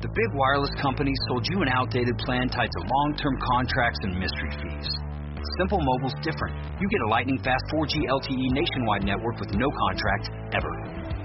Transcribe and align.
The 0.00 0.08
big 0.16 0.32
wireless 0.32 0.72
companies 0.80 1.20
sold 1.28 1.44
you 1.52 1.60
an 1.60 1.68
outdated 1.68 2.16
plan 2.24 2.48
tied 2.48 2.72
to 2.72 2.80
long-term 2.88 3.36
contracts 3.36 4.00
and 4.00 4.16
mystery 4.16 4.48
fees. 4.56 4.88
Simple 5.60 5.76
Mobile's 5.76 6.16
different. 6.24 6.56
You 6.80 6.88
get 6.88 7.04
a 7.04 7.08
lightning 7.12 7.36
fast 7.44 7.60
4G 7.68 8.08
LTE 8.08 8.48
nationwide 8.56 9.04
network 9.04 9.36
with 9.36 9.52
no 9.52 9.68
contract 9.68 10.32
ever. 10.56 10.72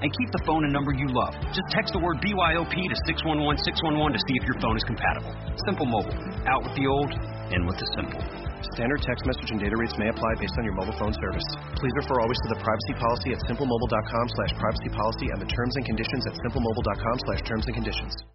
And 0.03 0.11
keep 0.11 0.27
the 0.35 0.43
phone 0.43 0.67
and 0.67 0.75
number 0.75 0.91
you 0.91 1.07
love. 1.07 1.39
Just 1.55 1.71
text 1.71 1.95
the 1.95 2.03
word 2.03 2.19
BYOP 2.19 2.75
to 2.75 2.97
611611 3.07 4.11
to 4.11 4.19
see 4.27 4.35
if 4.35 4.43
your 4.43 4.59
phone 4.59 4.75
is 4.75 4.83
compatible. 4.83 5.31
Simple 5.63 5.87
Mobile. 5.87 6.19
Out 6.43 6.67
with 6.67 6.75
the 6.75 6.83
old, 6.83 7.15
in 7.55 7.63
with 7.63 7.79
the 7.79 7.87
simple. 7.95 8.19
Standard 8.75 8.99
text 9.07 9.23
message 9.23 9.55
and 9.55 9.59
data 9.63 9.79
rates 9.79 9.95
may 9.95 10.11
apply 10.11 10.35
based 10.35 10.59
on 10.59 10.67
your 10.67 10.75
mobile 10.75 10.99
phone 10.99 11.15
service. 11.15 11.47
Please 11.79 11.95
refer 11.95 12.19
always 12.19 12.39
to 12.43 12.49
the 12.51 12.59
privacy 12.59 12.95
policy 12.99 13.31
at 13.31 13.39
simplemobile.com 13.47 14.25
slash 14.35 14.51
privacy 14.59 14.91
policy 14.91 15.31
and 15.31 15.39
the 15.39 15.47
terms 15.47 15.79
and 15.79 15.87
conditions 15.87 16.27
at 16.27 16.35
simplemobile.com 16.43 17.15
slash 17.23 17.39
terms 17.47 17.63
and 17.71 17.75
conditions. 17.79 18.34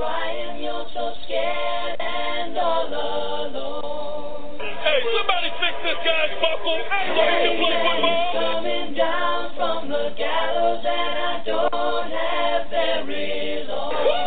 crying. 0.00 0.62
You're 0.62 0.86
so 0.94 1.12
scared 1.24 2.00
and 2.00 2.56
all 2.56 2.88
alone. 2.88 4.56
Hey, 4.56 5.00
somebody 5.12 5.52
fix 5.60 5.74
this 5.84 6.00
guy's 6.00 6.32
buckle 6.40 6.80
he 6.80 6.88
can 6.88 7.60
play 7.60 7.76
football. 7.84 8.32
Coming 8.32 8.94
down 8.96 9.52
from 9.56 9.88
the 9.92 10.14
gallows, 10.16 10.84
and 10.88 11.14
I 11.20 11.42
don't 11.44 12.10
have 12.16 12.70
very 12.70 13.64
long. 13.68 14.19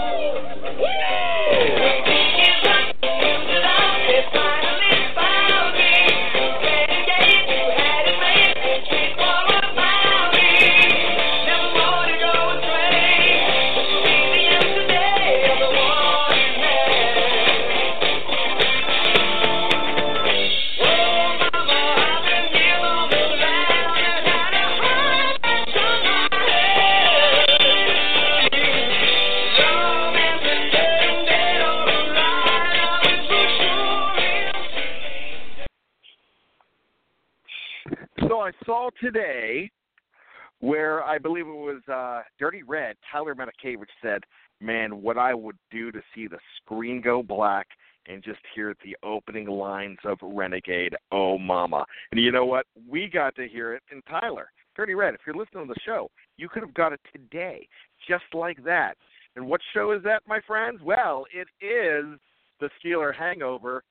Tyler 43.13 43.35
Matakevich 43.35 43.85
said, 44.01 44.23
Man, 44.59 45.01
what 45.01 45.17
I 45.17 45.33
would 45.33 45.57
do 45.71 45.91
to 45.91 46.01
see 46.15 46.27
the 46.27 46.39
screen 46.57 47.01
go 47.01 47.21
black 47.21 47.67
and 48.07 48.23
just 48.23 48.39
hear 48.55 48.75
the 48.83 48.97
opening 49.03 49.47
lines 49.47 49.99
of 50.03 50.17
Renegade, 50.21 50.95
Oh 51.11 51.37
Mama. 51.37 51.85
And 52.11 52.19
you 52.19 52.31
know 52.31 52.45
what? 52.45 52.65
We 52.89 53.07
got 53.07 53.35
to 53.35 53.47
hear 53.47 53.73
it 53.73 53.83
in 53.91 54.01
Tyler. 54.03 54.49
Dirty 54.75 54.95
Red, 54.95 55.13
if 55.13 55.21
you're 55.25 55.35
listening 55.35 55.67
to 55.67 55.73
the 55.73 55.79
show, 55.85 56.09
you 56.37 56.49
could 56.49 56.63
have 56.63 56.73
got 56.73 56.93
it 56.93 56.99
today, 57.11 57.67
just 58.07 58.23
like 58.33 58.63
that. 58.65 58.97
And 59.35 59.45
what 59.45 59.61
show 59.73 59.91
is 59.91 60.03
that, 60.03 60.23
my 60.27 60.39
friends? 60.47 60.81
Well, 60.83 61.25
it 61.33 61.47
is 61.63 62.19
the 62.59 62.69
Steeler 62.83 63.13
Hangover 63.13 63.83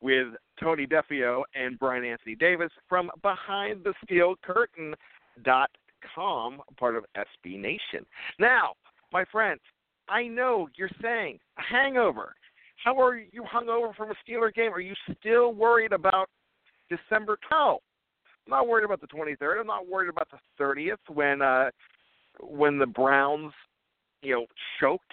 with 0.00 0.28
Tony 0.60 0.86
Defeo 0.86 1.42
and 1.54 1.78
Bryan 1.78 2.04
Anthony 2.04 2.36
Davis 2.36 2.70
from 2.88 3.10
BehindTheSteelCurtain.com, 6.06 6.60
part 6.76 6.96
of 6.96 7.04
SB 7.16 7.58
Nation. 7.58 8.06
Now, 8.38 8.72
my 9.12 9.24
friends, 9.30 9.60
I 10.08 10.26
know 10.26 10.68
you're 10.76 10.90
saying 11.02 11.38
a 11.58 11.62
hangover. 11.62 12.34
How 12.82 13.00
are 13.00 13.16
you 13.16 13.42
hungover 13.42 13.94
from 13.94 14.10
a 14.10 14.14
Steeler 14.14 14.52
game? 14.54 14.72
Are 14.72 14.80
you 14.80 14.94
still 15.18 15.52
worried 15.52 15.92
about 15.92 16.28
December 16.88 17.38
12th? 17.50 17.78
I'm 18.46 18.50
not 18.50 18.68
worried 18.68 18.84
about 18.84 19.00
the 19.00 19.08
23rd. 19.08 19.60
I'm 19.60 19.66
not 19.66 19.88
worried 19.88 20.08
about 20.08 20.28
the 20.30 20.38
30th 20.62 20.96
when 21.12 21.42
uh, 21.42 21.70
when 22.40 22.78
the 22.78 22.86
Browns, 22.86 23.52
you 24.22 24.34
know, 24.34 24.46
choked 24.80 25.12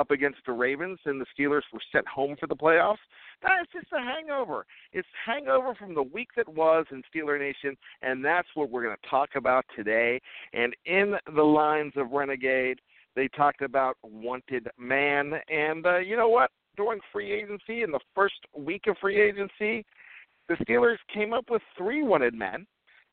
up 0.00 0.10
against 0.10 0.38
the 0.46 0.52
Ravens 0.52 0.98
and 1.04 1.20
the 1.20 1.26
Steelers 1.38 1.62
were 1.72 1.80
sent 1.92 2.08
home 2.08 2.34
for 2.40 2.46
the 2.46 2.56
playoffs. 2.56 2.96
That's 3.42 3.70
just 3.72 3.86
a 3.92 4.00
hangover. 4.00 4.64
It's 4.92 5.08
hangover 5.24 5.74
from 5.74 5.94
the 5.94 6.02
week 6.02 6.28
that 6.36 6.48
was 6.48 6.86
in 6.90 7.02
Steeler 7.14 7.38
Nation, 7.38 7.76
and 8.02 8.24
that's 8.24 8.48
what 8.54 8.70
we're 8.70 8.82
going 8.82 8.96
to 9.00 9.10
talk 9.10 9.30
about 9.36 9.64
today. 9.76 10.20
And 10.54 10.74
in 10.86 11.14
the 11.34 11.42
lines 11.42 11.92
of 11.96 12.10
Renegade, 12.12 12.80
they 13.14 13.28
talked 13.28 13.62
about 13.62 13.96
wanted 14.02 14.68
man, 14.78 15.34
and 15.48 15.84
uh, 15.84 15.98
you 15.98 16.16
know 16.16 16.28
what? 16.28 16.50
During 16.76 17.00
free 17.12 17.32
agency, 17.32 17.82
in 17.82 17.90
the 17.90 18.00
first 18.14 18.36
week 18.56 18.86
of 18.86 18.96
free 19.00 19.20
agency, 19.20 19.84
the 20.48 20.54
Steelers 20.64 20.96
came 21.12 21.32
up 21.32 21.44
with 21.50 21.62
three 21.76 22.02
wanted 22.02 22.34
men, 22.34 22.66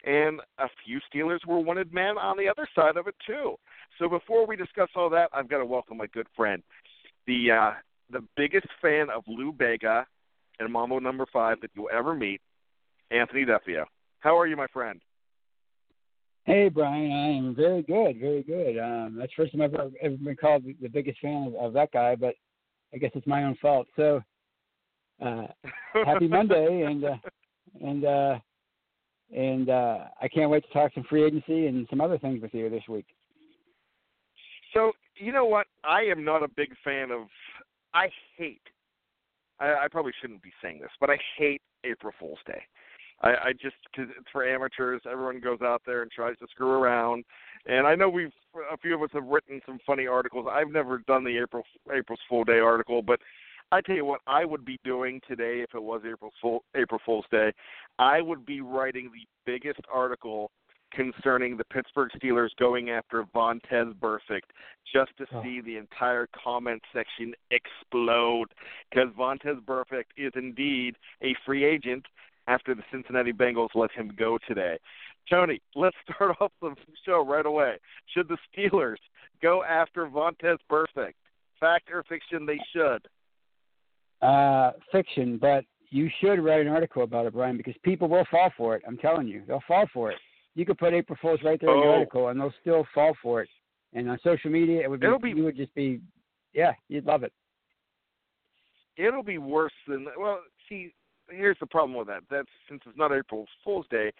and 0.05 0.39
a 0.59 0.67
few 0.85 0.99
Steelers 1.13 1.45
were 1.45 1.59
wanted 1.59 1.93
men 1.93 2.17
on 2.17 2.37
the 2.37 2.47
other 2.47 2.67
side 2.75 2.97
of 2.97 3.07
it 3.07 3.15
too. 3.25 3.55
So 3.99 4.07
before 4.07 4.45
we 4.45 4.55
discuss 4.55 4.89
all 4.95 5.09
that, 5.09 5.29
I've 5.33 5.49
got 5.49 5.57
to 5.57 5.65
welcome 5.65 5.97
my 5.97 6.07
good 6.07 6.27
friend, 6.35 6.61
the 7.25 7.51
uh, 7.51 7.71
the 8.11 8.23
biggest 8.35 8.67
fan 8.81 9.07
of 9.09 9.23
Lou 9.27 9.51
Bega 9.51 10.05
and 10.59 10.71
Mambo 10.71 10.99
Number 10.99 11.25
Five 11.31 11.61
that 11.61 11.71
you'll 11.75 11.89
ever 11.91 12.13
meet, 12.13 12.41
Anthony 13.11 13.45
Defeo. 13.45 13.85
How 14.19 14.37
are 14.37 14.47
you, 14.47 14.55
my 14.55 14.67
friend? 14.67 14.99
Hey, 16.45 16.69
Brian. 16.69 17.11
I 17.11 17.37
am 17.37 17.55
very 17.55 17.81
good, 17.81 18.19
very 18.19 18.43
good. 18.43 18.79
Um, 18.79 19.17
that's 19.17 19.31
the 19.35 19.43
first 19.43 19.51
time 19.51 19.61
I've 19.61 19.73
ever, 19.73 19.89
ever 20.01 20.15
been 20.15 20.35
called 20.35 20.63
the 20.63 20.87
biggest 20.87 21.19
fan 21.19 21.47
of, 21.47 21.55
of 21.55 21.73
that 21.73 21.91
guy, 21.91 22.15
but 22.15 22.35
I 22.93 22.97
guess 22.97 23.11
it's 23.15 23.27
my 23.27 23.43
own 23.43 23.57
fault. 23.61 23.87
So, 23.95 24.21
uh, 25.21 25.47
happy 26.05 26.27
Monday, 26.29 26.83
and 26.83 27.03
uh, 27.03 27.17
and 27.81 28.05
uh, 28.05 28.39
and 29.35 29.69
uh, 29.69 29.97
I 30.21 30.27
can't 30.27 30.49
wait 30.49 30.63
to 30.65 30.71
talk 30.71 30.93
some 30.93 31.03
free 31.09 31.25
agency 31.25 31.67
and 31.67 31.85
some 31.89 31.99
other 31.99 32.17
things 32.17 32.41
with 32.41 32.53
you 32.53 32.69
this 32.69 32.87
week. 32.87 33.07
So 34.73 34.91
you 35.15 35.31
know 35.31 35.45
what? 35.45 35.67
I 35.83 36.01
am 36.01 36.23
not 36.23 36.43
a 36.43 36.47
big 36.47 36.69
fan 36.83 37.11
of. 37.11 37.27
I 37.93 38.09
hate. 38.37 38.61
I, 39.59 39.85
I 39.85 39.87
probably 39.89 40.11
shouldn't 40.21 40.43
be 40.43 40.51
saying 40.61 40.79
this, 40.81 40.91
but 40.99 41.09
I 41.09 41.17
hate 41.37 41.61
April 41.83 42.13
Fool's 42.19 42.39
Day. 42.45 42.61
I, 43.21 43.29
I 43.29 43.51
just 43.53 43.75
because 43.91 44.11
it's 44.17 44.27
for 44.31 44.47
amateurs. 44.47 45.01
Everyone 45.09 45.39
goes 45.39 45.61
out 45.61 45.81
there 45.85 46.03
and 46.03 46.11
tries 46.11 46.37
to 46.37 46.47
screw 46.51 46.69
around, 46.69 47.23
and 47.65 47.87
I 47.87 47.95
know 47.95 48.09
we've 48.09 48.31
a 48.71 48.77
few 48.77 48.93
of 48.93 49.01
us 49.01 49.09
have 49.13 49.25
written 49.25 49.59
some 49.65 49.79
funny 49.85 50.05
articles. 50.07 50.47
I've 50.51 50.71
never 50.71 50.99
done 51.07 51.23
the 51.23 51.37
April 51.41 51.63
April's 51.91 52.19
Fool 52.29 52.43
Day 52.43 52.59
article, 52.59 53.01
but 53.01 53.19
I 53.71 53.81
tell 53.81 53.95
you 53.95 54.05
what, 54.05 54.21
I 54.27 54.45
would 54.45 54.63
be 54.63 54.79
doing 54.83 55.19
today 55.27 55.61
if 55.61 55.73
it 55.73 55.81
was 55.81 56.01
April 56.09 56.31
Fool 56.41 56.63
April 56.75 57.01
Fool's 57.05 57.25
Day. 57.31 57.51
I 57.97 58.21
would 58.21 58.45
be 58.45 58.61
writing 58.61 59.09
the 59.11 59.25
biggest 59.51 59.81
article 59.91 60.51
concerning 60.91 61.57
the 61.57 61.63
Pittsburgh 61.65 62.09
Steelers 62.17 62.49
going 62.59 62.89
after 62.89 63.23
Vontaze 63.35 63.93
Burfict 63.95 64.49
just 64.91 65.11
to 65.17 65.25
Oh. 65.33 65.43
see 65.43 65.61
the 65.61 65.77
entire 65.77 66.27
comment 66.27 66.81
section 66.93 67.33
explode 67.51 68.47
because 68.89 69.09
Vontaze 69.13 69.61
Burfict 69.65 70.05
is 70.15 70.31
indeed 70.35 70.95
a 71.21 71.33
free 71.45 71.63
agent 71.65 72.05
after 72.47 72.73
the 72.73 72.83
Cincinnati 72.91 73.33
Bengals 73.33 73.75
let 73.75 73.91
him 73.91 74.09
go 74.17 74.37
today. 74.47 74.77
Tony, 75.29 75.61
let's 75.75 75.97
start 76.09 76.35
off 76.41 76.51
the 76.61 76.73
show 77.05 77.25
right 77.25 77.45
away. 77.45 77.77
Should 78.13 78.29
the 78.29 78.37
Steelers 78.49 78.97
go 79.41 79.63
after 79.63 80.07
Vontaze 80.07 80.59
Burfict? 80.71 81.13
Fact 81.59 81.89
or 81.91 82.03
fiction? 82.03 82.45
They 82.45 82.59
should. 82.71 83.07
Uh, 84.21 84.71
fiction, 84.91 85.37
but 85.37 85.65
you 85.89 86.09
should 86.19 86.39
write 86.43 86.61
an 86.61 86.67
article 86.69 87.03
about 87.03 87.25
it, 87.25 87.33
Brian, 87.33 87.57
because 87.57 87.75
people 87.83 88.07
will 88.07 88.25
fall 88.31 88.51
for 88.57 88.75
it. 88.75 88.83
I'm 88.87 88.97
telling 88.97 89.27
you, 89.27 89.43
they'll 89.47 89.63
fall 89.67 89.85
for 89.93 90.11
it. 90.11 90.17
You 90.57 90.65
could 90.65 90.79
put 90.79 90.91
April 90.91 91.17
Fools 91.21 91.39
right 91.43 91.61
there 91.61 91.69
in 91.69 91.77
your 91.83 91.89
Oh. 91.91 91.93
article, 91.99 92.27
and 92.29 92.39
they'll 92.41 92.51
still 92.61 92.83
fall 92.91 93.13
for 93.21 93.41
it. 93.43 93.49
And 93.93 94.09
on 94.09 94.17
social 94.23 94.49
media, 94.49 94.81
it 94.81 94.89
would 94.89 94.99
be, 94.99 95.05
It'll 95.05 95.19
be- 95.19 95.29
you 95.31 95.43
would 95.43 95.55
just 95.55 95.73
be, 95.75 96.01
yeah, 96.53 96.73
you'd 96.89 97.05
love 97.05 97.21
it. 97.23 97.31
It'll 98.97 99.21
be 99.21 99.37
worse 99.37 99.73
than 99.87 100.07
well. 100.17 100.41
See, 100.67 100.91
here's 101.29 101.59
the 101.59 101.67
problem 101.67 101.95
with 101.95 102.07
that. 102.07 102.23
That's 102.31 102.49
since 102.67 102.81
it's 102.87 102.97
not 102.97 103.11
April 103.11 103.47
Fool's 103.63 103.87
Day, 103.89 104.11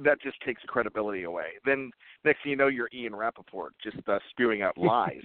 that 0.00 0.20
just 0.20 0.38
takes 0.42 0.62
credibility 0.64 1.22
away. 1.22 1.52
Then 1.64 1.90
next 2.24 2.42
thing 2.42 2.50
you 2.50 2.56
know, 2.56 2.66
you're 2.68 2.90
Ian 2.92 3.16
Rapoport 3.16 3.72
just 3.82 4.06
uh, 4.06 4.18
spewing 4.28 4.60
out 4.60 4.76
lies. 4.78 5.22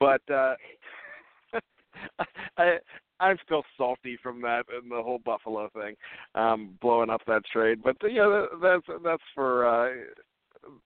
but 0.00 0.22
uh, 0.30 0.54
I 2.56 2.78
I'm 3.20 3.36
still 3.44 3.62
salty 3.76 4.18
from 4.22 4.40
that 4.42 4.64
and 4.72 4.90
the 4.90 5.02
whole 5.02 5.20
Buffalo 5.24 5.68
thing, 5.74 5.94
um, 6.34 6.78
blowing 6.80 7.10
up 7.10 7.22
that 7.26 7.42
trade. 7.52 7.80
But 7.82 7.96
yeah, 8.02 8.24
that, 8.24 8.48
that's 8.62 9.00
that's 9.04 9.22
for 9.34 9.66
uh, 9.66 9.94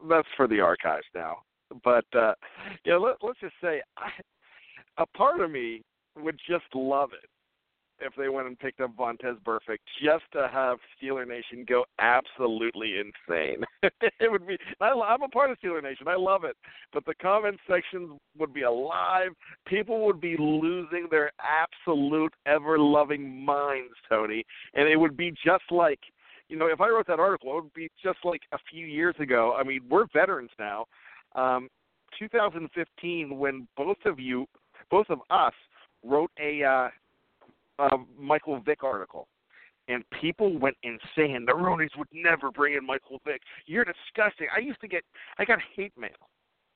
that's 0.08 0.29
for 0.37 0.49
the 0.49 0.61
archives 0.61 1.06
now. 1.14 1.38
But 1.84 2.05
uh, 2.17 2.34
yeah, 2.84 2.96
let, 2.96 3.17
let's 3.23 3.40
just 3.40 3.55
say, 3.62 3.82
I, 3.96 4.11
a 4.99 5.06
part 5.06 5.40
of 5.40 5.50
me 5.50 5.82
would 6.17 6.38
just 6.49 6.64
love 6.75 7.11
it 7.12 7.29
if 8.04 8.12
they 8.16 8.28
went 8.28 8.46
and 8.46 8.58
picked 8.58 8.81
up 8.81 8.96
Vontaze 8.96 9.40
Burfict 9.44 9.78
just 10.02 10.25
to 10.32 10.49
have 10.52 10.78
Steeler 10.96 11.26
Nation 11.26 11.64
go 11.69 11.84
absolutely 11.99 12.94
insane. 12.99 13.64
it 14.20 14.31
would 14.31 14.46
be. 14.46 14.58
I, 14.81 14.90
I'm 14.90 15.22
a 15.22 15.28
part 15.28 15.50
of 15.50 15.58
Steeler 15.58 15.82
Nation. 15.82 16.08
I 16.08 16.16
love 16.16 16.44
it, 16.44 16.56
but 16.93 17.04
the 17.06 17.14
comment 17.14 17.58
sections 17.69 18.19
would 18.38 18.52
be 18.52 18.62
alive. 18.62 19.31
People 19.66 20.04
would 20.06 20.20
be 20.20 20.37
losing 20.38 21.06
their 21.10 21.32
absolute 21.40 22.34
ever-loving 22.46 23.44
minds, 23.44 23.94
Tony, 24.08 24.44
and 24.75 24.88
it 24.88 24.96
would 24.96 25.16
be 25.16 25.31
just 25.44 25.64
like. 25.70 26.00
You 26.48 26.58
know, 26.58 26.66
if 26.66 26.82
I 26.82 26.88
wrote 26.90 27.06
that 27.06 27.20
article, 27.20 27.56
it 27.56 27.62
would 27.62 27.72
be 27.72 27.88
just 28.02 28.19
like 28.25 28.43
a 28.52 28.58
few 28.70 28.84
years 28.84 29.14
ago. 29.19 29.56
I 29.58 29.62
mean, 29.62 29.81
we're 29.88 30.05
veterans 30.12 30.50
now. 30.58 30.84
Um, 31.34 31.69
2015, 32.19 33.38
when 33.38 33.66
both 33.75 33.96
of 34.05 34.20
you, 34.20 34.44
both 34.90 35.08
of 35.08 35.20
us, 35.31 35.55
wrote 36.05 36.31
a 36.38 36.62
uh, 36.62 36.88
uh, 37.82 37.96
Michael 38.19 38.61
Vick 38.61 38.84
article, 38.84 39.29
and 39.88 40.05
people 40.20 40.58
went 40.58 40.76
insane. 40.82 41.44
The 41.46 41.52
Rooneys 41.52 41.96
would 41.96 42.08
never 42.12 42.50
bring 42.50 42.75
in 42.75 42.87
Michael 42.87 43.20
Vick. 43.26 43.40
You're 43.67 43.84
disgusting. 43.84 44.46
I 44.55 44.61
used 44.61 44.81
to 44.81 44.88
get, 44.88 45.02
I 45.38 45.44
got 45.44 45.58
hate 45.75 45.93
mail, 45.99 46.11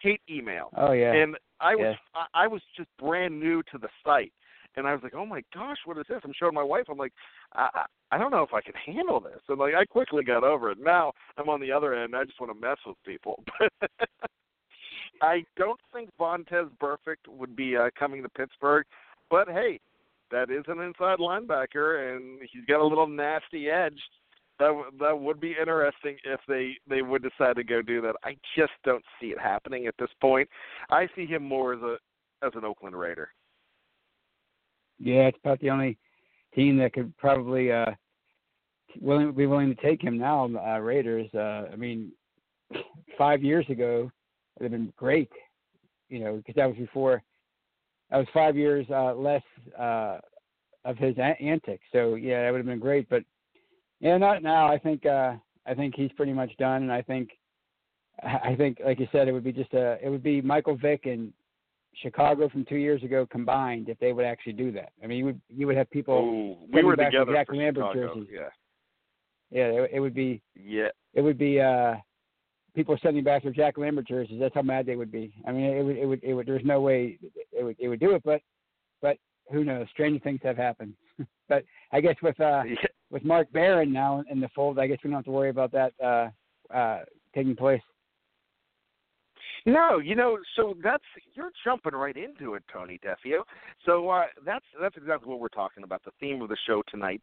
hate 0.00 0.20
email. 0.28 0.70
Oh 0.76 0.92
yeah. 0.92 1.12
And 1.12 1.36
I 1.60 1.74
was, 1.74 1.94
Yeah. 2.14 2.22
I, 2.34 2.44
I 2.44 2.46
was 2.46 2.62
just 2.76 2.88
brand 2.98 3.38
new 3.38 3.62
to 3.70 3.78
the 3.78 3.88
site, 4.04 4.32
and 4.76 4.86
I 4.86 4.92
was 4.92 5.02
like, 5.02 5.14
oh 5.14 5.26
my 5.26 5.42
gosh, 5.54 5.78
what 5.84 5.98
is 5.98 6.04
this? 6.08 6.20
I'm 6.24 6.32
showing 6.38 6.54
my 6.54 6.62
wife. 6.62 6.84
I'm 6.90 6.98
like, 6.98 7.12
I, 7.54 7.84
I 8.10 8.18
don't 8.18 8.30
know 8.30 8.42
if 8.42 8.52
I 8.52 8.60
can 8.60 8.74
handle 8.74 9.20
this. 9.20 9.40
And 9.48 9.58
like, 9.58 9.74
I 9.74 9.84
quickly 9.84 10.24
got 10.24 10.44
over 10.44 10.70
it. 10.70 10.78
Now 10.80 11.12
I'm 11.38 11.48
on 11.48 11.60
the 11.60 11.72
other 11.72 11.94
end. 11.94 12.14
I 12.14 12.24
just 12.24 12.40
want 12.40 12.52
to 12.52 12.60
mess 12.60 12.78
with 12.86 12.96
people. 13.06 13.42
I 15.22 15.44
don't 15.56 15.80
think 15.94 16.10
Vontaze 16.20 16.70
Burfict 16.78 17.26
would 17.26 17.56
be 17.56 17.76
uh, 17.76 17.88
coming 17.98 18.22
to 18.22 18.28
Pittsburgh, 18.28 18.84
but 19.30 19.48
hey, 19.48 19.80
that 20.30 20.50
is 20.50 20.64
an 20.68 20.80
inside 20.80 21.18
linebacker, 21.18 22.14
and 22.14 22.40
he's 22.52 22.64
got 22.66 22.80
a 22.80 22.86
little 22.86 23.06
nasty 23.06 23.68
edge. 23.68 24.00
That 24.58 24.68
w- 24.68 24.90
that 25.00 25.18
would 25.18 25.40
be 25.40 25.54
interesting 25.58 26.16
if 26.24 26.40
they 26.48 26.72
they 26.88 27.02
would 27.02 27.22
decide 27.22 27.56
to 27.56 27.64
go 27.64 27.82
do 27.82 28.00
that. 28.02 28.16
I 28.24 28.36
just 28.56 28.72
don't 28.84 29.04
see 29.20 29.28
it 29.28 29.38
happening 29.38 29.86
at 29.86 29.94
this 29.98 30.10
point. 30.20 30.48
I 30.90 31.08
see 31.14 31.26
him 31.26 31.42
more 31.42 31.74
as 31.74 31.82
a 31.82 31.96
as 32.44 32.52
an 32.54 32.64
Oakland 32.64 32.98
Raider. 32.98 33.28
Yeah, 34.98 35.26
it's 35.26 35.38
about 35.44 35.60
the 35.60 35.70
only 35.70 35.98
team 36.54 36.78
that 36.78 36.94
could 36.94 37.16
probably 37.18 37.70
uh 37.70 37.92
willing 39.00 39.32
be 39.32 39.46
willing 39.46 39.74
to 39.74 39.82
take 39.82 40.02
him 40.02 40.18
now. 40.18 40.44
Uh, 40.44 40.78
Raiders. 40.78 41.28
Uh, 41.34 41.68
I 41.72 41.76
mean, 41.76 42.12
five 43.18 43.42
years 43.42 43.66
ago, 43.68 44.10
it 44.56 44.62
would 44.62 44.72
have 44.72 44.80
been 44.80 44.92
great. 44.96 45.30
You 46.08 46.20
know, 46.20 46.36
because 46.36 46.54
that 46.54 46.68
was 46.68 46.76
before. 46.76 47.22
That 48.16 48.20
was 48.20 48.28
five 48.32 48.56
years 48.56 48.86
uh, 48.88 49.12
less 49.14 49.42
uh, 49.78 50.16
of 50.86 50.96
his 50.96 51.18
a- 51.18 51.36
antics. 51.38 51.84
So 51.92 52.14
yeah, 52.14 52.44
that 52.44 52.50
would 52.50 52.56
have 52.60 52.66
been 52.66 52.78
great. 52.78 53.10
But 53.10 53.24
yeah, 54.00 54.16
not 54.16 54.42
now. 54.42 54.68
I 54.72 54.78
think 54.78 55.04
uh, 55.04 55.34
I 55.66 55.74
think 55.74 55.94
he's 55.94 56.10
pretty 56.12 56.32
much 56.32 56.50
done, 56.56 56.84
and 56.84 56.90
I 56.90 57.02
think 57.02 57.28
I 58.22 58.54
think, 58.56 58.78
like 58.82 58.98
you 58.98 59.06
said, 59.12 59.28
it 59.28 59.32
would 59.32 59.44
be 59.44 59.52
just 59.52 59.74
a 59.74 59.98
it 60.02 60.08
would 60.08 60.22
be 60.22 60.40
Michael 60.40 60.78
Vick 60.78 61.04
and 61.04 61.30
Chicago 61.92 62.48
from 62.48 62.64
two 62.64 62.76
years 62.76 63.02
ago 63.02 63.26
combined 63.30 63.90
if 63.90 63.98
they 63.98 64.14
would 64.14 64.24
actually 64.24 64.54
do 64.54 64.72
that. 64.72 64.92
I 65.04 65.06
mean, 65.06 65.18
you 65.18 65.24
would 65.26 65.40
you 65.54 65.66
would 65.66 65.76
have 65.76 65.90
people. 65.90 66.56
Oh, 66.62 66.66
we 66.72 66.82
were 66.82 66.96
back 66.96 67.12
together 67.12 67.34
Jack 67.34 67.48
for 67.48 67.56
Lambert 67.56 67.84
Chicago. 67.92 68.14
jerseys. 68.14 68.28
Yeah, 68.32 68.48
Yeah, 69.50 69.82
it, 69.82 69.90
it 69.92 70.00
would 70.00 70.14
be 70.14 70.40
yeah. 70.54 70.88
it 71.12 71.20
would 71.20 71.36
be 71.36 71.60
uh 71.60 71.96
people 72.76 72.94
are 72.94 73.00
sending 73.02 73.24
back 73.24 73.42
their 73.42 73.52
Jack 73.52 73.78
Lambert 73.78 74.06
jerseys. 74.06 74.38
That's 74.38 74.54
how 74.54 74.62
mad 74.62 74.86
they 74.86 74.94
would 74.94 75.10
be. 75.10 75.32
I 75.46 75.50
mean, 75.50 75.64
it 75.64 75.82
would 75.82 75.96
it 75.96 76.06
would 76.06 76.22
it 76.22 76.34
would. 76.34 76.46
There's 76.46 76.64
no 76.64 76.80
way 76.80 77.18
it 77.52 77.64
would 77.64 77.76
it 77.80 77.88
would 77.88 77.98
do 77.98 78.12
it, 78.12 78.22
but 78.24 78.40
but 79.02 79.16
who 79.50 79.64
knows? 79.64 79.88
Strange 79.90 80.22
things 80.22 80.40
have 80.44 80.56
happened. 80.56 80.94
but 81.48 81.64
I 81.90 82.00
guess 82.00 82.14
with 82.22 82.38
uh 82.38 82.62
with 83.10 83.24
Mark 83.24 83.50
Barron 83.52 83.92
now 83.92 84.22
in 84.30 84.40
the 84.40 84.48
fold, 84.54 84.78
I 84.78 84.86
guess 84.86 84.98
we 85.02 85.10
don't 85.10 85.18
have 85.18 85.24
to 85.24 85.30
worry 85.32 85.50
about 85.50 85.72
that 85.72 85.92
uh 86.04 86.28
uh 86.72 87.00
taking 87.34 87.56
place. 87.56 87.82
No, 89.66 89.98
you 89.98 90.14
know, 90.14 90.38
so 90.54 90.76
that's 90.82 91.02
you're 91.34 91.50
jumping 91.64 91.92
right 91.92 92.16
into 92.16 92.54
it, 92.54 92.62
Tony 92.72 93.00
Defeo. 93.04 93.40
So 93.84 94.08
uh, 94.08 94.26
that's 94.44 94.64
that's 94.80 94.96
exactly 94.96 95.28
what 95.28 95.40
we're 95.40 95.48
talking 95.48 95.82
about. 95.82 96.04
The 96.04 96.12
theme 96.20 96.40
of 96.40 96.48
the 96.48 96.56
show 96.68 96.84
tonight 96.88 97.20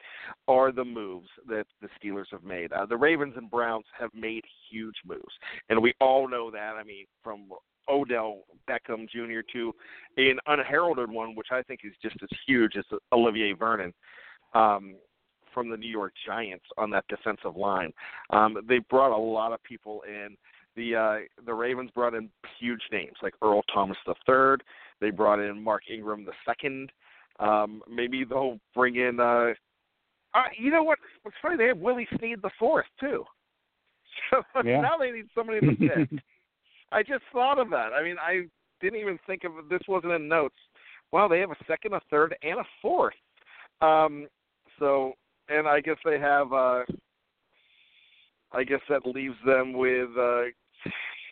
are 0.50 0.74
the 0.74 0.84
moves 0.84 1.30
that 1.48 1.66
the 1.82 1.88
Steelers 1.98 2.26
have 2.32 2.44
made. 2.44 2.74
Uh, 2.74 2.86
the 2.86 2.98
Ravens 2.98 3.36
and 3.38 3.50
Browns 3.50 3.86
have 3.98 4.10
made 4.14 4.44
huge 4.70 4.98
moves, 5.08 5.34
and 5.70 5.82
we 5.82 5.94
all 6.02 6.28
know 6.28 6.52
that. 6.52 6.74
I 6.78 6.84
mean, 6.84 7.06
from 7.24 7.46
Odell 7.88 8.42
Beckham 8.70 9.08
Jr. 9.10 9.40
to 9.54 9.74
an 10.18 10.38
unheralded 10.46 11.10
one, 11.10 11.36
which 11.36 11.48
I 11.50 11.62
think 11.62 11.80
is 11.86 11.94
just 12.02 12.18
as 12.22 12.30
huge 12.46 12.74
as 12.78 12.84
Olivier 13.14 13.54
Vernon. 13.54 13.94
Um, 14.54 14.96
from 15.54 15.70
the 15.70 15.78
New 15.78 15.90
York 15.90 16.14
Giants 16.26 16.66
on 16.80 16.90
that 16.90 17.06
defensive 17.10 17.56
line, 17.56 17.94
um, 18.32 18.58
they 18.68 18.80
brought 18.90 19.16
a 19.16 19.22
lot 19.22 19.54
of 19.54 19.62
people 19.64 20.02
in 20.08 20.36
the 20.76 20.96
uh, 20.96 21.18
the 21.46 21.54
Ravens 21.54 21.92
brought 21.94 22.14
in 22.14 22.30
huge 22.60 22.82
names 22.92 23.14
like 23.22 23.34
Earl 23.42 23.62
Thomas 23.74 23.98
the 24.06 24.16
third. 24.26 24.64
They 25.02 25.10
brought 25.10 25.40
in 25.40 25.64
Mark 25.64 25.84
Ingram 25.92 26.26
II. 26.64 26.88
Um, 27.40 27.82
maybe 27.90 28.24
they'll 28.24 28.60
bring 28.76 28.96
in. 28.96 29.20
Uh, 29.20 29.54
uh, 30.34 30.44
you 30.58 30.72
know 30.72 30.84
what? 30.84 31.00
What's 31.24 31.38
funny? 31.42 31.58
They 31.58 31.68
have 31.68 31.78
Willie 31.78 32.08
Snead 32.18 32.42
the 32.42 32.50
fourth 32.58 32.86
too. 33.00 33.24
So 34.32 34.42
Yeah. 34.64 34.82
now 34.82 34.98
they 34.98 35.12
need 35.12 35.28
somebody 35.36 35.60
to 35.60 35.76
pick. 35.76 36.20
I 36.92 37.02
just 37.04 37.24
thought 37.32 37.60
of 37.60 37.70
that. 37.72 37.90
I 37.94 38.04
mean, 38.04 38.16
I 38.20 38.44
didn't 38.82 39.00
even 39.00 39.20
think 39.26 39.44
of 39.44 39.52
this. 39.70 39.82
Wasn't 39.88 40.14
in 40.14 40.28
notes. 40.28 40.56
Wow, 41.12 41.28
they 41.28 41.40
have 41.40 41.52
a 41.52 41.66
second, 41.68 41.94
a 41.94 42.02
third, 42.10 42.36
and 42.42 42.60
a 42.60 42.64
fourth. 42.82 43.14
Um, 43.82 44.28
so, 44.80 45.14
and 45.50 45.68
I 45.68 45.80
guess 45.82 45.98
they 46.06 46.20
have. 46.20 46.52
Uh, 46.54 46.84
I 48.52 48.64
guess 48.64 48.82
that 48.90 49.06
leaves 49.06 49.36
them 49.46 49.74
with 49.74 50.10
uh, 50.18 50.44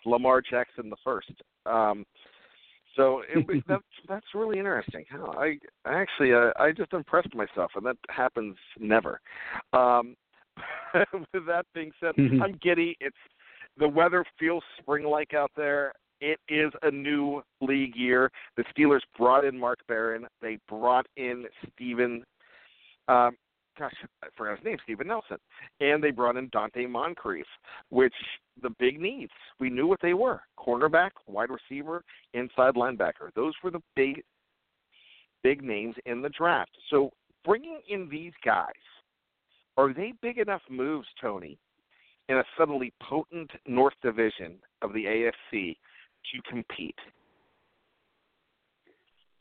Lamar 0.05 0.41
Jackson 0.41 0.89
the 0.89 0.97
first. 1.03 1.31
Um, 1.65 2.05
so 2.95 3.21
it, 3.33 3.63
that's 3.67 3.83
that's 4.07 4.25
really 4.33 4.57
interesting. 4.57 5.05
How 5.09 5.33
I 5.37 5.57
I 5.85 6.01
actually 6.01 6.33
uh, 6.33 6.51
I 6.59 6.71
just 6.71 6.93
impressed 6.93 7.33
myself, 7.35 7.71
and 7.75 7.85
that 7.85 7.97
happens 8.09 8.55
never. 8.79 9.19
Um, 9.73 10.15
with 11.13 11.45
that 11.47 11.65
being 11.73 11.91
said, 11.99 12.13
I'm 12.17 12.59
giddy. 12.61 12.95
It's 12.99 13.15
the 13.77 13.87
weather 13.87 14.25
feels 14.37 14.63
spring-like 14.79 15.33
out 15.33 15.51
there. 15.55 15.93
It 16.19 16.39
is 16.49 16.71
a 16.83 16.91
new 16.91 17.41
league 17.61 17.95
year. 17.95 18.29
The 18.57 18.63
Steelers 18.75 18.99
brought 19.17 19.45
in 19.45 19.57
Mark 19.57 19.79
Barron. 19.87 20.27
They 20.41 20.59
brought 20.67 21.07
in 21.17 21.45
Steven. 21.73 22.23
Um, 23.07 23.37
gosh, 23.77 23.93
I 24.23 24.27
forgot 24.37 24.57
his 24.57 24.65
name, 24.65 24.77
Steven 24.83 25.07
Nelson, 25.07 25.37
and 25.79 26.03
they 26.03 26.11
brought 26.11 26.37
in 26.37 26.49
Donte 26.49 26.89
Moncrief, 26.89 27.45
which 27.89 28.13
the 28.61 28.69
big 28.79 28.99
needs. 28.99 29.31
We 29.59 29.69
knew 29.69 29.87
what 29.87 30.01
they 30.01 30.13
were: 30.13 30.41
cornerback, 30.57 31.11
wide 31.27 31.49
receiver, 31.49 32.03
inside 32.33 32.75
linebacker. 32.75 33.33
Those 33.35 33.53
were 33.63 33.71
the 33.71 33.81
big, 33.95 34.23
big 35.43 35.63
names 35.63 35.95
in 36.05 36.21
the 36.21 36.29
draft. 36.29 36.71
So 36.89 37.11
bringing 37.43 37.81
in 37.89 38.07
these 38.09 38.33
guys, 38.45 38.71
are 39.77 39.93
they 39.93 40.13
big 40.21 40.37
enough 40.37 40.61
moves, 40.69 41.07
Tony, 41.19 41.57
in 42.29 42.37
a 42.37 42.43
suddenly 42.57 42.93
potent 43.01 43.51
North 43.65 43.95
Division 44.03 44.55
of 44.81 44.93
the 44.93 45.05
AFC 45.05 45.77
to 46.33 46.41
compete? 46.49 46.99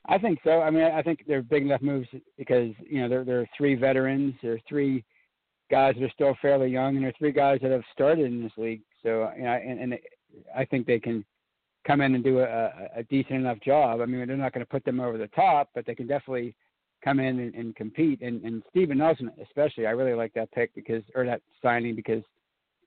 I 0.06 0.18
think 0.18 0.38
so. 0.44 0.60
I 0.60 0.70
mean, 0.70 0.84
I 0.84 1.02
think 1.02 1.24
they're 1.26 1.42
big 1.42 1.62
enough 1.62 1.82
moves 1.82 2.08
because 2.38 2.72
you 2.88 3.00
know 3.00 3.08
there 3.08 3.24
there 3.24 3.40
are 3.40 3.48
three 3.56 3.74
veterans, 3.74 4.34
there 4.42 4.54
are 4.54 4.60
three 4.68 5.04
guys 5.70 5.94
that 5.94 6.04
are 6.04 6.12
still 6.14 6.36
fairly 6.40 6.68
young, 6.68 6.96
and 6.96 7.04
there 7.04 7.10
are 7.10 7.18
three 7.18 7.32
guys 7.32 7.60
that 7.62 7.70
have 7.70 7.84
started 7.92 8.26
in 8.26 8.42
this 8.42 8.52
league. 8.56 8.82
So 9.02 9.30
you 9.36 9.44
know, 9.44 9.50
and, 9.52 9.80
and 9.80 9.98
I 10.56 10.64
think 10.64 10.86
they 10.86 10.98
can 10.98 11.24
come 11.86 12.00
in 12.00 12.14
and 12.14 12.24
do 12.24 12.40
a, 12.40 12.72
a 12.96 13.02
decent 13.04 13.36
enough 13.36 13.60
job. 13.60 14.00
I 14.00 14.06
mean, 14.06 14.26
they're 14.26 14.36
not 14.36 14.52
going 14.52 14.64
to 14.64 14.70
put 14.70 14.84
them 14.84 15.00
over 15.00 15.18
the 15.18 15.28
top, 15.28 15.70
but 15.74 15.86
they 15.86 15.94
can 15.94 16.06
definitely 16.06 16.54
come 17.02 17.20
in 17.20 17.38
and, 17.40 17.54
and 17.54 17.76
compete. 17.76 18.20
And, 18.20 18.42
and 18.44 18.62
Steven 18.70 18.98
Nelson, 18.98 19.30
especially, 19.42 19.86
I 19.86 19.90
really 19.90 20.14
like 20.14 20.32
that 20.34 20.52
pick 20.52 20.74
because 20.74 21.02
or 21.14 21.24
that 21.24 21.40
signing 21.62 21.94
because 21.94 22.22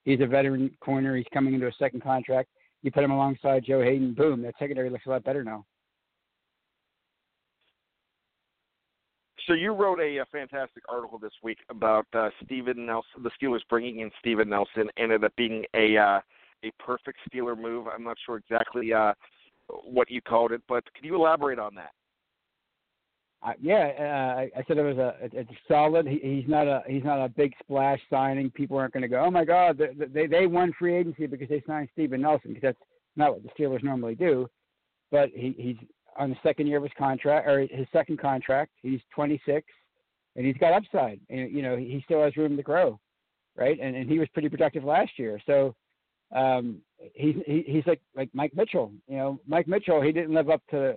he's 0.03 0.21
a 0.21 0.27
veteran 0.27 0.71
corner. 0.79 1.15
He's 1.15 1.25
coming 1.33 1.53
into 1.53 1.67
a 1.67 1.73
second 1.79 2.03
contract. 2.03 2.49
You 2.81 2.91
put 2.91 3.03
him 3.03 3.11
alongside 3.11 3.63
Joe 3.65 3.81
Haden, 3.81 4.13
boom, 4.13 4.41
that 4.43 4.55
secondary 4.59 4.89
looks 4.89 5.05
a 5.05 5.09
lot 5.09 5.23
better 5.23 5.43
now. 5.43 5.65
So 9.47 9.53
you 9.53 9.73
wrote 9.73 9.99
a, 9.99 10.17
a 10.17 10.25
fantastic 10.31 10.83
article 10.87 11.17
this 11.17 11.33
week 11.43 11.59
about 11.69 12.05
uh, 12.13 12.29
Steven 12.43 12.85
Nelson, 12.85 13.23
the 13.23 13.31
Steelers 13.41 13.59
bringing 13.69 13.99
in 13.99 14.09
Steven 14.19 14.49
Nelson, 14.49 14.89
ended 14.97 15.23
up 15.23 15.35
being 15.35 15.65
a 15.75 15.97
uh, 15.97 16.19
a 16.63 16.71
perfect 16.79 17.17
Steeler 17.29 17.59
move. 17.59 17.87
I'm 17.87 18.03
not 18.03 18.17
sure 18.25 18.37
exactly 18.37 18.93
uh, 18.93 19.13
what 19.67 20.09
you 20.09 20.21
called 20.21 20.51
it, 20.53 20.61
but 20.67 20.83
could 20.93 21.03
you 21.03 21.15
elaborate 21.15 21.59
on 21.59 21.75
that? 21.75 21.91
I, 23.41 23.55
yeah, 23.61 23.91
uh, 23.99 24.39
I, 24.39 24.49
I 24.57 24.63
said 24.65 24.77
it 24.77 24.83
was 24.83 24.97
a 24.97 25.15
it's 25.21 25.51
solid. 25.67 26.07
He, 26.07 26.19
he's 26.23 26.49
not 26.49 26.67
a 26.67 26.81
he's 26.87 27.03
not 27.03 27.23
a 27.23 27.27
big 27.27 27.53
splash 27.61 27.99
signing. 28.09 28.49
People 28.49 28.77
aren't 28.77 28.93
going 28.93 29.01
to 29.01 29.09
go, 29.09 29.21
oh 29.25 29.31
my 29.31 29.43
God, 29.43 29.77
they, 29.77 30.05
they 30.05 30.27
they 30.27 30.47
won 30.47 30.71
free 30.79 30.95
agency 30.95 31.27
because 31.27 31.49
they 31.49 31.61
signed 31.67 31.89
Steven 31.91 32.21
Nelson 32.21 32.53
because 32.53 32.61
that's 32.61 32.77
not 33.17 33.33
what 33.33 33.43
the 33.43 33.49
Steelers 33.49 33.83
normally 33.83 34.15
do. 34.15 34.47
But 35.11 35.29
he 35.35 35.53
he's 35.57 35.87
on 36.17 36.29
the 36.29 36.37
second 36.43 36.67
year 36.67 36.77
of 36.77 36.83
his 36.83 36.91
contract 36.97 37.47
or 37.47 37.61
his 37.61 37.87
second 37.91 38.19
contract. 38.19 38.71
He's 38.81 39.01
26, 39.13 39.65
and 40.35 40.45
he's 40.45 40.57
got 40.57 40.73
upside. 40.73 41.19
And 41.29 41.51
you 41.51 41.61
know 41.61 41.75
he 41.77 42.01
still 42.05 42.23
has 42.23 42.37
room 42.37 42.57
to 42.57 42.63
grow, 42.63 42.99
right? 43.55 43.77
And 43.81 43.95
and 43.95 44.09
he 44.09 44.19
was 44.19 44.27
pretty 44.29 44.49
productive 44.49 44.83
last 44.83 45.11
year. 45.17 45.39
So 45.45 45.75
um, 46.35 46.81
he's 47.13 47.35
he, 47.45 47.63
he's 47.67 47.85
like 47.85 48.01
like 48.15 48.29
Mike 48.33 48.55
Mitchell. 48.55 48.91
You 49.07 49.17
know, 49.17 49.39
Mike 49.47 49.67
Mitchell. 49.67 50.01
He 50.01 50.11
didn't 50.11 50.33
live 50.33 50.49
up 50.49 50.61
to 50.71 50.95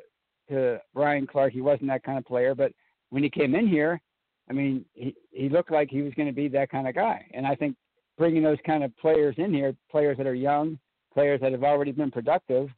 to 0.49 0.78
Ryan 0.94 1.26
Clark. 1.26 1.52
He 1.52 1.61
wasn't 1.61 1.88
that 1.88 2.04
kind 2.04 2.18
of 2.18 2.25
player, 2.25 2.54
but 2.54 2.73
when 3.11 3.23
he 3.23 3.30
came 3.30 3.54
in 3.54 3.66
here, 3.66 4.00
I 4.49 4.52
mean, 4.52 4.85
he 4.94 5.14
he 5.30 5.49
looked 5.49 5.70
like 5.70 5.90
he 5.90 6.02
was 6.02 6.14
going 6.14 6.28
to 6.28 6.35
be 6.35 6.49
that 6.49 6.70
kind 6.70 6.88
of 6.88 6.94
guy. 6.94 7.26
And 7.35 7.46
I 7.46 7.54
think 7.54 7.76
bringing 8.16 8.42
those 8.42 8.58
kind 8.66 8.85
of 8.85 8.96
players 8.96 9.35
in 9.38 9.52
here, 9.52 9.75
players 9.90 10.16
that 10.18 10.26
are 10.26 10.35
young, 10.35 10.78
players 11.12 11.40
that 11.40 11.52
have 11.52 11.64
already 11.64 11.92
been 11.92 12.11
productive, 12.11 12.68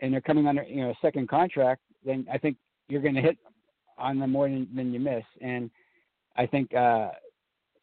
and 0.00 0.12
they're 0.12 0.20
coming 0.20 0.46
under 0.46 0.62
you 0.64 0.82
know 0.82 0.90
a 0.90 0.96
second 1.00 1.28
contract, 1.28 1.82
then 2.04 2.26
I 2.32 2.38
think 2.38 2.56
you're 2.88 3.02
going 3.02 3.14
to 3.14 3.22
hit 3.22 3.38
on 3.98 4.18
them 4.18 4.32
more 4.32 4.48
than, 4.48 4.68
than 4.74 4.92
you 4.92 5.00
miss. 5.00 5.24
And 5.40 5.70
I 6.36 6.46
think 6.46 6.74
uh, 6.74 7.10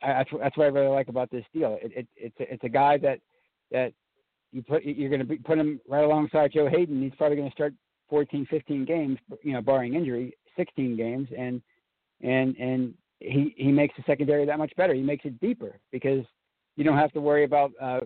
I, 0.01 0.13
that's 0.13 0.29
that's 0.39 0.58
what 0.58 0.65
I 0.65 0.67
really 0.67 0.88
like 0.88 1.08
about 1.08 1.32
this 1.32 1.46
deal. 1.53 1.77
It, 1.82 1.91
it, 1.96 2.08
it's 2.15 2.39
a, 2.39 2.53
it's 2.53 2.63
a 2.63 2.70
guy 2.70 2.98
that 3.00 3.20
that 3.72 3.93
you 4.51 4.62
put 4.62 4.84
you're 4.84 5.10
going 5.10 5.25
to 5.25 5.38
put 5.38 5.58
him 5.58 5.79
right 5.88 6.03
alongside 6.03 6.51
Joe 6.53 6.67
Haden. 6.67 7.01
He's 7.01 7.13
probably 7.17 7.38
going 7.38 7.50
to 7.50 7.55
start 7.55 7.74
14, 8.10 8.46
15 8.50 8.86
games, 8.86 9.17
you 9.41 9.53
know, 9.53 9.62
barring 9.62 9.96
injury, 9.96 10.38
16 10.55 10.96
games, 10.96 11.27
and 11.38 11.62
and 12.22 12.55
and 12.58 12.93
he 13.20 13.53
he 13.58 13.72
makes 13.72 13.96
the 13.98 14.03
secondary 14.05 14.46
that 14.46 14.60
much 14.60 14.74
better. 14.77 14.93
He 14.93 15.01
makes 15.01 15.25
it 15.25 15.39
deeper 15.39 15.79
because 15.91 16.24
you 16.75 16.84
don't 16.84 16.98
have 16.98 17.12
to 17.13 17.22
worry 17.22 17.43
about 17.43 17.72
uh, 17.82 18.01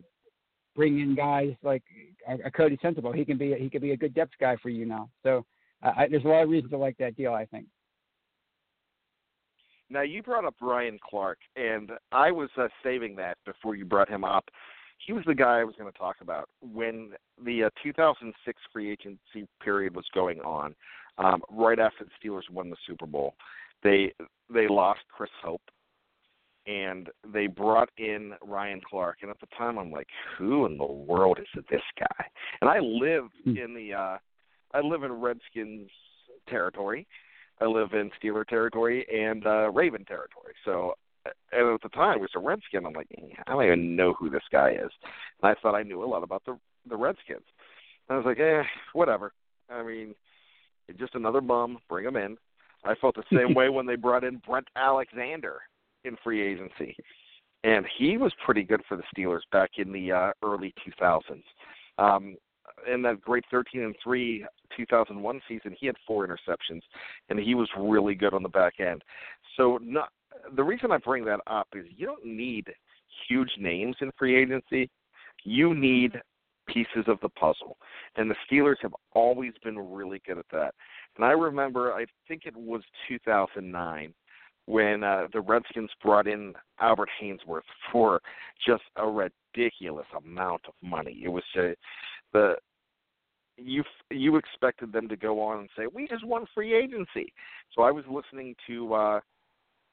bringing 0.77 1.01
in 1.01 1.15
guys 1.15 1.53
like 1.61 1.83
a, 2.29 2.35
a 2.47 2.51
Coty 2.51 2.79
Sensabaugh. 2.79 3.15
He 3.15 3.25
can 3.25 3.37
be 3.37 3.51
a, 3.51 3.57
he 3.57 3.69
can 3.69 3.81
be 3.81 3.91
a 3.91 3.97
good 3.97 4.13
depth 4.13 4.33
guy 4.39 4.55
for 4.61 4.69
you 4.69 4.85
now. 4.85 5.09
So 5.23 5.45
uh, 5.83 5.91
I, 5.97 6.07
there's 6.07 6.23
a 6.23 6.29
lot 6.29 6.43
of 6.43 6.49
reasons 6.49 6.71
to 6.71 6.77
like 6.77 6.97
that 6.99 7.17
deal. 7.17 7.33
I 7.33 7.45
think. 7.45 7.65
Now 9.89 10.01
you 10.01 10.23
brought 10.23 10.45
up 10.45 10.55
Ryan 10.61 10.97
Clark, 11.09 11.39
and 11.57 11.91
I 12.13 12.31
was 12.31 12.49
uh, 12.57 12.67
saving 12.83 13.15
that 13.17 13.37
before 13.45 13.75
you 13.75 13.83
brought 13.83 14.09
him 14.09 14.23
up 14.23 14.45
he 15.05 15.13
was 15.13 15.23
the 15.25 15.35
guy 15.35 15.59
I 15.59 15.63
was 15.63 15.75
going 15.77 15.91
to 15.91 15.97
talk 15.97 16.17
about 16.21 16.49
when 16.61 17.11
the 17.43 17.65
uh, 17.65 17.69
2006 17.83 18.61
free 18.73 18.91
agency 18.91 19.47
period 19.63 19.95
was 19.95 20.05
going 20.13 20.39
on. 20.41 20.75
Um, 21.17 21.41
right 21.49 21.79
after 21.79 22.05
the 22.05 22.11
Steelers 22.29 22.49
won 22.51 22.69
the 22.69 22.75
Super 22.85 23.07
Bowl, 23.07 23.35
they 23.83 24.13
they 24.53 24.67
lost 24.67 24.99
Chris 25.11 25.31
Hope, 25.43 25.61
and 26.67 27.09
they 27.25 27.47
brought 27.47 27.89
in 27.97 28.33
Ryan 28.43 28.81
Clark. 28.87 29.19
And 29.21 29.31
at 29.31 29.39
the 29.39 29.47
time, 29.57 29.79
I'm 29.79 29.91
like, 29.91 30.07
who 30.37 30.65
in 30.65 30.77
the 30.77 30.85
world 30.85 31.39
is 31.39 31.63
this 31.71 31.81
guy? 31.97 32.25
And 32.61 32.69
I 32.69 32.79
live 32.79 33.29
mm. 33.47 33.63
in 33.63 33.73
the 33.73 33.93
uh, 33.93 34.17
I 34.73 34.81
live 34.81 35.03
in 35.03 35.11
Redskins 35.13 35.89
territory. 36.49 37.07
I 37.59 37.65
live 37.65 37.93
in 37.93 38.11
Steeler 38.21 38.45
territory 38.45 39.05
and 39.11 39.45
uh, 39.47 39.71
Raven 39.71 40.05
territory. 40.05 40.53
So 40.65 40.93
and 41.51 41.73
at 41.73 41.81
the 41.81 41.89
time, 41.89 42.17
it 42.17 42.21
was 42.21 42.29
a 42.35 42.39
Redskin. 42.39 42.85
I'm 42.85 42.93
like, 42.93 43.07
I 43.47 43.51
don't 43.51 43.65
even 43.65 43.95
know 43.95 44.13
who 44.13 44.29
this 44.29 44.43
guy 44.51 44.71
is. 44.71 44.91
And 45.41 45.51
I 45.51 45.55
thought 45.61 45.75
I 45.75 45.83
knew 45.83 46.03
a 46.03 46.05
lot 46.05 46.23
about 46.23 46.43
the 46.45 46.59
the 46.89 46.97
Redskins. 46.97 47.45
And 48.07 48.15
I 48.15 48.17
was 48.17 48.25
like, 48.25 48.39
eh, 48.39 48.63
whatever. 48.93 49.33
I 49.69 49.83
mean, 49.83 50.15
just 50.99 51.15
another 51.15 51.41
bum. 51.41 51.79
Bring 51.89 52.05
him 52.05 52.15
in. 52.17 52.37
I 52.83 52.95
felt 52.95 53.15
the 53.15 53.23
same 53.33 53.53
way 53.55 53.69
when 53.69 53.85
they 53.85 53.95
brought 53.95 54.23
in 54.23 54.41
Brent 54.45 54.67
Alexander 54.75 55.61
in 56.07 56.17
free 56.23 56.41
agency, 56.41 56.95
and 57.63 57.85
he 57.97 58.17
was 58.17 58.31
pretty 58.45 58.63
good 58.63 58.81
for 58.87 58.97
the 58.97 59.03
Steelers 59.15 59.41
back 59.51 59.71
in 59.77 59.91
the 59.91 60.11
uh, 60.11 60.31
early 60.43 60.73
2000s. 61.01 61.43
Um, 61.97 62.35
in 62.91 63.01
that 63.01 63.21
great 63.21 63.43
13 63.49 63.81
and 63.81 63.95
3 64.03 64.45
2001 64.75 65.41
season, 65.47 65.75
he 65.79 65.87
had 65.87 65.95
four 66.05 66.27
interceptions, 66.27 66.81
and 67.29 67.39
he 67.39 67.55
was 67.55 67.69
really 67.77 68.15
good 68.15 68.33
on 68.33 68.43
the 68.43 68.49
back 68.49 68.79
end. 68.79 69.03
So 69.55 69.79
not 69.81 70.09
the 70.55 70.63
reason 70.63 70.91
I 70.91 70.97
bring 70.97 71.25
that 71.25 71.39
up 71.47 71.67
is 71.75 71.85
you 71.95 72.05
don't 72.05 72.25
need 72.25 72.67
huge 73.27 73.51
names 73.57 73.95
in 74.01 74.11
free 74.17 74.35
agency. 74.35 74.89
You 75.43 75.73
need 75.73 76.13
pieces 76.67 77.05
of 77.07 77.19
the 77.21 77.29
puzzle. 77.29 77.77
And 78.15 78.29
the 78.29 78.35
Steelers 78.49 78.75
have 78.81 78.93
always 79.13 79.53
been 79.63 79.79
really 79.79 80.21
good 80.25 80.37
at 80.37 80.45
that. 80.51 80.75
And 81.15 81.25
I 81.25 81.31
remember, 81.31 81.93
I 81.93 82.05
think 82.27 82.43
it 82.45 82.55
was 82.55 82.81
2009 83.07 84.13
when 84.67 85.03
uh, 85.03 85.27
the 85.33 85.41
Redskins 85.41 85.89
brought 86.03 86.27
in 86.27 86.53
Albert 86.79 87.09
Haynesworth 87.21 87.61
for 87.91 88.21
just 88.65 88.83
a 88.97 89.07
ridiculous 89.07 90.05
amount 90.15 90.61
of 90.67 90.73
money. 90.81 91.21
It 91.23 91.29
was 91.29 91.43
uh, 91.57 91.69
the 92.33 92.55
you 93.57 93.83
you 94.11 94.35
expected 94.35 94.93
them 94.93 95.07
to 95.09 95.17
go 95.17 95.41
on 95.41 95.61
and 95.61 95.69
say 95.75 95.87
we 95.91 96.07
just 96.07 96.25
won 96.25 96.45
free 96.53 96.75
agency. 96.75 97.33
So 97.73 97.81
I 97.81 97.91
was 97.91 98.03
listening 98.09 98.55
to 98.67 98.93
uh 98.93 99.19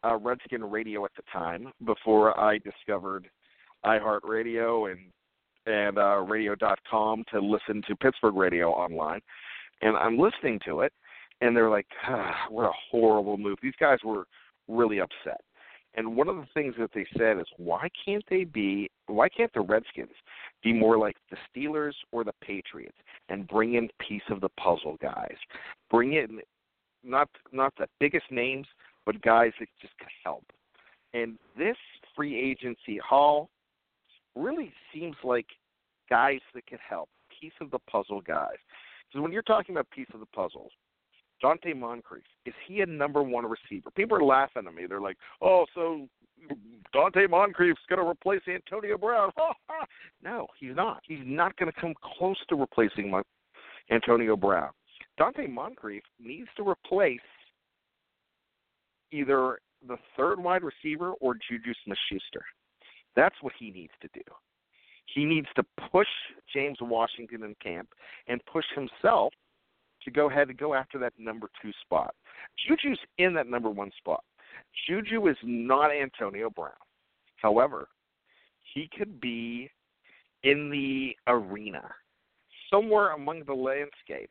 uh, 0.05 0.17
Redskin 0.17 0.63
Radio 0.63 1.05
at 1.07 1.13
the 1.17 1.23
time 1.33 1.73
before 1.87 2.39
I 2.39 2.59
discovered 2.59 3.29
iHeartRadio 3.87 4.93
and 4.93 5.01
and 5.67 5.97
uh, 5.97 6.19
Radio.com 6.19 7.25
to 7.33 7.41
listen 7.41 7.81
to 7.89 7.97
Pittsburgh 7.97 8.35
Radio 8.35 8.69
online, 8.69 9.21
and 9.81 9.97
I'm 9.97 10.19
listening 10.19 10.61
to 10.67 10.81
it, 10.81 10.93
and 11.41 11.57
they're 11.57 11.71
like, 11.71 11.87
ah, 12.07 12.35
"What 12.51 12.65
a 12.65 12.73
horrible 12.91 13.39
move!" 13.39 13.57
These 13.63 13.73
guys 13.81 13.99
were 14.05 14.27
really 14.69 15.01
upset. 15.01 15.41
And 15.97 16.17
one 16.17 16.29
of 16.29 16.37
the 16.37 16.47
things 16.55 16.75
that 16.79 16.91
they 16.93 17.07
said 17.17 17.39
is, 17.39 17.47
why 17.57 17.89
can't 18.05 18.25
they 18.29 18.45
be? 18.45 18.91
Why 19.07 19.29
can't 19.29 19.53
the 19.53 19.61
Redskins 19.61 20.15
be 20.63 20.73
more 20.73 20.99
like 20.99 21.17
the 21.31 21.37
Steelers 21.49 21.95
or 22.11 22.25
the 22.25 22.33
Patriots 22.41 22.97
and 23.29 23.47
bring 23.47 23.75
in 23.75 23.89
piece 24.01 24.23
of 24.29 24.41
the 24.41 24.49
puzzle 24.61 24.97
guys? 25.01 25.37
Bring 25.91 26.15
in 26.15 26.41
not 27.05 27.29
not 27.53 27.75
the 27.79 27.87
biggest 28.01 28.27
names, 28.31 28.67
but 29.07 29.21
guys 29.23 29.53
that 29.61 29.69
just 29.81 29.97
could 29.99 30.09
help. 30.25 30.45
And 31.13 31.39
this 31.57 31.77
free 32.17 32.37
agency 32.37 32.99
haul 32.99 33.49
really 34.35 34.73
seems 34.93 35.15
like 35.23 35.47
guys 36.11 36.41
that 36.55 36.67
could 36.67 36.81
help, 36.87 37.09
piece 37.41 37.53
of 37.61 37.71
the 37.71 37.79
puzzle 37.91 38.21
guys. 38.21 38.57
Because 39.09 39.23
when 39.23 39.33
you're 39.33 39.43
talking 39.43 39.77
about 39.77 39.89
piece 39.91 40.09
of 40.13 40.21
the 40.21 40.27
puzzle, 40.27 40.71
Donte 41.43 41.77
Moncrief, 41.77 42.25
is 42.47 42.55
he 42.67 42.81
a 42.81 42.87
number 42.87 43.23
one 43.23 43.45
receiver? 43.45 43.91
People 43.97 44.17
are 44.17 44.25
laughing 44.25 44.65
at 44.67 44.75
me. 44.75 44.87
They're 44.89 45.01
like, 45.01 45.17
oh, 45.43 45.67
so 45.75 46.09
Donte 46.95 47.29
Moncrief's 47.29 47.81
going 47.89 48.03
to 48.03 48.09
replace 48.09 48.43
Antonio 48.49 48.97
Brown. 48.97 49.31
no, 50.23 50.47
he's 50.59 50.75
not. 50.75 51.01
He's 51.07 51.19
not 51.25 51.57
going 51.57 51.71
to 51.71 51.81
come 51.81 51.95
close 52.19 52.39
to 52.49 52.57
replacing 52.57 53.13
Antonio 53.91 54.37
Brown. 54.37 54.71
Donte 55.19 55.49
Moncrief 55.49 56.03
needs 56.21 56.49
to 56.57 56.69
replace 56.69 57.21
either 59.13 59.59
the 59.87 59.97
third 60.17 60.43
wide 60.43 60.63
receiver 60.63 61.13
or 61.21 61.35
Juju 61.35 61.73
Smith-Schuster. 61.85 62.45
That's 63.15 63.37
what 63.43 63.53
he 63.59 63.71
needs 63.71 63.93
to 64.03 64.09
do. 64.13 64.23
He 65.15 65.25
needs 65.25 65.47
to 65.57 65.65
push 65.93 66.09
James 66.53 66.79
Washington 66.81 67.45
in 67.45 67.55
camp 67.63 67.89
and 68.27 68.41
push 68.47 68.65
himself 68.75 69.33
to 70.05 70.11
go 70.11 70.31
ahead 70.31 70.49
and 70.49 70.59
go 70.59 70.75
after 70.75 70.99
that 70.99 71.13
number 71.19 71.49
two 71.61 71.71
spot. 71.83 72.15
Juju's 72.67 72.99
in 73.19 73.35
that 73.35 73.49
number 73.49 73.71
one 73.71 73.91
spot. 73.99 74.23
Juju 74.87 75.27
is 75.29 75.37
not 75.43 75.91
Antonio 75.91 76.51
Brown. 76.51 76.73
However, 77.37 77.89
he 78.73 78.89
could 78.97 79.21
be 79.21 79.71
in 80.43 80.71
the 80.71 81.17
arena, 81.27 81.83
somewhere 82.71 83.13
among 83.13 83.45
the 83.45 83.55
landscape 83.55 84.31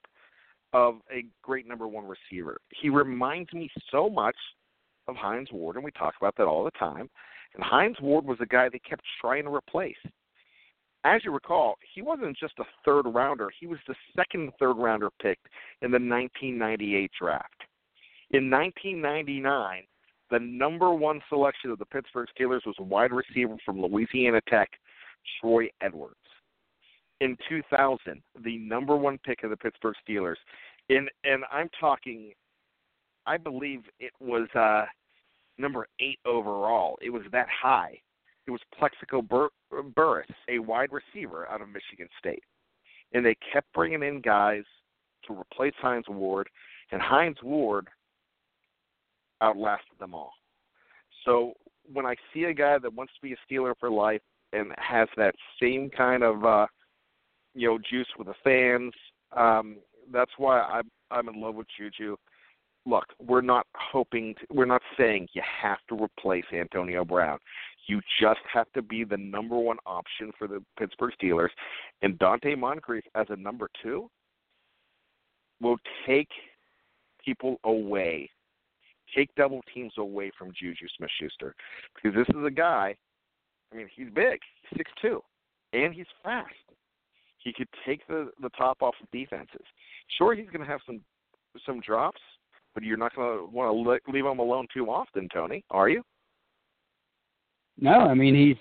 of 0.74 0.96
a 1.12 1.25
great 1.42 1.68
number 1.68 1.88
one 1.88 2.06
receiver. 2.06 2.58
He 2.82 2.89
reminds 2.89 3.53
me 3.53 3.70
so 3.92 4.10
much 4.10 4.36
of 5.08 5.15
Hines 5.15 5.50
Ward, 5.51 5.75
and 5.75 5.86
we 5.86 5.92
talk 5.92 6.15
about 6.20 6.36
that 6.38 6.46
all 6.48 6.63
the 6.63 6.72
time. 6.72 7.10
And 7.56 7.63
Hines 7.63 7.98
Ward 8.01 8.25
was 8.25 8.38
a 8.42 8.46
guy 8.46 8.70
they 8.70 8.80
kept 8.80 9.03
trying 9.22 9.44
to 9.44 9.53
replace. 9.53 9.96
As 11.05 11.24
you 11.25 11.31
recall, 11.31 11.75
he 11.93 12.01
wasn't 12.01 12.38
just 12.38 12.53
a 12.60 12.63
third 12.86 13.03
rounder, 13.03 13.50
he 13.60 13.67
was 13.67 13.79
the 13.88 13.95
second 14.15 14.51
third 14.60 14.77
rounder 14.77 15.10
picked 15.22 15.48
in 15.81 15.91
the 15.91 15.95
1998 15.95 17.12
draft. 17.19 17.62
In 18.31 18.50
1999, 18.50 19.83
the 20.31 20.39
number 20.39 20.93
one 20.93 21.22
selection 21.29 21.72
of 21.72 21.79
the 21.79 21.86
Pittsburgh 21.86 22.27
Steelers 22.39 22.65
was 22.65 22.75
wide 22.79 23.12
receiver 23.12 23.57
from 23.65 23.81
Louisiana 23.81 24.41
Tech, 24.50 24.69
Troy 25.39 25.69
Edwards. 25.81 26.15
In 27.22 27.38
2000, 27.50 28.22
the 28.43 28.57
number 28.57 28.95
one 28.95 29.19
pick 29.25 29.43
of 29.43 29.50
the 29.50 29.57
Pittsburgh 29.57 29.95
Steelers, 30.07 30.38
in 30.89 31.07
and 31.24 31.43
I'm 31.51 31.69
talking 31.79 32.33
I 33.25 33.38
believe 33.38 33.81
it 34.00 34.12
was 34.19 34.48
uh, 34.55 34.86
number 35.57 35.88
eight 36.00 36.19
overall. 36.25 36.98
It 37.01 37.10
was 37.10 37.24
that 37.31 37.48
high. 37.50 38.00
It 38.48 38.51
was 38.51 38.60
Plaxico 38.77 39.22
Bur- 39.22 39.50
Burress, 39.92 40.28
a 40.50 40.60
wide 40.60 40.90
receiver 40.92 41.48
out 41.50 41.62
of 41.62 41.68
Michigan 41.70 42.08
State, 42.20 42.44
and 43.13 43.25
they 43.25 43.36
kept 43.52 43.72
bringing 43.74 44.04
in 44.04 44.22
guys 44.22 44.63
to 45.28 45.40
replace 45.40 45.74
Hines 45.80 46.06
Ward, 46.08 46.50
and 46.92 47.02
Hines 47.02 47.38
Ward 47.44 47.88
outlasted 49.42 49.98
them 50.00 50.13
all. 50.13 50.34
So 51.25 51.54
when 51.92 52.06
I 52.06 52.16
see 52.34 52.44
a 52.44 52.54
guy 52.54 52.78
that 52.78 52.94
wants 52.94 53.13
to 53.13 53.22
be 53.22 53.34
a 53.34 53.54
Steeler 53.54 53.74
for 53.80 53.90
life 53.90 54.22
and 54.52 54.72
has 54.78 55.08
that 55.18 55.36
same 55.62 55.90
kind 55.90 56.24
of 56.24 56.46
uh, 56.46 56.68
you 57.54 57.68
know 57.68 57.80
juice 57.90 58.08
with 58.18 58.28
the 58.28 58.34
fans, 58.44 58.94
um, 59.36 59.78
that's 60.12 60.32
why 60.38 60.62
I'm 60.62 60.90
I'm 61.12 61.30
in 61.30 61.40
love 61.40 61.56
with 61.56 61.68
Juju. 61.78 62.16
Look, 62.86 63.06
we're 63.20 63.42
not 63.42 63.66
hoping, 63.75 64.36
to, 64.36 64.42
we're 64.52 64.66
not 64.66 64.82
saying 64.98 65.30
you 65.34 65.42
have 65.62 65.78
to 65.90 66.04
replace 66.04 66.44
Antonio 66.52 67.06
Brown. 67.06 67.40
You 67.88 68.02
just 68.22 68.42
have 68.52 68.72
to 68.74 68.82
be 68.82 69.04
the 69.04 69.18
number 69.18 69.58
one 69.58 69.78
option 69.86 70.32
for 70.38 70.48
the 70.48 70.62
Pittsburgh 70.78 71.13
Steelers, 71.22 71.50
and 72.02 72.20
Donte 72.20 72.58
Moncrief 72.58 73.04
as 73.16 73.28
a 73.30 73.36
number 73.36 73.70
two 73.82 74.10
will 75.62 75.78
take 76.06 76.30
people 77.24 77.58
away, 77.63 78.30
take 79.16 79.34
double 79.36 79.62
teams 79.74 79.94
away 79.98 80.32
from 80.38 80.52
Juju 80.52 80.88
Smith 80.98 81.10
Schuster. 81.20 81.56
Because 81.96 82.16
this 82.16 82.36
is 82.36 82.46
a 82.46 82.52
guy, 82.52 82.96
I 83.72 83.75
mean, 83.78 83.88
he's 83.96 84.10
big, 84.13 84.40
six 84.75 84.92
two, 85.02 85.22
and 85.72 85.94
he's 85.94 86.06
fast. 86.22 86.54
He 87.38 87.54
could 87.54 87.68
take 87.86 88.06
the 88.08 88.32
the 88.42 88.50
top 88.50 88.82
off 88.82 88.96
of 89.02 89.12
defenses. 89.12 89.66
Sure, 90.18 90.36
he's 90.36 90.48
going 90.48 90.66
to 90.66 90.72
have 90.72 90.82
some 90.86 91.02
some 91.66 91.80
drops, 91.82 92.22
but 92.74 92.84
you're 92.84 92.98
not 92.98 93.15
going 93.15 93.38
to 93.38 93.46
want 93.46 94.01
to 94.06 94.12
leave 94.12 94.25
him 94.25 94.39
alone 94.39 94.68
too 94.74 94.89
often, 94.89 95.30
Tony, 95.34 95.63
are 95.70 95.89
you? 95.89 96.03
No, 97.77 97.92
I 97.92 98.13
mean 98.13 98.36
he's 98.36 98.58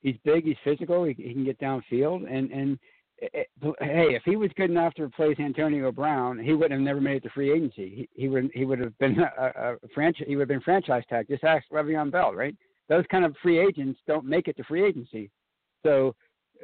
he's 0.00 0.16
big, 0.24 0.44
he's 0.44 0.56
physical, 0.64 1.04
he, 1.04 1.12
he 1.12 1.32
can 1.32 1.44
get 1.44 1.60
downfield, 1.60 2.30
and 2.30 2.50
and 2.50 2.78
it, 3.18 3.48
hey, 3.62 4.14
if 4.14 4.22
he 4.24 4.36
was 4.36 4.50
good 4.56 4.70
enough 4.70 4.94
to 4.94 5.04
replace 5.04 5.38
Antonio 5.38 5.90
Brown, 5.90 6.38
he 6.38 6.52
would 6.52 6.70
have 6.70 6.80
never 6.80 7.00
made 7.00 7.16
it 7.16 7.22
to 7.24 7.30
free 7.30 7.50
agency. 7.52 8.08
He, 8.14 8.22
he 8.22 8.28
would 8.28 8.50
he 8.54 8.64
would 8.64 8.78
have 8.78 8.96
been 8.98 9.18
a, 9.20 9.72
a 9.72 9.76
franchise. 9.94 10.26
He 10.26 10.36
would 10.36 10.42
have 10.42 10.48
been 10.48 10.60
franchise 10.60 11.02
tag. 11.08 11.26
Just 11.28 11.44
ask 11.44 11.64
Le'Veon 11.72 12.10
Bell, 12.10 12.34
right? 12.34 12.54
Those 12.88 13.04
kind 13.10 13.24
of 13.24 13.34
free 13.42 13.58
agents 13.58 13.98
don't 14.06 14.24
make 14.24 14.48
it 14.48 14.56
to 14.58 14.64
free 14.64 14.84
agency. 14.86 15.30
So 15.84 16.14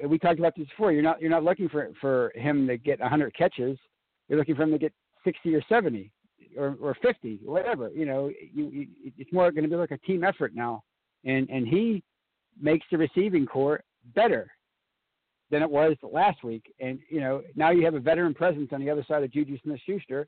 uh, 0.02 0.08
we 0.08 0.18
talked 0.18 0.38
about 0.38 0.54
this 0.56 0.68
before. 0.68 0.92
You're 0.92 1.02
not 1.02 1.20
you're 1.20 1.30
not 1.30 1.44
looking 1.44 1.68
for 1.68 1.90
for 2.00 2.32
him 2.34 2.66
to 2.68 2.76
get 2.76 3.00
100 3.00 3.34
catches. 3.34 3.78
You're 4.28 4.38
looking 4.38 4.54
for 4.54 4.62
him 4.62 4.72
to 4.72 4.78
get 4.78 4.92
60 5.24 5.54
or 5.54 5.62
70 5.68 6.10
or 6.56 6.76
or 6.80 6.96
50, 7.02 7.40
whatever. 7.44 7.90
You 7.90 8.06
know, 8.06 8.30
you, 8.54 8.70
you, 8.70 8.86
it's 9.18 9.32
more 9.32 9.50
going 9.50 9.64
to 9.64 9.70
be 9.70 9.76
like 9.76 9.90
a 9.90 9.98
team 9.98 10.24
effort 10.24 10.54
now, 10.54 10.82
and 11.24 11.48
and 11.50 11.66
he 11.66 12.02
makes 12.60 12.86
the 12.90 12.98
receiving 12.98 13.46
corps 13.46 13.82
better 14.14 14.50
than 15.50 15.62
it 15.62 15.70
was 15.70 15.96
last 16.02 16.42
week. 16.42 16.72
And 16.80 16.98
you 17.08 17.20
know, 17.20 17.42
now 17.54 17.70
you 17.70 17.84
have 17.84 17.94
a 17.94 18.00
veteran 18.00 18.34
presence 18.34 18.70
on 18.72 18.80
the 18.80 18.90
other 18.90 19.04
side 19.06 19.22
of 19.22 19.32
Juju 19.32 19.58
Smith-Schuster, 19.62 20.26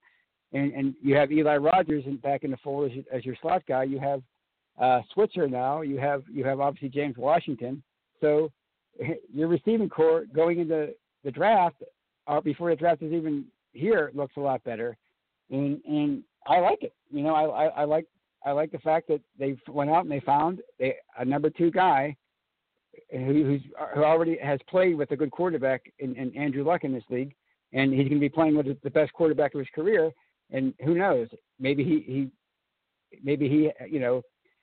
and 0.52 0.72
and 0.72 0.94
you 1.02 1.16
have 1.16 1.32
Eli 1.32 1.56
Rogers 1.56 2.04
in, 2.06 2.16
back 2.16 2.44
in 2.44 2.50
the 2.50 2.58
fold 2.58 2.90
as, 2.90 2.98
as 3.12 3.24
your 3.24 3.36
slot 3.40 3.62
guy. 3.66 3.84
You 3.84 3.98
have 3.98 4.22
uh, 4.80 5.00
Switzer 5.12 5.48
now. 5.48 5.82
You 5.82 5.98
have 5.98 6.22
you 6.30 6.44
have 6.44 6.60
obviously 6.60 6.88
James 6.88 7.16
Washington. 7.16 7.82
So 8.20 8.50
your 9.32 9.48
receiving 9.48 9.88
corps 9.88 10.24
going 10.34 10.60
into 10.60 10.94
the 11.24 11.30
draft, 11.30 11.82
or 12.26 12.38
uh, 12.38 12.40
before 12.40 12.70
the 12.70 12.76
draft 12.76 13.02
is 13.02 13.12
even 13.12 13.46
here, 13.72 14.10
looks 14.14 14.36
a 14.36 14.40
lot 14.40 14.62
better, 14.64 14.96
and 15.50 15.80
and 15.84 16.22
I 16.46 16.60
like 16.60 16.82
it. 16.82 16.94
You 17.10 17.22
know, 17.22 17.34
I 17.34 17.44
I, 17.44 17.66
I 17.66 17.84
like 17.84 18.06
I 18.44 18.52
like 18.52 18.72
the 18.72 18.78
fact 18.78 19.08
that 19.08 19.20
they 19.38 19.56
went 19.68 19.90
out 19.90 20.02
and 20.02 20.10
they 20.10 20.20
found 20.20 20.60
a, 20.80 20.94
a 21.18 21.24
number 21.24 21.50
two 21.50 21.70
guy 21.70 22.16
who's 23.10 23.62
who 23.94 24.04
already 24.04 24.38
has 24.42 24.60
played 24.68 24.96
with 24.96 25.10
a 25.10 25.16
good 25.16 25.30
quarterback 25.30 25.82
in, 25.98 26.14
in 26.16 26.36
Andrew 26.36 26.64
Luck 26.64 26.84
in 26.84 26.92
this 26.92 27.04
league, 27.10 27.34
and 27.72 27.92
he's 27.92 28.08
going 28.08 28.14
to 28.14 28.20
be 28.20 28.28
playing 28.28 28.56
with 28.56 28.66
the 28.82 28.90
best 28.90 29.12
quarterback 29.12 29.54
of 29.54 29.60
his 29.60 29.68
career. 29.74 30.10
And 30.50 30.74
who 30.84 30.94
knows? 30.94 31.28
Maybe 31.58 31.84
he 31.84 32.00
he 32.12 32.30
maybe 33.22 33.48
he 33.48 33.70
you 33.88 34.00
know 34.00 34.22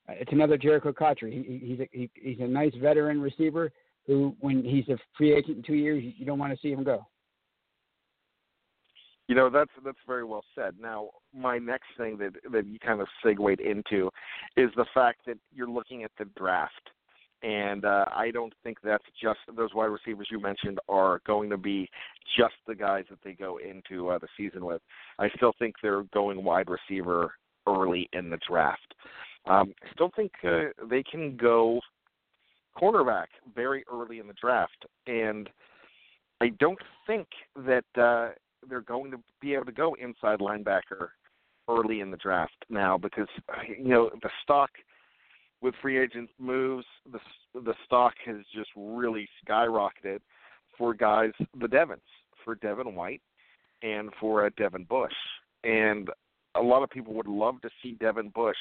it's 0.10 0.32
another 0.32 0.58
Jerricho 0.58 0.96
Cotchery. 0.96 1.44
He, 1.48 1.68
he's 1.68 1.80
a, 1.80 1.90
he, 1.92 2.10
he's 2.16 2.40
a 2.40 2.48
nice 2.48 2.74
veteran 2.82 3.22
receiver 3.22 3.72
who, 4.08 4.36
when 4.40 4.64
he's 4.64 4.88
a 4.90 4.98
free 5.18 5.34
agent 5.34 5.58
in 5.58 5.64
two 5.64 5.76
years, 5.76 6.04
you 6.18 6.26
don't 6.26 6.40
want 6.40 6.54
to 6.54 6.60
see 6.60 6.72
him 6.72 6.84
go. 6.84 7.06
You 9.28 9.36
know 9.36 9.50
that's 9.50 9.72
that's 9.86 9.98
very 10.06 10.24
well 10.24 10.44
said. 10.56 10.76
Now, 10.80 11.10
my 11.34 11.58
next 11.58 11.88
thing 11.98 12.18
that 12.18 12.34
that 12.52 12.68
you 12.68 12.80
kind 12.80 13.02
of 13.02 13.08
segued 13.24 13.62
into 13.62 14.10
is 14.58 14.70
the 14.76 14.86
fact 14.94 15.22
that 15.28 15.38
you're 15.54 15.70
looking 15.70 16.04
at 16.04 16.12
the 16.18 16.26
draft 16.38 16.92
and 17.44 17.86
uh, 17.86 18.06
I 18.14 18.32
don't 18.32 18.54
think 18.64 18.78
that's 18.84 19.04
just 19.22 19.40
those 19.56 19.74
wide 19.74 19.86
receivers 19.86 20.28
you 20.30 20.40
mentioned 20.40 20.80
are 20.88 21.22
going 21.26 21.50
to 21.50 21.58
be 21.58 21.90
just 22.38 22.54
the 22.68 22.76
guys 22.76 23.06
that 23.10 23.20
they 23.24 23.34
go 23.34 23.58
into 23.58 24.10
uh, 24.10 24.20
the 24.20 24.28
season 24.38 24.64
with. 24.64 24.82
I 25.18 25.30
still 25.36 25.54
think 25.58 25.76
they're 25.82 26.04
going 26.14 26.44
wide 26.44 26.68
receiver 26.70 27.34
early 27.68 28.10
in 28.14 28.30
the 28.30 28.40
draft. 28.48 28.94
Um, 29.48 29.74
I 29.84 29.92
still 29.94 30.12
think 30.16 30.32
uh, 30.44 30.86
they 30.88 31.02
can 31.04 31.36
go 31.36 31.80
cornerback 32.80 33.28
very 33.56 33.84
early 33.92 34.20
in 34.20 34.28
the 34.28 34.36
draft, 34.40 34.86
and 35.08 35.50
I 36.42 36.50
don't 36.60 36.80
think 37.08 37.28
that 37.56 37.86
uh, 37.98 38.30
they're 38.70 38.82
going 38.82 39.12
to 39.12 39.18
be 39.40 39.54
able 39.54 39.66
to 39.66 39.72
go 39.72 39.96
inside 39.96 40.40
linebacker 40.40 41.10
early 41.70 42.02
in 42.02 42.12
the 42.12 42.18
draft 42.18 42.66
now 42.70 42.98
because 42.98 43.28
you 43.68 43.90
know 43.90 44.10
the 44.22 44.30
stock– 44.44 44.70
with 45.62 45.76
free 45.82 46.00
agent 46.00 46.30
moves, 46.40 46.86
the 47.12 47.20
the 47.54 47.74
stock 47.86 48.14
has 48.26 48.38
just 48.54 48.70
really 48.76 49.28
skyrocketed 49.46 50.20
for 50.78 50.94
guys, 50.94 51.32
the 51.60 51.68
Devons, 51.68 52.02
for 52.44 52.56
Devin 52.56 52.96
White, 52.96 53.22
and 53.84 54.10
for 54.20 54.46
uh, 54.46 54.50
Devin 54.58 54.86
Bush, 54.86 55.14
and 55.64 56.10
a 56.56 56.62
lot 56.62 56.84
of 56.84 56.90
people 56.90 57.14
would 57.14 57.28
love 57.28 57.62
to 57.62 57.70
see 57.82 57.94
Devin 57.94 58.30
Bush 58.30 58.58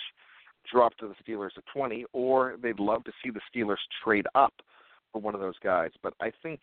drop 0.71 0.95
to 0.99 1.09
the 1.09 1.15
Steelers 1.25 1.57
at 1.57 1.65
20, 1.73 2.05
or 2.13 2.57
they'd 2.63 2.79
love 2.79 3.03
to 3.05 3.13
see 3.25 3.31
the 3.31 3.41
Steelers 3.51 3.79
trade 4.05 4.27
up 4.35 4.53
for 5.11 5.21
one 5.21 5.35
of 5.35 5.41
those 5.41 5.59
guys. 5.63 5.91
But 6.03 6.13
I 6.21 6.31
think 6.43 6.61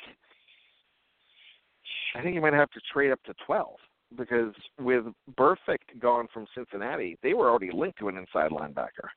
I 2.15 2.21
think 2.21 2.35
you 2.35 2.41
might 2.41 2.53
have 2.53 2.71
to 2.71 2.81
trade 2.91 3.11
up 3.11 3.21
to 3.23 3.33
12 3.45 3.75
because 4.17 4.53
with 4.79 5.05
Burfict 5.37 5.99
gone 5.99 6.27
from 6.33 6.45
Cincinnati, 6.55 7.17
they 7.23 7.33
were 7.33 7.49
already 7.49 7.71
linked 7.73 7.99
to 7.99 8.07
an 8.07 8.17
inside 8.17 8.51
linebacker. 8.51 9.09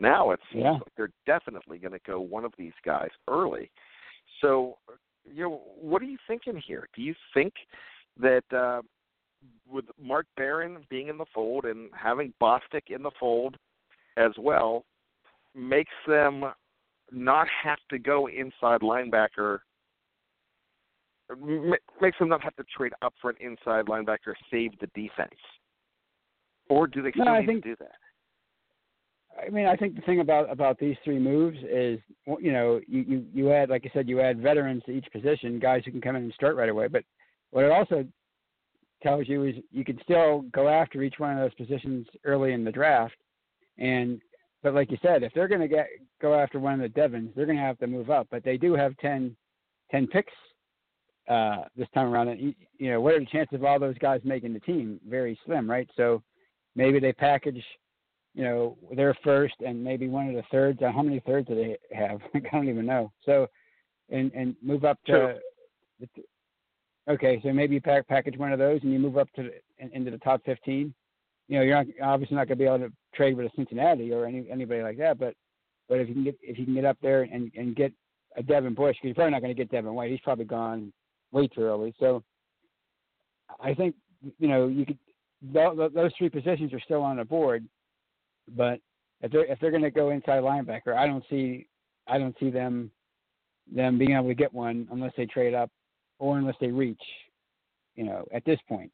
Now 0.00 0.30
it 0.32 0.40
seems 0.52 0.64
yeah. 0.64 0.72
like 0.72 0.92
they're 0.96 1.10
definitely 1.26 1.78
going 1.78 1.92
to 1.92 2.00
go 2.06 2.20
one 2.20 2.44
of 2.44 2.52
these 2.58 2.72
guys 2.84 3.10
early. 3.28 3.70
So, 4.40 4.76
you 5.24 5.44
know, 5.44 5.60
what 5.80 6.02
are 6.02 6.06
you 6.06 6.18
thinking 6.26 6.60
here? 6.66 6.88
Do 6.94 7.02
you 7.02 7.14
think 7.32 7.54
that 8.20 8.44
uh, 8.52 8.82
with 9.70 9.84
Mark 10.00 10.26
Barron 10.36 10.78
being 10.90 11.08
in 11.08 11.18
the 11.18 11.26
fold 11.34 11.64
and 11.64 11.90
having 11.94 12.32
Bostic 12.42 12.90
in 12.90 13.02
the 13.02 13.10
fold 13.18 13.56
as 14.16 14.32
well 14.38 14.84
makes 15.54 15.92
them 16.06 16.44
not 17.12 17.46
have 17.62 17.78
to 17.90 17.98
go 17.98 18.28
inside 18.28 18.80
linebacker 18.80 19.58
makes 22.00 22.18
them 22.18 22.28
not 22.28 22.42
have 22.42 22.54
to 22.56 22.64
trade 22.76 22.92
up 23.02 23.14
for 23.20 23.30
an 23.30 23.36
inside 23.40 23.86
linebacker 23.86 24.34
save 24.50 24.72
the 24.80 24.86
defense 24.94 25.30
or 26.68 26.86
do 26.86 27.02
they 27.02 27.10
still 27.12 27.24
no, 27.24 27.38
need 27.40 27.46
think, 27.46 27.62
to 27.62 27.70
do 27.70 27.76
that 27.78 27.92
I 29.46 29.50
mean, 29.50 29.66
I 29.66 29.76
think 29.76 29.96
the 29.96 30.02
thing 30.02 30.20
about 30.20 30.50
about 30.50 30.78
these 30.78 30.96
three 31.04 31.18
moves 31.18 31.58
is, 31.68 31.98
you 32.40 32.52
know, 32.52 32.80
you 32.86 33.00
you 33.00 33.24
you 33.32 33.52
add, 33.52 33.68
like 33.68 33.84
I 33.84 33.90
said, 33.92 34.08
you 34.08 34.20
add 34.20 34.40
veterans 34.40 34.82
to 34.86 34.92
each 34.92 35.06
position, 35.12 35.58
guys 35.58 35.82
who 35.84 35.90
can 35.90 36.00
come 36.00 36.16
in 36.16 36.24
and 36.24 36.32
start 36.34 36.56
right 36.56 36.68
away. 36.68 36.88
But 36.88 37.04
what 37.50 37.64
it 37.64 37.72
also 37.72 38.06
tells 39.02 39.28
you 39.28 39.44
is 39.44 39.54
you 39.70 39.84
can 39.84 39.98
still 40.02 40.42
go 40.52 40.68
after 40.68 41.02
each 41.02 41.18
one 41.18 41.36
of 41.36 41.38
those 41.38 41.54
positions 41.54 42.06
early 42.24 42.52
in 42.52 42.64
the 42.64 42.72
draft. 42.72 43.16
And 43.78 44.20
but 44.62 44.74
like 44.74 44.90
you 44.90 44.98
said, 45.02 45.22
if 45.22 45.32
they're 45.34 45.48
going 45.48 45.60
to 45.60 45.68
get 45.68 45.88
go 46.22 46.34
after 46.34 46.58
one 46.58 46.74
of 46.74 46.80
the 46.80 46.88
Devons, 46.88 47.30
they're 47.34 47.46
going 47.46 47.58
to 47.58 47.64
have 47.64 47.78
to 47.78 47.86
move 47.86 48.10
up. 48.10 48.28
But 48.30 48.44
they 48.44 48.56
do 48.56 48.74
have 48.74 48.96
10, 48.98 49.36
10 49.90 50.06
picks 50.08 50.32
uh, 51.28 51.62
this 51.76 51.88
time 51.94 52.12
around. 52.12 52.28
And 52.28 52.54
you, 52.78 52.90
know, 52.90 53.00
what 53.00 53.14
are 53.14 53.20
the 53.20 53.26
chances 53.26 53.56
of 53.56 53.64
all 53.64 53.78
those 53.78 53.98
guys 53.98 54.20
making 54.24 54.52
the 54.52 54.60
team? 54.60 55.00
Very 55.08 55.38
slim, 55.44 55.70
right? 55.70 55.88
So 55.96 56.22
maybe 56.74 57.00
they 57.00 57.12
package 57.12 57.62
you 58.34 58.42
know, 58.42 58.76
their 58.94 59.16
first 59.22 59.54
and 59.64 59.82
maybe 59.82 60.08
one 60.08 60.28
of 60.28 60.34
the 60.34 60.42
thirds. 60.50 60.80
How 60.80 61.02
many 61.02 61.20
thirds 61.20 61.48
do 61.48 61.54
they 61.54 61.78
have? 61.96 62.20
I 62.34 62.40
don't 62.52 62.68
even 62.68 62.84
know. 62.84 63.12
So, 63.24 63.46
and 64.10 64.30
and 64.34 64.56
move 64.62 64.84
up 64.84 64.98
to. 65.06 65.38
Okay, 67.08 67.40
so 67.42 67.52
maybe 67.52 67.74
you 67.74 67.80
pack, 67.80 68.08
package 68.08 68.38
one 68.38 68.52
of 68.52 68.58
those 68.58 68.80
and 68.82 68.92
you 68.92 68.98
move 68.98 69.18
up 69.18 69.30
to 69.34 69.42
the, 69.42 69.94
into 69.94 70.10
the 70.10 70.18
top 70.18 70.40
15. 70.46 70.92
You 71.48 71.58
know, 71.58 71.62
you're 71.62 71.76
not 71.76 71.86
obviously 72.02 72.36
not 72.36 72.48
going 72.48 72.58
to 72.58 72.62
be 72.62 72.66
able 72.66 72.78
to 72.78 72.92
trade 73.14 73.36
with 73.36 73.46
a 73.46 73.50
Cincinnati 73.54 74.10
or 74.12 74.26
any 74.26 74.46
anybody 74.50 74.82
like 74.82 74.98
that, 74.98 75.18
but 75.18 75.34
but 75.88 76.00
if 76.00 76.08
you 76.08 76.14
can 76.14 76.24
get 76.24 76.36
if 76.42 76.58
you 76.58 76.64
can 76.64 76.74
get 76.74 76.84
up 76.84 76.98
there 77.02 77.22
and 77.22 77.52
and 77.56 77.76
get 77.76 77.92
a 78.36 78.42
Devin 78.42 78.74
Bush, 78.74 78.96
because 78.96 79.08
you're 79.08 79.14
probably 79.14 79.30
not 79.30 79.42
going 79.42 79.54
to 79.54 79.62
get 79.62 79.70
Devin 79.70 79.94
White. 79.94 80.10
He's 80.10 80.20
probably 80.20 80.46
gone 80.46 80.92
way 81.34 81.48
too 81.48 81.62
early. 81.62 81.94
So 82.00 82.22
I 83.60 83.74
think 83.74 83.94
you 84.38 84.48
know 84.48 84.68
you 84.68 84.86
could 84.86 84.98
those 85.52 86.12
three 86.16 86.30
positions 86.30 86.72
are 86.72 86.80
still 86.80 87.02
on 87.02 87.16
the 87.16 87.24
board. 87.24 87.66
But 88.56 88.80
if 89.20 89.32
they're 89.32 89.44
if 89.44 89.58
they're 89.60 89.70
going 89.70 89.82
to 89.82 89.90
go 89.90 90.10
inside 90.10 90.42
linebacker, 90.42 90.96
I 90.96 91.06
don't 91.06 91.24
see 91.28 91.66
I 92.06 92.18
don't 92.18 92.36
see 92.38 92.50
them 92.50 92.90
them 93.72 93.98
being 93.98 94.12
able 94.12 94.28
to 94.28 94.34
get 94.34 94.52
one 94.52 94.88
unless 94.90 95.12
they 95.16 95.26
trade 95.26 95.54
up 95.54 95.70
or 96.18 96.38
unless 96.38 96.56
they 96.60 96.68
reach. 96.68 97.02
You 97.96 98.04
know, 98.04 98.26
at 98.32 98.44
this 98.44 98.58
point, 98.68 98.90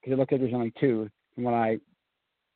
because 0.00 0.12
it 0.12 0.18
looks 0.18 0.32
like 0.32 0.40
there's 0.40 0.54
only 0.54 0.72
two 0.78 1.08
from 1.34 1.44
what 1.44 1.54
I 1.54 1.78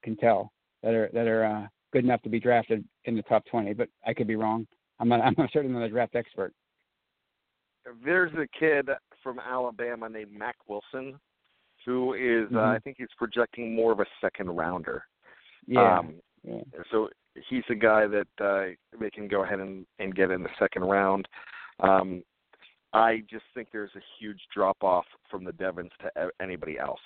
can 0.03 0.17
tell. 0.17 0.53
that 0.83 0.95
are 0.95 1.11
that 1.13 1.27
are 1.27 1.45
uh, 1.45 1.67
good 1.93 2.05
enough 2.05 2.23
to 2.23 2.29
be 2.29 2.41
drafted 2.41 2.85
in 3.05 3.17
the 3.17 3.23
top 3.23 3.45
20. 3.51 3.75
But 3.75 3.89
I 4.07 4.15
could 4.15 4.27
be 4.27 4.37
wrong. 4.37 4.67
I'm 5.01 5.09
not. 5.09 5.21
I'm 5.25 5.35
not 5.39 5.51
certainly 5.53 5.79
not 5.79 5.85
a 5.85 5.89
draft 5.89 6.15
expert. 6.15 6.53
There's 8.05 8.33
a 8.35 8.47
kid 8.59 8.89
from 9.23 9.39
Alabama 9.39 10.09
named 10.09 10.33
Mack 10.37 10.57
Wilson, 10.69 11.19
who 11.85 12.15
is, 12.15 12.47
mm-hmm. 12.49 12.57
uh, 12.57 12.73
I 12.73 12.79
think 12.79 12.97
he's 12.99 13.09
projecting 13.17 13.75
more 13.75 13.93
of 13.93 14.01
a 14.01 14.07
second 14.21 14.51
rounder. 14.51 15.05
Yeah. 15.67 15.99
Um, 15.99 16.15
yeah. 16.45 16.61
So 16.91 17.09
he's 17.49 17.65
a 17.71 17.75
guy 17.75 18.07
that 18.07 18.27
uh, 18.41 18.75
they 18.99 19.11
can 19.11 19.29
go 19.29 19.45
ahead 19.45 19.61
and, 19.61 19.87
and 19.99 20.15
get 20.15 20.31
in 20.31 20.43
the 20.43 20.51
second 20.59 20.83
round. 20.83 21.27
Um, 21.81 22.23
I 22.93 23.23
just 23.31 23.45
think 23.55 23.69
there's 23.73 23.95
a 23.97 24.03
huge 24.19 24.41
drop 24.55 24.77
off 24.83 25.07
from 25.31 25.45
the 25.45 25.53
Devons 25.53 25.93
to 26.03 26.31
anybody 26.41 26.79
else 26.79 27.01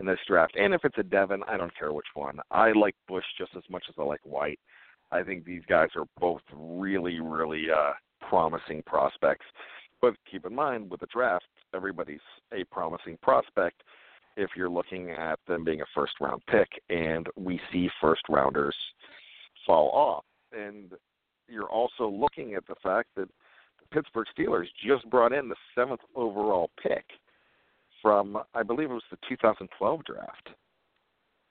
in 0.00 0.06
this 0.06 0.18
draft. 0.26 0.54
And 0.56 0.74
if 0.74 0.84
it's 0.84 0.98
a 0.98 1.02
Devon, 1.02 1.42
I 1.48 1.56
don't 1.56 1.76
care 1.76 1.92
which 1.92 2.06
one. 2.14 2.38
I 2.50 2.72
like 2.72 2.94
Bush 3.08 3.24
just 3.36 3.52
as 3.56 3.64
much 3.68 3.84
as 3.88 3.94
I 3.98 4.02
like 4.02 4.20
White. 4.24 4.60
I 5.10 5.22
think 5.22 5.44
these 5.44 5.62
guys 5.68 5.88
are 5.96 6.06
both 6.20 6.42
really, 6.52 7.20
really 7.20 7.66
uh, 7.70 7.92
promising 8.28 8.82
prospects. 8.86 9.46
But 10.04 10.16
keep 10.30 10.44
in 10.44 10.54
mind, 10.54 10.90
with 10.90 11.00
the 11.00 11.06
draft, 11.06 11.46
everybody's 11.74 12.20
a 12.52 12.64
promising 12.64 13.16
prospect 13.22 13.82
if 14.36 14.50
you're 14.54 14.68
looking 14.68 15.08
at 15.12 15.38
them 15.48 15.64
being 15.64 15.80
a 15.80 15.86
first 15.94 16.12
round 16.20 16.42
pick, 16.46 16.68
and 16.90 17.26
we 17.36 17.58
see 17.72 17.88
first 18.02 18.20
rounders 18.28 18.76
fall 19.66 19.88
off. 19.92 20.24
And 20.52 20.92
you're 21.48 21.70
also 21.70 22.06
looking 22.06 22.52
at 22.52 22.66
the 22.66 22.74
fact 22.82 23.08
that 23.16 23.28
the 23.80 23.86
Pittsburgh 23.94 24.26
Steelers 24.38 24.66
just 24.86 25.08
brought 25.08 25.32
in 25.32 25.48
the 25.48 25.56
seventh 25.74 26.02
overall 26.14 26.68
pick 26.82 27.06
from, 28.02 28.36
I 28.52 28.62
believe 28.62 28.90
it 28.90 28.94
was 28.94 29.02
the 29.10 29.16
2012 29.26 30.04
draft. 30.04 30.50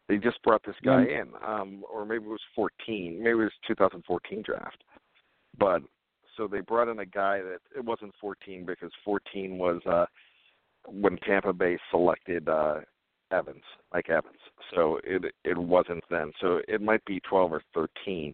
They 0.08 0.18
just 0.18 0.40
brought 0.44 0.62
this 0.64 0.76
guy 0.86 1.06
in, 1.06 1.30
um, 1.44 1.84
or 1.92 2.06
maybe 2.06 2.26
it 2.26 2.30
was 2.30 2.40
14, 2.56 3.18
maybe 3.18 3.32
it 3.32 3.34
was 3.34 3.52
2014 3.68 4.44
draft. 4.46 4.84
But 5.58 5.82
so 6.38 6.48
they 6.48 6.62
brought 6.62 6.88
in 6.88 7.00
a 7.00 7.06
guy 7.06 7.40
that 7.42 7.60
it 7.76 7.84
wasn't 7.84 8.14
14 8.20 8.66
because 8.66 8.92
14 9.06 9.58
was 9.58 9.82
uh, 9.86 10.06
when 10.88 11.18
Tampa 11.18 11.54
Bay 11.54 11.78
selected 11.92 12.50
uh, 12.50 12.82
Evans, 13.32 13.64
Mike 13.94 14.10
Evans. 14.10 14.40
So 14.74 15.00
it 15.04 15.34
it 15.44 15.58
wasn't 15.58 16.04
then. 16.10 16.32
So 16.40 16.60
it 16.68 16.82
might 16.82 17.04
be 17.06 17.20
12 17.22 17.54
or 17.54 17.62
13 17.74 18.34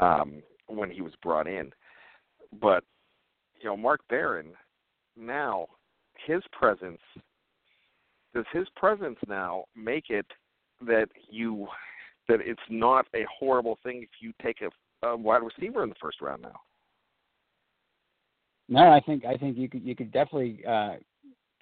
um, 0.00 0.42
when 0.66 0.90
he 0.90 1.00
was 1.00 1.12
brought 1.22 1.46
in. 1.46 1.72
But 2.60 2.84
you 3.60 3.68
know, 3.68 3.76
Mark 3.76 4.00
Barron 4.08 4.52
now 5.16 5.66
his 6.26 6.42
presence 6.52 7.00
does 8.34 8.44
his 8.52 8.68
presence 8.76 9.18
now 9.26 9.64
make 9.74 10.10
it 10.10 10.26
that 10.86 11.08
you 11.30 11.66
that 12.28 12.40
it's 12.40 12.60
not 12.68 13.06
a 13.14 13.24
horrible 13.38 13.78
thing 13.82 14.02
if 14.02 14.10
you 14.20 14.32
take 14.42 14.60
a, 14.60 15.06
a 15.06 15.16
wide 15.16 15.42
receiver 15.42 15.82
in 15.82 15.88
the 15.88 15.94
first 16.00 16.20
round 16.20 16.42
now? 16.42 16.60
No, 18.68 18.90
I 18.90 19.00
think 19.00 19.24
I 19.24 19.36
think 19.36 19.56
you 19.56 19.68
could 19.68 19.82
you 19.82 19.96
could 19.96 20.12
definitely 20.12 20.60
uh, 20.66 20.96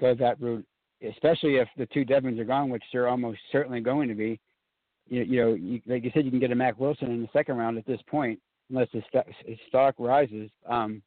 go 0.01 0.15
that 0.15 0.41
route, 0.41 0.67
especially 1.09 1.57
if 1.57 1.69
the 1.77 1.87
two 1.87 2.05
Devons 2.05 2.39
are 2.39 2.45
gone, 2.45 2.69
which 2.71 2.83
they're 2.93 3.09
almost 3.09 3.39
certainly 3.53 3.81
going 3.81 4.09
to 4.09 4.15
be. 4.15 4.41
You, 5.09 5.23
you 5.23 5.41
know, 5.41 5.55
you, 5.55 5.81
like 5.87 6.03
you 6.03 6.11
said, 6.13 6.25
you 6.25 6.33
can 6.33 6.41
get 6.41 6.51
a 6.51 6.57
Mack 6.57 6.81
Wilson 6.81 7.13
in 7.13 7.23
the 7.23 7.29
second 7.33 7.57
round 7.57 7.79
at 7.79 7.87
this 7.87 8.01
point, 8.09 8.41
unless 8.71 8.89
his, 8.91 9.05
st- 9.09 9.27
his 9.47 9.59
stock 9.69 9.95
rises. 9.99 10.51
Um, 10.69 11.01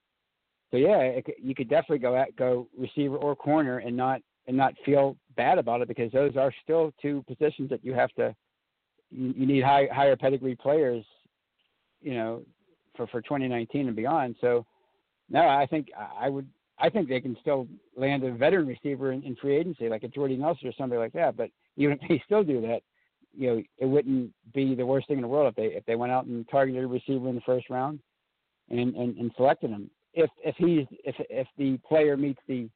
so 0.72 0.78
yeah, 0.78 1.00
it, 1.00 1.26
you 1.42 1.54
could 1.54 1.70
definitely 1.70 2.00
go 2.00 2.16
at 2.16 2.36
go 2.36 2.68
receiver 2.78 3.18
or 3.18 3.36
corner 3.36 3.80
and 3.80 3.96
not 3.98 4.22
and 4.48 4.56
not 4.56 4.74
feel 4.86 5.18
bad 5.36 5.58
about 5.58 5.82
it 5.82 5.88
because 5.88 6.12
those 6.12 6.38
are 6.38 6.54
still 6.64 6.94
two 7.02 7.24
positions 7.28 7.70
that 7.70 7.84
you 7.84 7.94
have 7.94 8.12
to 8.14 8.34
you, 9.12 9.34
you 9.36 9.46
need 9.46 9.64
high, 9.64 9.88
higher 9.92 10.16
pedigree 10.16 10.56
players, 10.56 11.04
you 12.02 12.14
know, 12.14 12.44
for 12.96 13.08
for 13.08 13.22
2019 13.22 13.88
and 13.88 13.96
beyond. 13.96 14.36
So 14.42 14.66
no, 15.30 15.48
I 15.48 15.66
think 15.66 15.88
I 16.20 16.30
would 16.30 16.48
I 16.80 16.90
think 16.90 17.10
they 17.10 17.20
can 17.20 17.38
still 17.42 17.68
land 17.98 18.24
a 18.24 18.34
veteran 18.34 18.68
receiver 18.68 19.12
in, 19.12 19.22
in 19.24 19.36
free 19.36 19.58
agency, 19.58 19.90
like 19.90 20.04
a 20.04 20.08
Jordy 20.08 20.38
Nelson 20.38 20.68
or 20.68 20.74
somebody 20.78 21.00
like 21.00 21.14
that. 21.14 21.36
But 21.36 21.50
even 21.76 21.98
if 22.02 22.08
they 22.08 22.22
still 22.26 22.44
do 22.44 22.62
that, 22.62 22.82
you 23.34 23.48
know, 23.48 23.64
it 23.78 23.86
wouldn't 23.86 24.32
be 24.54 24.76
the 24.76 24.86
worst 24.86 25.08
thing 25.08 25.18
in 25.18 25.22
the 25.22 25.28
world 25.28 25.48
if 25.50 25.56
they 25.56 25.76
if 25.76 25.86
they 25.86 25.96
went 25.96 26.12
out 26.12 26.26
and 26.26 26.48
targeted 26.50 26.84
a 26.84 26.88
receiver 26.88 27.30
in 27.30 27.36
the 27.36 27.42
first 27.42 27.70
round 27.70 28.00
and 28.70 28.96
and, 28.96 29.18
and 29.18 29.32
selected 29.36 29.70
him. 29.70 29.90
If 30.14 30.30
if 30.44 30.56
he's 30.58 30.86
if 31.04 31.16
if 31.30 31.48
the 31.58 31.78
player 31.88 32.18
meets 32.18 32.40
the 32.48 32.70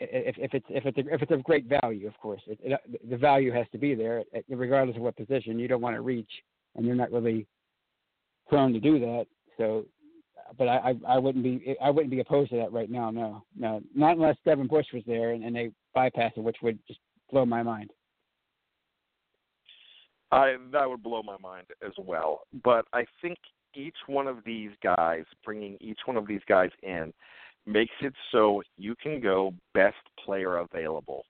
if 0.00 0.36
if 0.38 0.54
it's 0.54 0.66
if 0.68 0.86
it's 0.86 0.98
a, 0.98 1.14
if 1.14 1.22
it's 1.22 1.32
of 1.32 1.44
great 1.44 1.66
value, 1.82 2.06
of 2.06 2.18
course, 2.18 2.42
it, 2.46 2.58
it, 2.62 3.10
the 3.10 3.16
value 3.16 3.52
has 3.52 3.66
to 3.72 3.78
be 3.78 3.94
there, 3.94 4.22
regardless 4.48 4.96
of 4.96 5.02
what 5.02 5.16
position. 5.16 5.58
You 5.58 5.68
don't 5.68 5.80
want 5.80 5.96
to 5.96 6.02
reach, 6.02 6.30
and 6.76 6.86
you're 6.86 6.94
not 6.94 7.12
really 7.12 7.46
prone 8.48 8.72
to 8.72 8.80
do 8.80 8.98
that. 9.00 9.26
So 9.56 9.84
but 10.56 10.68
I, 10.68 10.76
I, 10.90 11.14
I 11.14 11.18
wouldn't 11.18 11.44
be 11.44 11.76
I 11.82 11.90
wouldn't 11.90 12.10
be 12.10 12.20
opposed 12.20 12.50
to 12.50 12.56
that 12.56 12.72
right 12.72 12.90
now. 12.90 13.10
No, 13.10 13.42
no, 13.56 13.82
not 13.94 14.16
unless 14.16 14.36
Devin 14.44 14.66
Bush 14.66 14.86
was 14.92 15.02
there 15.06 15.32
and, 15.32 15.44
and 15.44 15.54
they 15.54 15.70
bypassed 15.96 16.36
it, 16.36 16.42
which 16.42 16.56
would 16.62 16.78
just 16.86 17.00
blow 17.30 17.44
my 17.44 17.62
mind. 17.62 17.90
I 20.30 20.56
that 20.72 20.88
would 20.88 21.02
blow 21.02 21.22
my 21.22 21.36
mind 21.40 21.66
as 21.84 21.92
well. 21.98 22.42
But 22.64 22.86
I 22.92 23.04
think 23.20 23.38
each 23.74 23.96
one 24.06 24.26
of 24.26 24.38
these 24.44 24.70
guys, 24.82 25.24
bringing 25.44 25.76
each 25.80 26.00
one 26.06 26.16
of 26.16 26.26
these 26.26 26.40
guys 26.48 26.70
in, 26.82 27.12
makes 27.66 27.94
it 28.00 28.14
so 28.32 28.62
you 28.76 28.94
can 29.02 29.20
go 29.20 29.52
best 29.74 29.96
player 30.24 30.58
available 30.58 31.24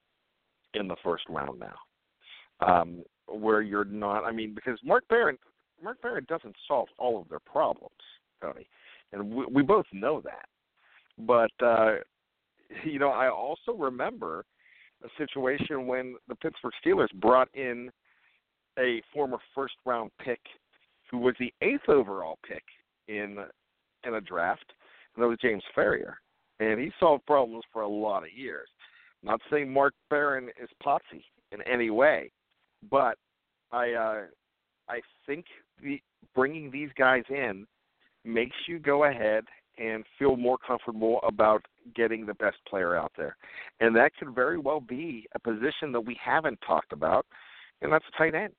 in 0.74 0.86
the 0.86 0.96
first 1.02 1.24
round 1.28 1.60
now. 1.60 1.76
Um, 2.60 3.04
where 3.28 3.62
you're 3.62 3.84
not, 3.84 4.24
I 4.24 4.32
mean, 4.32 4.54
because 4.54 4.78
Mark 4.82 5.04
Barron, 5.08 5.38
Mark 5.82 6.00
Barron 6.02 6.26
doesn't 6.28 6.56
solve 6.66 6.88
all 6.98 7.20
of 7.20 7.28
their 7.28 7.40
problems, 7.40 7.92
Tony 8.40 8.66
and 9.12 9.30
we, 9.30 9.46
we 9.46 9.62
both 9.62 9.86
know 9.92 10.20
that. 10.22 10.46
But 11.18 11.50
uh, 11.64 11.96
you 12.84 12.98
know, 12.98 13.10
I 13.10 13.28
also 13.30 13.72
remember 13.72 14.44
a 15.04 15.08
situation 15.16 15.86
when 15.86 16.16
the 16.28 16.34
Pittsburgh 16.34 16.72
Steelers 16.84 17.12
brought 17.14 17.48
in 17.54 17.90
a 18.78 19.02
former 19.12 19.38
first 19.54 19.74
round 19.84 20.10
pick 20.22 20.40
who 21.10 21.18
was 21.18 21.34
the 21.38 21.52
eighth 21.62 21.88
overall 21.88 22.38
pick 22.46 22.62
in 23.08 23.38
in 24.04 24.14
a 24.14 24.20
draft, 24.20 24.72
and 25.14 25.22
that 25.22 25.28
was 25.28 25.38
James 25.40 25.62
Farrior. 25.76 26.14
And 26.60 26.80
he 26.80 26.90
solved 26.98 27.24
problems 27.26 27.64
for 27.72 27.82
a 27.82 27.88
lot 27.88 28.22
of 28.22 28.32
years. 28.32 28.68
Not 29.22 29.40
saying 29.50 29.72
Mark 29.72 29.94
Barron 30.10 30.48
is 30.62 30.68
Potsie 30.82 31.24
in 31.52 31.62
any 31.62 31.90
way, 31.90 32.30
but 32.90 33.16
I 33.72 33.92
uh, 33.92 34.20
I 34.88 35.00
think 35.26 35.46
the 35.82 36.00
bringing 36.34 36.70
these 36.70 36.90
guys 36.96 37.24
in 37.28 37.66
makes 38.24 38.56
you 38.66 38.78
go 38.78 39.04
ahead 39.04 39.44
and 39.78 40.04
feel 40.18 40.36
more 40.36 40.58
comfortable 40.58 41.20
about 41.22 41.64
getting 41.94 42.26
the 42.26 42.34
best 42.34 42.56
player 42.68 42.96
out 42.96 43.12
there. 43.16 43.36
And 43.80 43.94
that 43.96 44.12
could 44.18 44.34
very 44.34 44.58
well 44.58 44.80
be 44.80 45.26
a 45.34 45.38
position 45.38 45.92
that 45.92 46.00
we 46.00 46.18
haven't 46.22 46.58
talked 46.66 46.92
about, 46.92 47.26
and 47.80 47.92
that's 47.92 48.04
tight 48.16 48.34
end. 48.34 48.54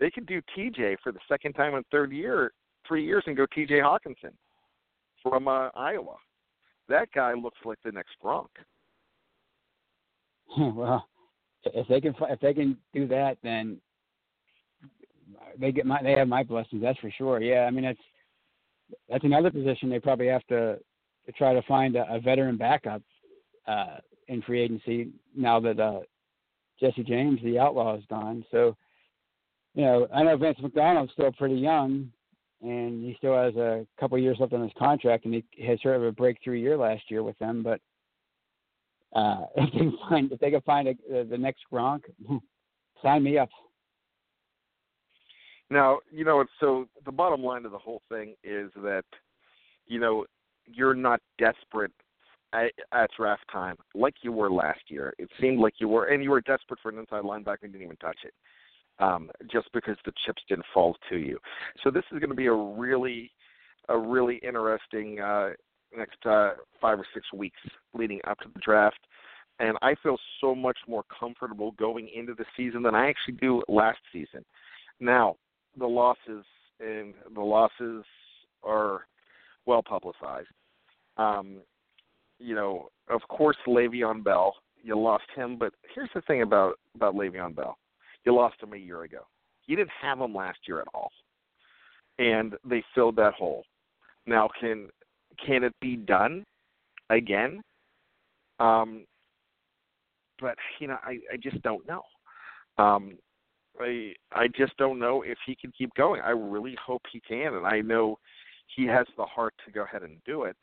They 0.00 0.10
could 0.10 0.26
do 0.26 0.42
TJ 0.56 0.96
for 1.02 1.12
the 1.12 1.20
second 1.28 1.54
time 1.54 1.74
in 1.74 1.82
third 1.90 2.12
year, 2.12 2.52
three 2.86 3.04
years, 3.04 3.22
and 3.26 3.36
go 3.36 3.46
TJ 3.46 3.80
Hockenson 3.82 4.32
from 5.22 5.48
uh, 5.48 5.68
Iowa. 5.74 6.16
That 6.88 7.08
guy 7.14 7.34
looks 7.34 7.58
like 7.64 7.78
the 7.84 7.92
next 7.92 8.10
Gronk. 8.22 8.48
well, 10.58 11.06
if 11.64 11.86
they 11.88 12.00
can 12.00 12.14
if 12.28 12.40
they 12.40 12.52
can 12.52 12.76
do 12.92 13.06
that, 13.08 13.38
then 13.42 13.80
they 15.58 15.72
get 15.72 15.86
my 15.86 16.02
they 16.02 16.12
have 16.12 16.28
my 16.28 16.42
blessings. 16.42 16.82
That's 16.82 16.98
for 16.98 17.10
sure. 17.10 17.40
Yeah, 17.40 17.60
I 17.60 17.70
mean 17.70 17.84
it's 17.84 18.00
that's 19.08 19.24
another 19.24 19.50
position 19.50 19.88
they 19.88 20.00
probably 20.00 20.28
have 20.28 20.46
to, 20.48 20.78
try 21.36 21.54
to 21.54 21.62
find 21.62 21.94
a, 21.94 22.04
a 22.12 22.20
veteran 22.20 22.56
backup 22.56 23.00
uh, 23.68 23.98
in 24.26 24.42
free 24.42 24.60
agency 24.60 25.10
now 25.36 25.60
that 25.60 25.78
uh, 25.78 26.00
Jesse 26.80 27.04
James, 27.04 27.38
the 27.44 27.58
outlaw, 27.58 27.96
is 27.96 28.04
gone. 28.10 28.44
So, 28.50 28.76
you 29.74 29.84
know, 29.84 30.08
I 30.12 30.24
know 30.24 30.36
Vance 30.36 30.58
McDonald's 30.60 31.12
still 31.12 31.30
pretty 31.32 31.54
young, 31.54 32.10
and 32.60 33.04
he 33.04 33.14
still 33.18 33.34
has 33.36 33.54
a 33.56 33.86
couple 33.98 34.18
years 34.18 34.36
left 34.40 34.52
on 34.52 34.62
his 34.62 34.72
contract, 34.78 35.24
and 35.24 35.34
he 35.34 35.64
had 35.64 35.80
sort 35.80 35.96
of 35.96 36.04
a 36.04 36.12
breakthrough 36.12 36.58
year 36.58 36.76
last 36.76 37.02
year 37.08 37.22
with 37.22 37.38
them. 37.38 37.62
But 37.62 37.80
uh, 39.14 39.46
if 39.56 39.72
they 39.72 39.78
can 39.78 39.98
find 40.08 40.32
if 40.32 40.40
they 40.40 40.50
can 40.50 40.60
find 40.62 40.88
a, 40.88 41.24
the 41.24 41.38
next 41.38 41.62
Gronk, 41.72 42.02
sign 43.02 43.22
me 43.22 43.38
up. 43.38 43.48
Now, 45.72 46.00
you 46.10 46.24
know, 46.24 46.44
so 46.60 46.86
the 47.06 47.12
bottom 47.12 47.42
line 47.42 47.64
of 47.64 47.72
the 47.72 47.78
whole 47.78 48.02
thing 48.10 48.34
is 48.44 48.70
that, 48.76 49.04
you 49.86 49.98
know, 49.98 50.26
you're 50.66 50.94
not 50.94 51.20
desperate 51.38 51.92
at, 52.52 52.72
at 52.92 53.10
draft 53.16 53.44
time 53.50 53.76
like 53.94 54.16
you 54.22 54.32
were 54.32 54.50
last 54.50 54.82
year. 54.88 55.14
It 55.18 55.30
seemed 55.40 55.60
like 55.60 55.74
you 55.78 55.88
were, 55.88 56.06
and 56.06 56.22
you 56.22 56.30
were 56.30 56.42
desperate 56.42 56.80
for 56.82 56.90
an 56.90 56.98
inside 56.98 57.24
linebacker 57.24 57.62
and 57.62 57.72
didn't 57.72 57.84
even 57.84 57.96
touch 57.96 58.18
it, 58.24 58.34
um, 58.98 59.30
just 59.50 59.68
because 59.72 59.96
the 60.04 60.12
chips 60.26 60.42
didn't 60.46 60.66
fall 60.74 60.94
to 61.08 61.16
you. 61.16 61.38
So 61.82 61.90
this 61.90 62.04
is 62.12 62.18
going 62.18 62.30
to 62.30 62.36
be 62.36 62.46
a 62.46 62.52
really, 62.52 63.30
a 63.88 63.98
really 63.98 64.36
interesting 64.42 65.20
uh, 65.20 65.50
next 65.96 66.24
uh, 66.26 66.52
five 66.80 66.98
or 66.98 67.06
six 67.14 67.26
weeks 67.32 67.60
leading 67.94 68.20
up 68.26 68.38
to 68.40 68.48
the 68.52 68.60
draft. 68.60 69.00
And 69.58 69.78
I 69.80 69.94
feel 70.02 70.18
so 70.40 70.54
much 70.54 70.78
more 70.86 71.04
comfortable 71.18 71.72
going 71.72 72.10
into 72.14 72.34
the 72.34 72.44
season 72.56 72.82
than 72.82 72.94
I 72.94 73.08
actually 73.08 73.34
do 73.34 73.62
last 73.68 74.00
season 74.12 74.44
Now, 75.00 75.36
the 75.78 75.86
losses 75.86 76.44
and 76.80 77.14
the 77.34 77.40
losses 77.40 78.04
are 78.62 79.06
well 79.66 79.82
publicized. 79.82 80.48
Um, 81.16 81.58
you 82.38 82.54
know, 82.54 82.88
of 83.08 83.20
course, 83.28 83.56
Le'Veon 83.66 84.24
Bell. 84.24 84.54
You 84.82 84.98
lost 84.98 85.24
him, 85.36 85.56
but 85.56 85.72
here's 85.94 86.10
the 86.14 86.22
thing 86.22 86.42
about 86.42 86.74
about 86.96 87.14
Le'Veon 87.14 87.54
Bell. 87.54 87.76
You 88.24 88.34
lost 88.34 88.56
him 88.60 88.72
a 88.72 88.76
year 88.76 89.02
ago. 89.02 89.20
You 89.66 89.76
didn't 89.76 89.90
have 90.00 90.18
him 90.18 90.34
last 90.34 90.58
year 90.66 90.80
at 90.80 90.88
all, 90.92 91.10
and 92.18 92.54
they 92.64 92.82
filled 92.94 93.16
that 93.16 93.34
hole. 93.34 93.64
Now, 94.26 94.48
can 94.60 94.88
can 95.44 95.62
it 95.62 95.72
be 95.80 95.96
done 95.96 96.44
again? 97.10 97.62
Um, 98.58 99.04
but 100.40 100.56
you 100.80 100.88
know, 100.88 100.98
I 101.04 101.18
I 101.32 101.36
just 101.40 101.62
don't 101.62 101.86
know. 101.86 102.02
Um, 102.78 103.18
I 103.80 104.14
I 104.32 104.48
just 104.48 104.76
don't 104.76 104.98
know 104.98 105.22
if 105.22 105.38
he 105.46 105.54
can 105.54 105.72
keep 105.76 105.92
going. 105.94 106.20
I 106.20 106.30
really 106.30 106.76
hope 106.84 107.02
he 107.12 107.20
can, 107.20 107.54
and 107.54 107.66
I 107.66 107.80
know 107.80 108.18
he 108.76 108.86
has 108.86 109.06
the 109.16 109.24
heart 109.24 109.54
to 109.64 109.72
go 109.72 109.82
ahead 109.82 110.02
and 110.02 110.16
do 110.26 110.44
it. 110.44 110.56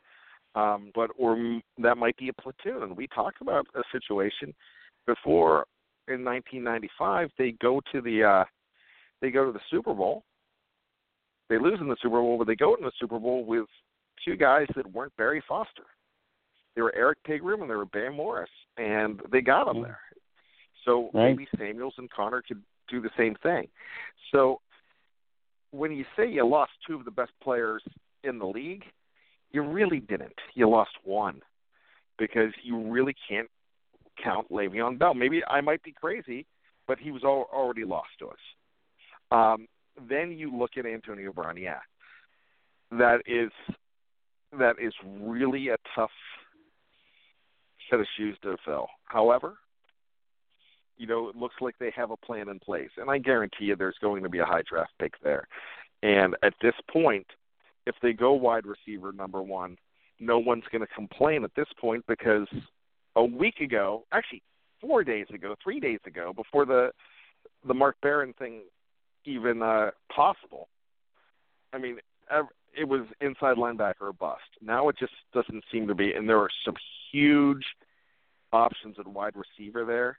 Um, 0.54 0.90
but 0.94 1.10
or 1.16 1.60
that 1.78 1.96
might 1.96 2.16
be 2.16 2.28
a 2.28 2.32
platoon. 2.32 2.82
And 2.82 2.96
we 2.96 3.06
talked 3.08 3.40
about 3.40 3.66
a 3.74 3.82
situation 3.92 4.52
before 5.06 5.66
in 6.08 6.24
1995. 6.24 7.30
They 7.38 7.52
go 7.60 7.80
to 7.92 8.00
the 8.00 8.24
uh, 8.24 8.44
they 9.20 9.30
go 9.30 9.44
to 9.44 9.52
the 9.52 9.60
Super 9.70 9.94
Bowl. 9.94 10.24
They 11.48 11.58
lose 11.58 11.78
in 11.80 11.88
the 11.88 11.96
Super 12.00 12.20
Bowl, 12.20 12.38
but 12.38 12.46
they 12.46 12.56
go 12.56 12.74
in 12.76 12.82
the 12.84 12.92
Super 13.00 13.18
Bowl 13.18 13.44
with 13.44 13.66
two 14.24 14.36
guys 14.36 14.66
that 14.76 14.90
weren't 14.92 15.16
Barry 15.16 15.42
Foster. 15.48 15.82
They 16.76 16.82
were 16.82 16.94
Erric 16.96 17.16
Pegram 17.26 17.62
and 17.62 17.70
they 17.70 17.74
were 17.74 17.86
Bam 17.86 18.14
Morris, 18.14 18.50
and 18.76 19.20
they 19.32 19.40
got 19.40 19.64
them 19.66 19.82
there. 19.82 19.98
So 20.84 21.10
Right. 21.12 21.36
maybe 21.36 21.48
Samuels 21.58 21.94
and 21.98 22.08
Connor 22.10 22.42
could 22.42 22.62
do 22.90 23.00
the 23.00 23.10
same 23.16 23.34
thing. 23.42 23.68
So 24.32 24.60
when 25.70 25.92
you 25.92 26.04
say 26.16 26.28
you 26.28 26.46
lost 26.46 26.72
two 26.86 26.94
of 26.96 27.04
the 27.04 27.10
best 27.10 27.32
players 27.42 27.82
in 28.24 28.38
the 28.38 28.46
league, 28.46 28.84
you 29.52 29.62
really 29.62 30.00
didn't. 30.00 30.34
You 30.54 30.68
lost 30.68 30.90
one 31.04 31.40
because 32.18 32.52
you 32.62 32.90
really 32.90 33.14
can't 33.28 33.48
count 34.22 34.50
Le'Veon 34.50 34.98
Bell. 34.98 35.14
Maybe 35.14 35.42
I 35.48 35.60
might 35.60 35.82
be 35.82 35.92
crazy, 35.92 36.46
but 36.86 36.98
he 36.98 37.10
was 37.10 37.22
al- 37.24 37.48
already 37.52 37.84
lost 37.84 38.10
to 38.20 38.28
us. 38.28 38.38
Um, 39.32 39.66
then 40.08 40.32
you 40.32 40.56
look 40.56 40.72
at 40.76 40.86
Antonio 40.86 41.32
Brown. 41.32 41.56
Yeah, 41.56 41.78
that 42.90 43.22
is 43.26 43.50
that 44.58 44.74
is 44.82 44.92
really 45.20 45.68
a 45.68 45.76
tough 45.94 46.10
set 47.88 48.00
of 48.00 48.06
shoes 48.16 48.36
to 48.42 48.56
fill. 48.64 48.88
However, 49.04 49.54
you 51.00 51.06
know, 51.06 51.30
it 51.30 51.36
looks 51.36 51.54
like 51.62 51.74
they 51.78 51.90
have 51.96 52.10
a 52.10 52.16
plan 52.18 52.50
in 52.50 52.58
place, 52.58 52.90
and 52.98 53.10
I 53.10 53.16
guarantee 53.16 53.64
you, 53.64 53.76
there's 53.76 53.96
going 54.02 54.22
to 54.22 54.28
be 54.28 54.40
a 54.40 54.44
high 54.44 54.60
draft 54.68 54.92
pick 55.00 55.14
there. 55.22 55.48
And 56.02 56.36
at 56.42 56.52
this 56.60 56.74
point, 56.92 57.26
if 57.86 57.94
they 58.02 58.12
go 58.12 58.34
wide 58.34 58.64
receiver 58.66 59.10
number 59.10 59.40
one, 59.40 59.78
no 60.20 60.38
one's 60.38 60.64
going 60.70 60.82
to 60.82 60.94
complain 60.94 61.42
at 61.42 61.54
this 61.56 61.68
point 61.80 62.04
because 62.06 62.46
a 63.16 63.24
week 63.24 63.60
ago, 63.60 64.04
actually 64.12 64.42
four 64.78 65.02
days 65.02 65.26
ago, 65.32 65.54
three 65.64 65.80
days 65.80 66.00
ago, 66.06 66.34
before 66.34 66.66
the 66.66 66.90
the 67.66 67.72
Mark 67.72 67.96
Barron 68.02 68.34
thing 68.34 68.60
even 69.24 69.62
uh, 69.62 69.90
possible, 70.14 70.68
I 71.72 71.78
mean, 71.78 71.96
it 72.78 72.84
was 72.86 73.06
inside 73.22 73.56
linebacker 73.56 74.02
or 74.02 74.12
bust. 74.12 74.42
Now 74.60 74.90
it 74.90 74.98
just 74.98 75.12
doesn't 75.32 75.64
seem 75.72 75.88
to 75.88 75.94
be, 75.94 76.12
and 76.12 76.28
there 76.28 76.38
are 76.38 76.50
some 76.66 76.76
huge 77.10 77.64
options 78.52 78.96
at 78.98 79.06
wide 79.08 79.34
receiver 79.34 79.86
there. 79.86 80.18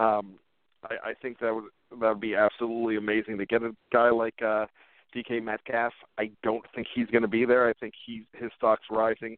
Um, 0.00 0.38
I, 0.82 1.10
I 1.10 1.14
think 1.20 1.38
that 1.40 1.54
would 1.54 1.64
that 2.00 2.08
would 2.08 2.20
be 2.20 2.34
absolutely 2.34 2.96
amazing 2.96 3.36
to 3.38 3.46
get 3.46 3.62
a 3.62 3.74
guy 3.92 4.10
like 4.10 4.40
uh, 4.42 4.66
DK 5.14 5.42
Metcalf. 5.42 5.92
I 6.18 6.30
don't 6.42 6.64
think 6.74 6.86
he's 6.94 7.06
going 7.08 7.22
to 7.22 7.28
be 7.28 7.44
there. 7.44 7.68
I 7.68 7.74
think 7.74 7.94
he's 8.06 8.22
his 8.32 8.50
stock's 8.56 8.86
rising, 8.90 9.36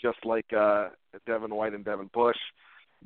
just 0.00 0.18
like 0.24 0.50
uh, 0.52 0.88
Devin 1.26 1.54
White 1.54 1.74
and 1.74 1.84
Devin 1.84 2.10
Bush. 2.14 2.38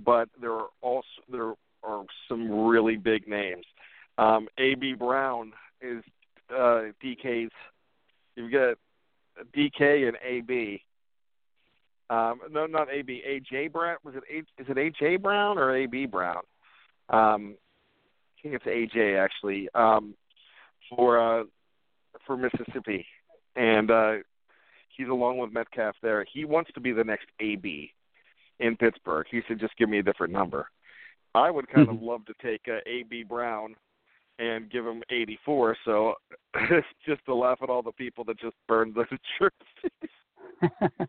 But 0.04 0.28
there 0.40 0.52
are 0.52 0.68
also 0.80 1.06
there 1.30 1.54
are 1.82 2.04
some 2.28 2.66
really 2.66 2.96
big 2.96 3.26
names. 3.26 3.64
Um, 4.16 4.46
AB 4.58 4.94
Brown 4.94 5.52
is 5.80 6.04
uh, 6.50 6.92
DK's. 7.02 7.50
You've 8.36 8.52
got 8.52 8.76
DK 9.56 10.08
and 10.08 10.16
AB. 10.24 10.82
Um, 12.10 12.40
no, 12.50 12.66
not 12.66 12.88
AB. 12.90 13.22
AJ 13.26 13.72
Brown. 13.72 13.96
Was 14.04 14.14
it? 14.14 14.22
A, 14.32 14.62
is 14.62 14.68
it 14.68 14.76
AJ 14.76 15.22
Brown 15.22 15.58
or 15.58 15.74
AB 15.74 16.06
Brown? 16.06 16.42
Um, 17.08 17.56
I 18.38 18.42
think 18.42 18.54
it's 18.54 18.64
AJ 18.64 19.22
actually. 19.22 19.68
Um, 19.74 20.14
for 20.88 21.18
uh, 21.18 21.44
for 22.26 22.36
Mississippi, 22.36 23.06
and 23.56 23.90
uh, 23.90 24.12
he's 24.96 25.08
along 25.08 25.38
with 25.38 25.52
Metcalf 25.52 25.96
there. 26.02 26.24
He 26.32 26.44
wants 26.44 26.70
to 26.74 26.80
be 26.80 26.92
the 26.92 27.04
next 27.04 27.26
AB 27.40 27.92
in 28.60 28.76
Pittsburgh. 28.76 29.26
He 29.30 29.40
said, 29.48 29.58
just 29.58 29.76
give 29.76 29.88
me 29.88 29.98
a 29.98 30.02
different 30.02 30.32
number. 30.32 30.68
I 31.34 31.50
would 31.50 31.68
kind 31.68 31.88
of 31.88 32.02
love 32.02 32.26
to 32.26 32.34
take 32.42 32.62
uh, 32.68 32.78
AB 32.86 33.24
Brown 33.24 33.74
and 34.38 34.70
give 34.70 34.86
him 34.86 35.02
84. 35.10 35.76
So 35.84 36.14
just 37.06 37.24
to 37.26 37.34
laugh 37.34 37.58
at 37.62 37.70
all 37.70 37.82
the 37.82 37.92
people 37.92 38.24
that 38.24 38.38
just 38.38 38.56
burned 38.68 38.94
those 38.94 39.06
jerseys. 39.38 40.70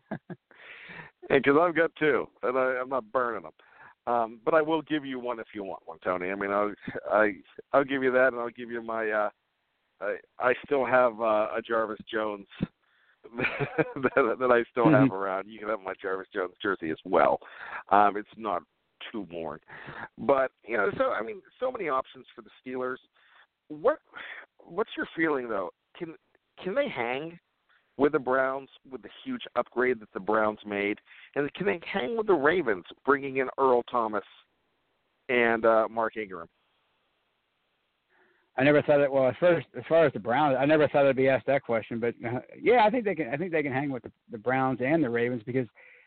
Because 1.30 1.56
I've 1.58 1.74
got 1.74 1.90
two, 1.98 2.28
and 2.42 2.58
I, 2.58 2.78
I'm 2.82 2.90
not 2.90 3.10
burning 3.10 3.44
them. 3.44 3.52
Um, 4.06 4.40
but 4.44 4.54
I 4.54 4.60
will 4.60 4.82
give 4.82 5.04
you 5.04 5.18
one 5.18 5.40
if 5.40 5.46
you 5.54 5.64
want 5.64 5.82
one, 5.86 5.98
Tony. 6.04 6.30
I 6.30 6.34
mean, 6.34 6.50
I'll 6.50 6.72
I 7.10 7.32
I'll 7.72 7.84
give 7.84 8.02
you 8.02 8.12
that, 8.12 8.28
and 8.28 8.40
I'll 8.40 8.50
give 8.50 8.70
you 8.70 8.82
my. 8.82 9.10
uh 9.10 9.30
I 10.00 10.16
I 10.38 10.54
still 10.64 10.84
have 10.84 11.20
uh, 11.20 11.48
a 11.56 11.62
Jarvis 11.66 12.00
Jones 12.12 12.46
that, 13.36 14.36
that 14.38 14.50
I 14.50 14.64
still 14.70 14.90
have 14.90 15.12
around. 15.12 15.48
You 15.48 15.58
can 15.58 15.68
have 15.68 15.80
my 15.80 15.94
Jarvis 16.00 16.28
Jones 16.34 16.54
jersey 16.62 16.90
as 16.90 16.98
well. 17.04 17.38
Um, 17.90 18.16
it's 18.16 18.28
not 18.36 18.62
too 19.10 19.26
worn, 19.30 19.60
but 20.18 20.50
you 20.66 20.76
know, 20.76 20.90
so 20.98 21.10
I 21.10 21.22
mean, 21.22 21.40
so 21.60 21.70
many 21.70 21.88
options 21.88 22.26
for 22.34 22.42
the 22.42 22.50
Steelers. 22.60 22.96
What 23.68 23.98
what's 24.58 24.90
your 24.96 25.06
feeling 25.16 25.48
though? 25.48 25.70
Can 25.96 26.14
can 26.62 26.74
they 26.74 26.88
hang 26.88 27.38
with 27.96 28.12
the 28.12 28.18
Browns 28.18 28.68
with 28.90 29.02
the 29.02 29.08
huge 29.24 29.42
upgrade 29.56 30.00
that 30.00 30.12
the 30.12 30.20
Browns 30.20 30.58
made, 30.66 30.98
and 31.36 31.52
can 31.54 31.66
they 31.66 31.80
hang 31.90 32.16
with 32.16 32.26
the 32.26 32.34
Ravens 32.34 32.84
bringing 33.04 33.38
in 33.38 33.48
Earl 33.58 33.82
Thomas 33.84 34.24
and 35.28 35.64
uh, 35.64 35.86
Mark 35.90 36.16
Ingram? 36.16 36.48
I 38.56 38.62
never 38.62 38.82
thought 38.82 39.00
it. 39.00 39.10
Well, 39.10 39.28
as 39.28 39.34
far 39.40 39.54
as, 39.54 39.64
as 39.76 39.82
far 39.88 40.06
as 40.06 40.12
the 40.12 40.20
Browns, 40.20 40.56
I 40.58 40.64
never 40.64 40.86
thought 40.88 41.06
I'd 41.06 41.16
be 41.16 41.28
asked 41.28 41.46
that 41.46 41.64
question. 41.64 41.98
But 41.98 42.14
uh, 42.24 42.40
yeah, 42.60 42.84
I 42.84 42.90
think 42.90 43.04
they 43.04 43.14
can. 43.14 43.28
I 43.28 43.36
think 43.36 43.52
they 43.52 43.62
can 43.62 43.72
hang 43.72 43.90
with 43.90 44.04
the, 44.04 44.12
the 44.30 44.38
Browns 44.38 44.80
and 44.84 45.02
the 45.02 45.10
Ravens 45.10 45.42
because 45.44 45.66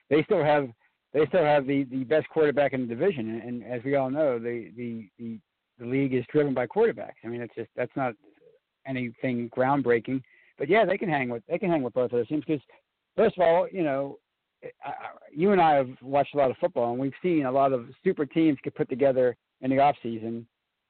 they 0.10 0.24
still 0.24 0.44
have 0.44 0.70
they 1.14 1.26
still 1.28 1.44
have 1.44 1.68
the 1.68 1.84
the 1.86 2.04
best 2.04 2.30
quarterback 2.30 2.74
in 2.74 2.82
the 2.82 2.88
division. 2.88 3.30
And, 3.30 3.42
and 3.42 3.64
as 3.64 3.84
we 3.84 3.96
all 3.96 4.10
know, 4.10 4.40
the, 4.40 4.72
the 4.78 5.10
the 5.20 5.40
the 5.80 5.86
league 5.86 6.14
is 6.14 6.24
driven 6.32 6.54
by 6.54 6.68
quarterbacks. 6.68 7.20
I 7.24 7.28
mean, 7.28 7.42
it's 7.42 7.56
just 7.56 7.70
that's 7.76 7.96
not 7.96 8.14
anything 8.86 9.50
groundbreaking. 9.56 10.22
But 10.58 10.70
yeah, 10.70 10.86
they 10.86 10.98
can 10.98 11.10
hang 11.10 11.30
with 11.30 11.44
they 11.48 11.60
can 11.60 11.70
hang 11.70 11.84
with 11.84 11.94
both 11.94 12.12
of 12.12 12.18
those 12.18 12.28
teams 12.28 12.44
because 12.46 12.62
first 13.16 13.38
of 13.38 13.44
all, 13.44 13.68
you 13.72 13.84
know, 13.84 14.18
eh, 14.64 14.70
I, 14.84 14.90
I, 14.90 14.94
you 15.32 15.52
and 15.52 15.62
I 15.62 15.76
have 15.76 15.90
watched 16.02 16.34
a 16.34 16.38
lot 16.38 16.52
of 16.52 16.58
football 16.58 16.92
and 16.92 17.00
we've 17.00 17.14
seen 17.22 17.46
a 17.46 17.52
lot 17.52 17.74
of 17.74 17.88
super 18.04 18.26
teams 18.26 18.58
get 18.64 18.76
put 18.76 18.90
together 18.90 19.36
in 19.62 19.70
the 19.70 19.80
off 19.80 19.96
season, 20.04 20.48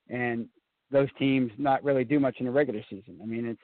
and 0.10 0.48
those 0.92 1.10
teams 1.20 1.52
not 1.58 1.84
really 1.84 2.04
do 2.04 2.20
much 2.20 2.38
in 2.40 2.46
the 2.46 2.52
regular 2.52 2.82
season. 2.90 3.20
I 3.22 3.26
mean, 3.26 3.46
it's 3.46 3.62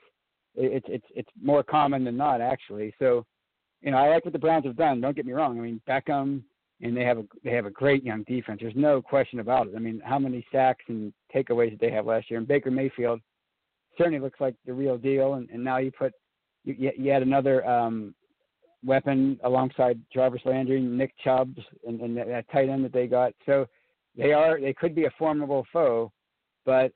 it's 0.54 0.86
it's 0.88 1.06
it's 1.14 1.30
more 1.42 1.62
common 1.62 2.04
than 2.04 2.16
not 2.16 2.40
actually. 2.40 2.94
So, 2.98 3.24
you 3.80 3.90
know, 3.90 3.98
I 3.98 4.08
like 4.08 4.24
what 4.24 4.32
the 4.32 4.38
Browns 4.38 4.66
have 4.66 4.76
done. 4.76 5.00
Don't 5.00 5.16
get 5.16 5.26
me 5.26 5.32
wrong. 5.32 5.58
I 5.58 5.62
mean, 5.62 5.80
Beckham 5.88 6.42
and 6.80 6.96
they 6.96 7.04
have 7.04 7.18
a 7.18 7.24
they 7.42 7.50
have 7.50 7.66
a 7.66 7.70
great 7.70 8.04
young 8.04 8.22
defense. 8.24 8.60
There's 8.60 8.74
no 8.76 9.00
question 9.00 9.40
about 9.40 9.68
it. 9.68 9.74
I 9.76 9.78
mean, 9.78 10.00
how 10.04 10.18
many 10.18 10.46
sacks 10.52 10.84
and 10.88 11.12
takeaways 11.34 11.70
did 11.70 11.80
they 11.80 11.90
have 11.90 12.06
last 12.06 12.30
year? 12.30 12.38
And 12.38 12.48
Baker 12.48 12.70
Mayfield 12.70 13.20
certainly 13.96 14.20
looks 14.20 14.40
like 14.40 14.54
the 14.66 14.72
real 14.72 14.98
deal. 14.98 15.34
And, 15.34 15.48
and 15.50 15.62
now 15.62 15.78
you 15.78 15.90
put 15.90 16.12
you, 16.64 16.92
you 16.96 17.10
add 17.10 17.22
another 17.22 17.66
um, 17.68 18.14
weapon 18.84 19.38
alongside 19.44 20.00
Jarvis 20.12 20.42
Landry, 20.44 20.80
Nick 20.80 21.14
Chubb, 21.22 21.54
and, 21.86 22.00
and 22.00 22.16
that, 22.16 22.26
that 22.28 22.50
tight 22.50 22.68
end 22.68 22.84
that 22.84 22.92
they 22.92 23.06
got. 23.06 23.32
So 23.46 23.66
they 24.16 24.32
are 24.32 24.60
they 24.60 24.72
could 24.72 24.94
be 24.94 25.04
a 25.04 25.10
formidable 25.18 25.66
foe, 25.72 26.12
but 26.64 26.92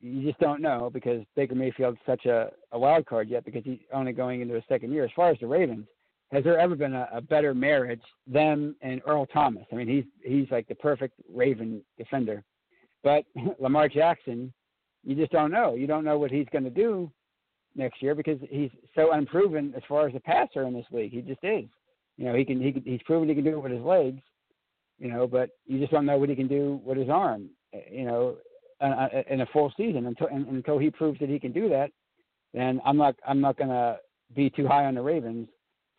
you 0.00 0.26
just 0.26 0.40
don't 0.40 0.60
know 0.60 0.90
because 0.92 1.22
Baker 1.34 1.54
Mayfield's 1.54 1.98
such 2.04 2.26
a, 2.26 2.50
a 2.72 2.78
wild 2.78 3.06
card 3.06 3.28
yet 3.28 3.44
because 3.44 3.62
he's 3.64 3.78
only 3.92 4.12
going 4.12 4.40
into 4.40 4.54
his 4.54 4.64
second 4.68 4.92
year. 4.92 5.04
As 5.04 5.10
far 5.16 5.30
as 5.30 5.38
the 5.40 5.46
Ravens, 5.46 5.86
has 6.30 6.44
there 6.44 6.58
ever 6.58 6.74
been 6.74 6.94
a, 6.94 7.08
a 7.12 7.20
better 7.20 7.54
marriage 7.54 8.02
them 8.26 8.76
and 8.82 9.00
Earl 9.06 9.26
Thomas? 9.26 9.64
I 9.72 9.76
mean, 9.76 9.88
he's 9.88 10.04
he's 10.22 10.50
like 10.50 10.68
the 10.68 10.74
perfect 10.74 11.14
Raven 11.32 11.82
defender. 11.96 12.44
But 13.02 13.24
Lamar 13.60 13.88
Jackson, 13.88 14.52
you 15.04 15.14
just 15.14 15.32
don't 15.32 15.50
know. 15.50 15.74
You 15.74 15.86
don't 15.86 16.04
know 16.04 16.18
what 16.18 16.30
he's 16.30 16.46
going 16.52 16.64
to 16.64 16.70
do 16.70 17.10
next 17.76 18.02
year 18.02 18.14
because 18.14 18.38
he's 18.48 18.70
so 18.94 19.12
unproven 19.12 19.72
as 19.76 19.82
far 19.88 20.08
as 20.08 20.14
a 20.14 20.20
passer 20.20 20.62
in 20.62 20.74
this 20.74 20.86
league. 20.90 21.12
He 21.12 21.20
just 21.20 21.42
is. 21.42 21.64
You 22.16 22.26
know, 22.26 22.34
he 22.34 22.44
can 22.44 22.60
he 22.60 22.80
he's 22.84 23.02
proven 23.02 23.28
he 23.28 23.34
can 23.34 23.44
do 23.44 23.50
it 23.50 23.62
with 23.62 23.72
his 23.72 23.82
legs. 23.82 24.22
You 24.98 25.08
know, 25.08 25.26
but 25.26 25.50
you 25.66 25.80
just 25.80 25.90
don't 25.90 26.06
know 26.06 26.18
what 26.18 26.28
he 26.28 26.36
can 26.36 26.46
do 26.46 26.80
with 26.84 26.96
his 26.96 27.08
arm. 27.08 27.50
Eh, 27.72 27.80
you 27.90 28.04
know, 28.04 28.36
uh, 28.80 28.84
uh, 28.84 29.08
uh, 29.14 29.22
in 29.30 29.40
a 29.40 29.46
full 29.46 29.72
season 29.76 30.06
until 30.06 30.28
until 30.28 30.78
he 30.78 30.90
proves 30.90 31.18
that 31.20 31.28
he 31.28 31.38
can 31.38 31.52
do 31.52 31.68
that. 31.68 31.90
Then 32.52 32.80
I'm 32.84 32.96
not 32.96 33.16
I'm 33.26 33.40
not 33.40 33.56
going 33.56 33.70
to 33.70 33.98
be 34.34 34.50
too 34.50 34.66
high 34.66 34.84
on 34.84 34.94
the 34.94 35.02
Ravens. 35.02 35.48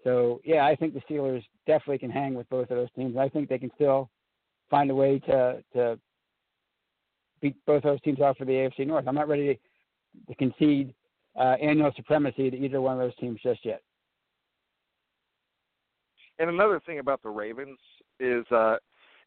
So 0.03 0.39
yeah, 0.45 0.65
I 0.65 0.75
think 0.75 0.93
the 0.93 1.01
Steelers 1.01 1.43
definitely 1.67 1.97
can 1.97 2.11
hang 2.11 2.33
with 2.33 2.49
both 2.49 2.69
of 2.69 2.77
those 2.77 2.91
teams. 2.95 3.17
I 3.17 3.27
think 3.27 3.49
they 3.49 3.57
can 3.57 3.71
still 3.75 4.09
find 4.69 4.89
a 4.89 4.95
way 4.95 5.19
to 5.19 5.63
to 5.73 5.99
beat 7.41 7.56
both 7.65 7.84
those 7.84 8.02
teams 8.02 8.21
out 8.21 8.38
for 8.38 8.45
the 8.45 8.52
AFC 8.52 8.88
North. 8.88 9.08
I'm 9.08 9.15
not 9.15 9.28
ready 9.28 9.60
to, 10.28 10.36
concede 10.36 10.93
uh, 11.38 11.56
annual 11.62 11.91
supremacy 11.95 12.50
to 12.50 12.58
either 12.58 12.80
one 12.80 12.93
of 12.93 13.00
those 13.00 13.15
teams 13.17 13.39
just 13.43 13.65
yet. 13.65 13.82
And 16.39 16.50
another 16.50 16.82
thing 16.86 17.00
about 17.00 17.21
the 17.21 17.30
Ravens 17.30 17.78
is 18.19 18.45
uh, 18.52 18.78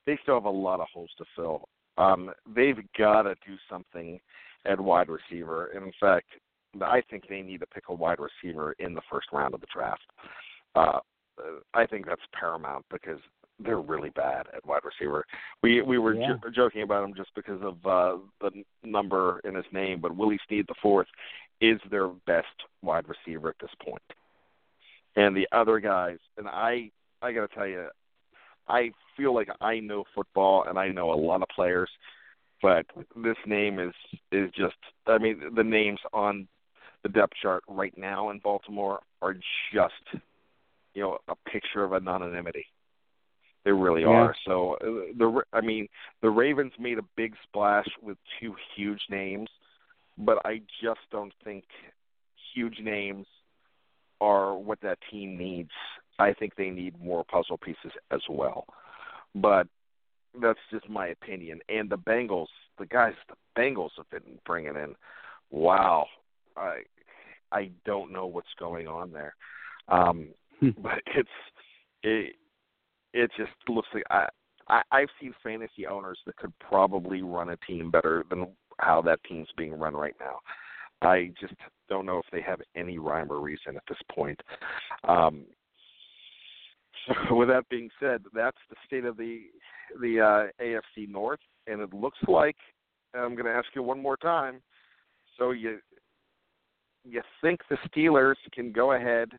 they 0.07 0.19
still 0.23 0.37
have 0.37 0.45
a 0.45 0.51
lot 0.51 0.81
of 0.81 0.87
holes 0.93 1.11
to 1.19 1.25
fill. 1.37 1.69
Um, 1.99 2.31
they've 2.55 2.79
got 2.97 3.23
to 3.23 3.35
do 3.47 3.57
something 3.71 4.19
at 4.65 4.81
wide 4.81 5.09
receiver. 5.09 5.67
And 5.75 5.85
in 5.85 5.93
fact, 6.01 6.29
I 6.81 7.03
think 7.11 7.25
they 7.29 7.43
need 7.43 7.61
to 7.61 7.67
pick 7.67 7.85
a 7.89 7.95
wide 7.95 8.19
receiver 8.19 8.75
in 8.79 8.95
the 8.95 9.03
first 9.11 9.29
round 9.33 9.55
of 9.55 9.61
the 9.61 9.67
draft. 9.73 10.03
Uh, 10.75 11.01
I 11.75 11.87
think 11.87 12.07
that's 12.07 12.21
paramount 12.39 12.85
because 12.91 13.21
they're 13.59 13.81
really 13.81 14.11
bad 14.11 14.47
at 14.55 14.65
wide 14.67 14.83
receiver. 14.85 15.25
We 15.63 15.83
we 15.83 15.99
were 15.99 16.15
yeah. 16.15 16.35
j- 16.43 16.51
joking 16.55 16.83
about 16.83 17.05
him 17.05 17.15
just 17.15 17.35
because 17.35 17.61
of 17.63 17.75
uh, 17.87 18.19
the 18.41 18.65
number 18.85 19.41
in 19.45 19.55
his 19.55 19.65
name, 19.73 20.01
but 20.01 20.17
Willie 20.17 20.39
Snead 20.47 20.67
the 20.69 20.75
fourth 20.81 21.09
is 21.61 21.81
their 21.91 22.09
best 22.09 22.47
wide 22.83 23.07
receiver 23.09 23.49
at 23.49 23.57
this 23.61 23.71
point. 23.85 24.03
And 25.17 25.37
the 25.37 25.49
other 25.53 25.81
guys, 25.81 26.19
and 26.37 26.47
I 26.49 26.91
I 27.21 27.33
got 27.33 27.49
to 27.49 27.55
tell 27.55 27.67
you, 27.67 27.89
I 28.69 28.91
feel 29.17 29.35
like 29.35 29.49
I 29.61 29.81
know 29.81 30.05
football 30.15 30.65
and 30.69 30.79
I 30.79 30.89
know 30.89 31.13
a 31.13 31.15
lot 31.15 31.43
of 31.43 31.49
players, 31.49 31.91
but 32.63 32.87
this 33.17 33.37
name 33.47 33.79
is 33.79 33.95
is 34.31 34.51
just 34.57 34.77
I 35.07 35.19
mean 35.19 35.41
the 35.55 35.65
names 35.65 36.01
on 36.13 36.47
the 37.03 37.09
depth 37.09 37.35
chart 37.41 37.65
right 37.69 37.97
now 37.97 38.31
in 38.31 38.39
Baltimore 38.39 39.01
are 39.23 39.35
just 39.73 40.23
you 40.95 41.03
know 41.03 41.19
a 41.29 41.51
picture 41.51 41.85
of 41.85 41.93
anonymity. 41.93 42.67
They 43.69 43.73
really 43.73 44.01
Yeah. 44.01 44.09
are. 44.09 44.35
So 44.47 44.77
uh, 44.77 45.13
the 45.19 45.43
I 45.53 45.61
mean 45.61 45.89
the 46.23 46.31
Ravens 46.31 46.73
made 46.79 46.97
a 46.97 47.03
big 47.17 47.35
splash 47.43 47.87
with 48.01 48.17
two 48.41 48.57
huge 48.75 49.03
names, 49.11 49.51
but 50.17 50.39
I 50.47 50.63
just 50.83 51.01
don't 51.11 51.35
think 51.45 51.65
huge 52.55 52.79
names 52.81 53.27
are 54.23 54.55
what 54.55 54.81
that 54.81 54.99
team 55.11 55.37
needs. 55.37 55.71
I 56.19 56.33
think 56.33 56.55
they 56.57 56.71
need 56.71 56.99
more 56.99 57.25
puzzle 57.25 57.59
pieces 57.59 57.93
as 58.11 58.23
well. 58.31 58.65
But 59.35 59.67
that's 60.41 60.59
just 60.71 60.89
my 60.89 61.09
opinion. 61.09 61.61
And 61.69 61.91
the 61.91 61.99
Bengals, 61.99 62.49
the 62.79 62.87
guys 62.87 63.13
the 63.29 63.37
Bengals 63.55 63.91
have 63.99 64.09
been 64.09 64.39
bringing 64.47 64.77
in, 64.77 64.95
wow, 65.51 66.07
I 66.57 66.85
I 67.53 67.71
don't 67.85 68.13
know 68.13 68.25
what's 68.25 68.55
going 68.59 68.89
on 68.89 69.13
there. 69.13 69.35
Um, 69.89 70.29
but 70.63 71.03
it's 71.15 71.29
it 72.03 72.35
it 73.13 73.31
just 73.37 73.53
looks 73.69 73.89
like 73.95 74.05
I, 74.11 74.27
I 74.69 74.83
I've 74.91 75.09
seen 75.21 75.35
fantasy 75.43 75.87
owners 75.87 76.19
that 76.27 76.37
could 76.37 76.53
probably 76.59 77.23
run 77.23 77.51
a 77.51 77.57
team 77.59 77.91
better 77.91 78.25
than 78.31 78.49
how 78.79 79.03
that 79.03 79.21
team's 79.29 79.49
being 79.57 79.73
run 79.73 79.95
right 79.95 80.15
now. 80.21 80.39
I 81.01 81.31
just 81.41 81.55
don't 81.89 82.07
know 82.07 82.19
if 82.19 82.27
they 82.33 82.43
have 82.43 82.61
any 82.75 82.99
rhyme 82.99 83.31
or 83.31 83.41
reason 83.41 83.77
at 83.77 83.83
this 83.89 83.99
point. 84.13 84.41
Um, 85.05 85.45
so 87.07 87.35
with 87.37 87.49
that 87.49 87.69
being 87.69 87.91
said, 88.01 88.23
that's 88.35 88.59
the 88.69 88.77
state 88.87 89.05
of 89.05 89.17
the 89.17 89.43
the 90.01 90.21
uh, 90.21 90.63
AFC 90.63 91.09
North, 91.09 91.41
and 91.67 91.81
it 91.81 91.95
looks 91.95 92.19
like 92.27 92.57
I'm 93.15 93.35
going 93.35 93.47
to 93.47 93.53
ask 93.53 93.69
you 93.75 93.83
one 93.83 94.03
more 94.03 94.17
time. 94.17 94.61
So 95.39 95.53
you 95.53 95.79
you 97.05 97.23
think 97.41 97.61
the 97.71 97.79
Steelers 97.89 98.35
can 98.53 98.73
go 98.73 98.93
ahead 98.93 99.31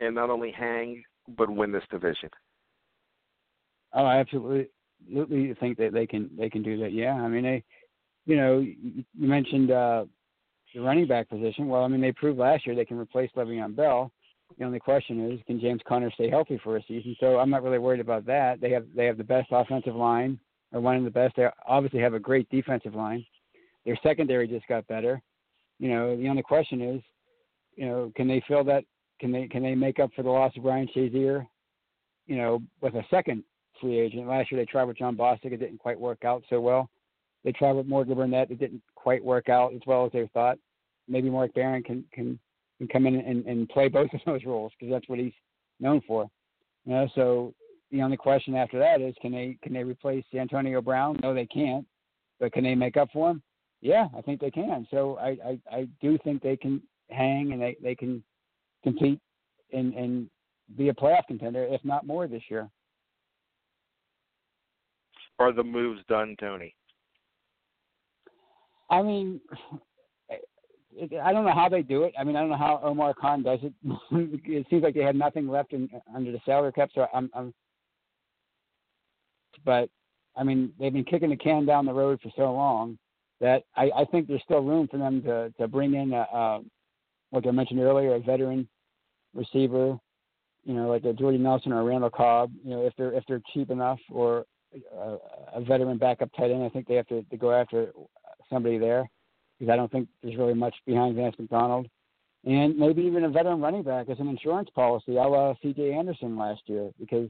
and 0.00 0.14
not 0.14 0.30
only 0.30 0.52
hang 0.52 1.02
but 1.36 1.50
win 1.50 1.72
this 1.72 1.82
division? 1.90 2.30
Oh, 3.92 4.04
I 4.04 4.18
absolutely, 4.18 4.68
absolutely 5.06 5.54
think 5.54 5.78
that 5.78 5.92
they 5.92 6.06
can 6.06 6.30
they 6.36 6.48
can 6.48 6.62
do 6.62 6.78
that. 6.78 6.92
Yeah, 6.92 7.14
I 7.14 7.28
mean 7.28 7.42
they, 7.42 7.64
you 8.26 8.36
know, 8.36 8.58
you 8.58 9.04
mentioned 9.14 9.70
uh, 9.70 10.04
the 10.74 10.80
running 10.80 11.06
back 11.06 11.28
position. 11.28 11.68
Well, 11.68 11.84
I 11.84 11.88
mean 11.88 12.00
they 12.00 12.12
proved 12.12 12.38
last 12.38 12.66
year 12.66 12.76
they 12.76 12.84
can 12.84 12.98
replace 12.98 13.30
Le'Veon 13.36 13.74
Bell. 13.74 14.12
The 14.58 14.64
only 14.64 14.80
question 14.80 15.30
is, 15.30 15.40
can 15.46 15.60
James 15.60 15.80
Conner 15.86 16.10
stay 16.12 16.28
healthy 16.28 16.60
for 16.62 16.76
a 16.76 16.82
season? 16.88 17.16
So 17.20 17.38
I'm 17.38 17.50
not 17.50 17.62
really 17.62 17.78
worried 17.78 18.00
about 18.00 18.26
that. 18.26 18.60
They 18.60 18.70
have 18.70 18.86
they 18.94 19.06
have 19.06 19.18
the 19.18 19.24
best 19.24 19.48
offensive 19.50 19.94
line, 19.94 20.38
or 20.72 20.80
one 20.80 20.96
of 20.96 21.04
the 21.04 21.10
best. 21.10 21.36
They 21.36 21.46
obviously 21.66 22.00
have 22.00 22.14
a 22.14 22.20
great 22.20 22.48
defensive 22.50 22.94
line. 22.94 23.24
Their 23.84 23.98
secondary 24.02 24.46
just 24.46 24.66
got 24.68 24.86
better. 24.86 25.20
You 25.78 25.88
know, 25.88 26.16
the 26.16 26.28
only 26.28 26.42
question 26.42 26.82
is, 26.82 27.02
you 27.76 27.86
know, 27.86 28.12
can 28.14 28.28
they 28.28 28.42
fill 28.46 28.64
that? 28.64 28.84
Can 29.20 29.32
they 29.32 29.48
can 29.48 29.62
they 29.62 29.74
make 29.74 29.98
up 29.98 30.10
for 30.14 30.22
the 30.22 30.30
loss 30.30 30.52
of 30.56 30.62
Brian 30.62 30.88
Shazier? 30.94 31.46
You 32.26 32.36
know, 32.36 32.62
with 32.80 32.94
a 32.94 33.04
second 33.10 33.44
free 33.80 33.98
agent. 33.98 34.28
Last 34.28 34.50
year 34.50 34.60
they 34.60 34.70
tried 34.70 34.84
with 34.84 34.98
Jon 34.98 35.16
Bostic. 35.16 35.52
It 35.52 35.58
didn't 35.58 35.78
quite 35.78 35.98
work 35.98 36.24
out 36.24 36.42
so 36.48 36.60
well. 36.60 36.88
They 37.44 37.52
tried 37.52 37.72
with 37.72 37.86
Morgan 37.86 38.14
Burnett. 38.14 38.50
It 38.50 38.58
didn't 38.58 38.82
quite 38.94 39.24
work 39.24 39.48
out 39.48 39.72
as 39.74 39.80
well 39.86 40.04
as 40.04 40.12
they 40.12 40.28
thought. 40.32 40.58
Maybe 41.08 41.30
Mark 41.30 41.54
Barron 41.54 41.82
can 41.82 42.04
can, 42.12 42.38
can 42.78 42.88
come 42.88 43.06
in 43.06 43.16
and, 43.16 43.44
and 43.46 43.68
play 43.68 43.88
both 43.88 44.10
of 44.14 44.20
those 44.26 44.44
roles 44.44 44.72
because 44.78 44.92
that's 44.92 45.08
what 45.08 45.18
he's 45.18 45.32
known 45.80 46.02
for. 46.06 46.28
You 46.84 46.92
know, 46.92 47.08
so 47.14 47.54
the 47.90 48.02
only 48.02 48.16
question 48.16 48.54
after 48.54 48.78
that 48.78 49.00
is 49.00 49.14
can 49.20 49.32
they 49.32 49.56
can 49.62 49.72
they 49.72 49.84
replace 49.84 50.24
Antonio 50.34 50.80
Brown? 50.80 51.18
No, 51.22 51.34
they 51.34 51.46
can't. 51.46 51.86
But 52.38 52.52
can 52.52 52.64
they 52.64 52.74
make 52.74 52.96
up 52.96 53.08
for 53.12 53.30
him? 53.30 53.42
Yeah, 53.82 54.08
I 54.16 54.20
think 54.22 54.40
they 54.40 54.50
can. 54.50 54.86
So 54.90 55.16
I 55.18 55.36
I, 55.44 55.58
I 55.72 55.88
do 56.00 56.18
think 56.24 56.42
they 56.42 56.56
can 56.56 56.82
hang 57.10 57.52
and 57.52 57.60
they, 57.60 57.76
they 57.82 57.94
can 57.94 58.22
compete 58.82 59.20
and 59.72 59.94
and 59.94 60.30
be 60.76 60.88
a 60.88 60.94
playoff 60.94 61.26
contender, 61.26 61.66
if 61.68 61.84
not 61.84 62.06
more, 62.06 62.28
this 62.28 62.42
year. 62.48 62.68
Are 65.40 65.52
the 65.52 65.64
moves 65.64 66.02
done, 66.06 66.36
Tony? 66.38 66.74
I 68.90 69.00
mean, 69.00 69.40
I 71.22 71.32
don't 71.32 71.46
know 71.46 71.54
how 71.54 71.68
they 71.70 71.80
do 71.80 72.02
it. 72.02 72.12
I 72.18 72.24
mean, 72.24 72.36
I 72.36 72.40
don't 72.40 72.50
know 72.50 72.56
how 72.56 72.78
Omar 72.82 73.14
Khan 73.14 73.42
does 73.42 73.60
it. 73.62 73.72
it 74.44 74.66
seems 74.68 74.82
like 74.82 74.94
they 74.94 75.02
have 75.02 75.16
nothing 75.16 75.48
left 75.48 75.72
in, 75.72 75.88
under 76.14 76.30
the 76.30 76.40
salary 76.44 76.72
cap. 76.72 76.90
So 76.94 77.06
I'm, 77.14 77.30
I'm, 77.34 77.54
but 79.64 79.88
I 80.36 80.44
mean, 80.44 80.72
they've 80.78 80.92
been 80.92 81.04
kicking 81.04 81.30
the 81.30 81.36
can 81.36 81.64
down 81.64 81.86
the 81.86 81.92
road 81.92 82.20
for 82.22 82.30
so 82.36 82.52
long 82.52 82.98
that 83.40 83.62
I, 83.76 83.90
I 83.96 84.04
think 84.04 84.28
there's 84.28 84.42
still 84.42 84.60
room 84.60 84.88
for 84.88 84.98
them 84.98 85.22
to 85.22 85.50
to 85.58 85.68
bring 85.68 85.94
in 85.94 86.12
a, 86.12 86.26
a 86.32 86.60
like 87.32 87.46
I 87.46 87.50
mentioned 87.50 87.80
earlier, 87.80 88.14
a 88.14 88.20
veteran 88.20 88.68
receiver, 89.34 89.96
you 90.64 90.74
know, 90.74 90.88
like 90.88 91.04
a 91.04 91.14
Jordy 91.14 91.38
Nelson 91.38 91.72
or 91.72 91.80
a 91.80 91.84
Randall 91.84 92.10
Cobb. 92.10 92.52
You 92.62 92.70
know, 92.70 92.86
if 92.86 92.92
they're 92.98 93.14
if 93.14 93.24
they're 93.26 93.42
cheap 93.54 93.70
enough, 93.70 94.00
or 94.10 94.44
a, 94.96 95.16
a 95.54 95.60
veteran 95.60 95.98
backup 95.98 96.30
tight 96.36 96.50
end, 96.50 96.62
I 96.62 96.68
think 96.68 96.86
they 96.86 96.94
have 96.94 97.06
to, 97.08 97.22
to 97.22 97.36
go 97.36 97.52
after 97.52 97.92
somebody 98.50 98.78
there 98.78 99.08
because 99.58 99.72
I 99.72 99.76
don't 99.76 99.90
think 99.90 100.08
there's 100.22 100.36
really 100.36 100.54
much 100.54 100.74
behind 100.86 101.16
Vance 101.16 101.36
McDonald. 101.38 101.88
And 102.44 102.78
maybe 102.78 103.02
even 103.02 103.24
a 103.24 103.28
veteran 103.28 103.60
running 103.60 103.82
back 103.82 104.08
as 104.08 104.18
an 104.18 104.28
insurance 104.28 104.70
policy, 104.74 105.16
a 105.16 105.22
la 105.22 105.54
C.J. 105.62 105.92
Anderson 105.92 106.38
last 106.38 106.62
year, 106.66 106.90
because 106.98 107.28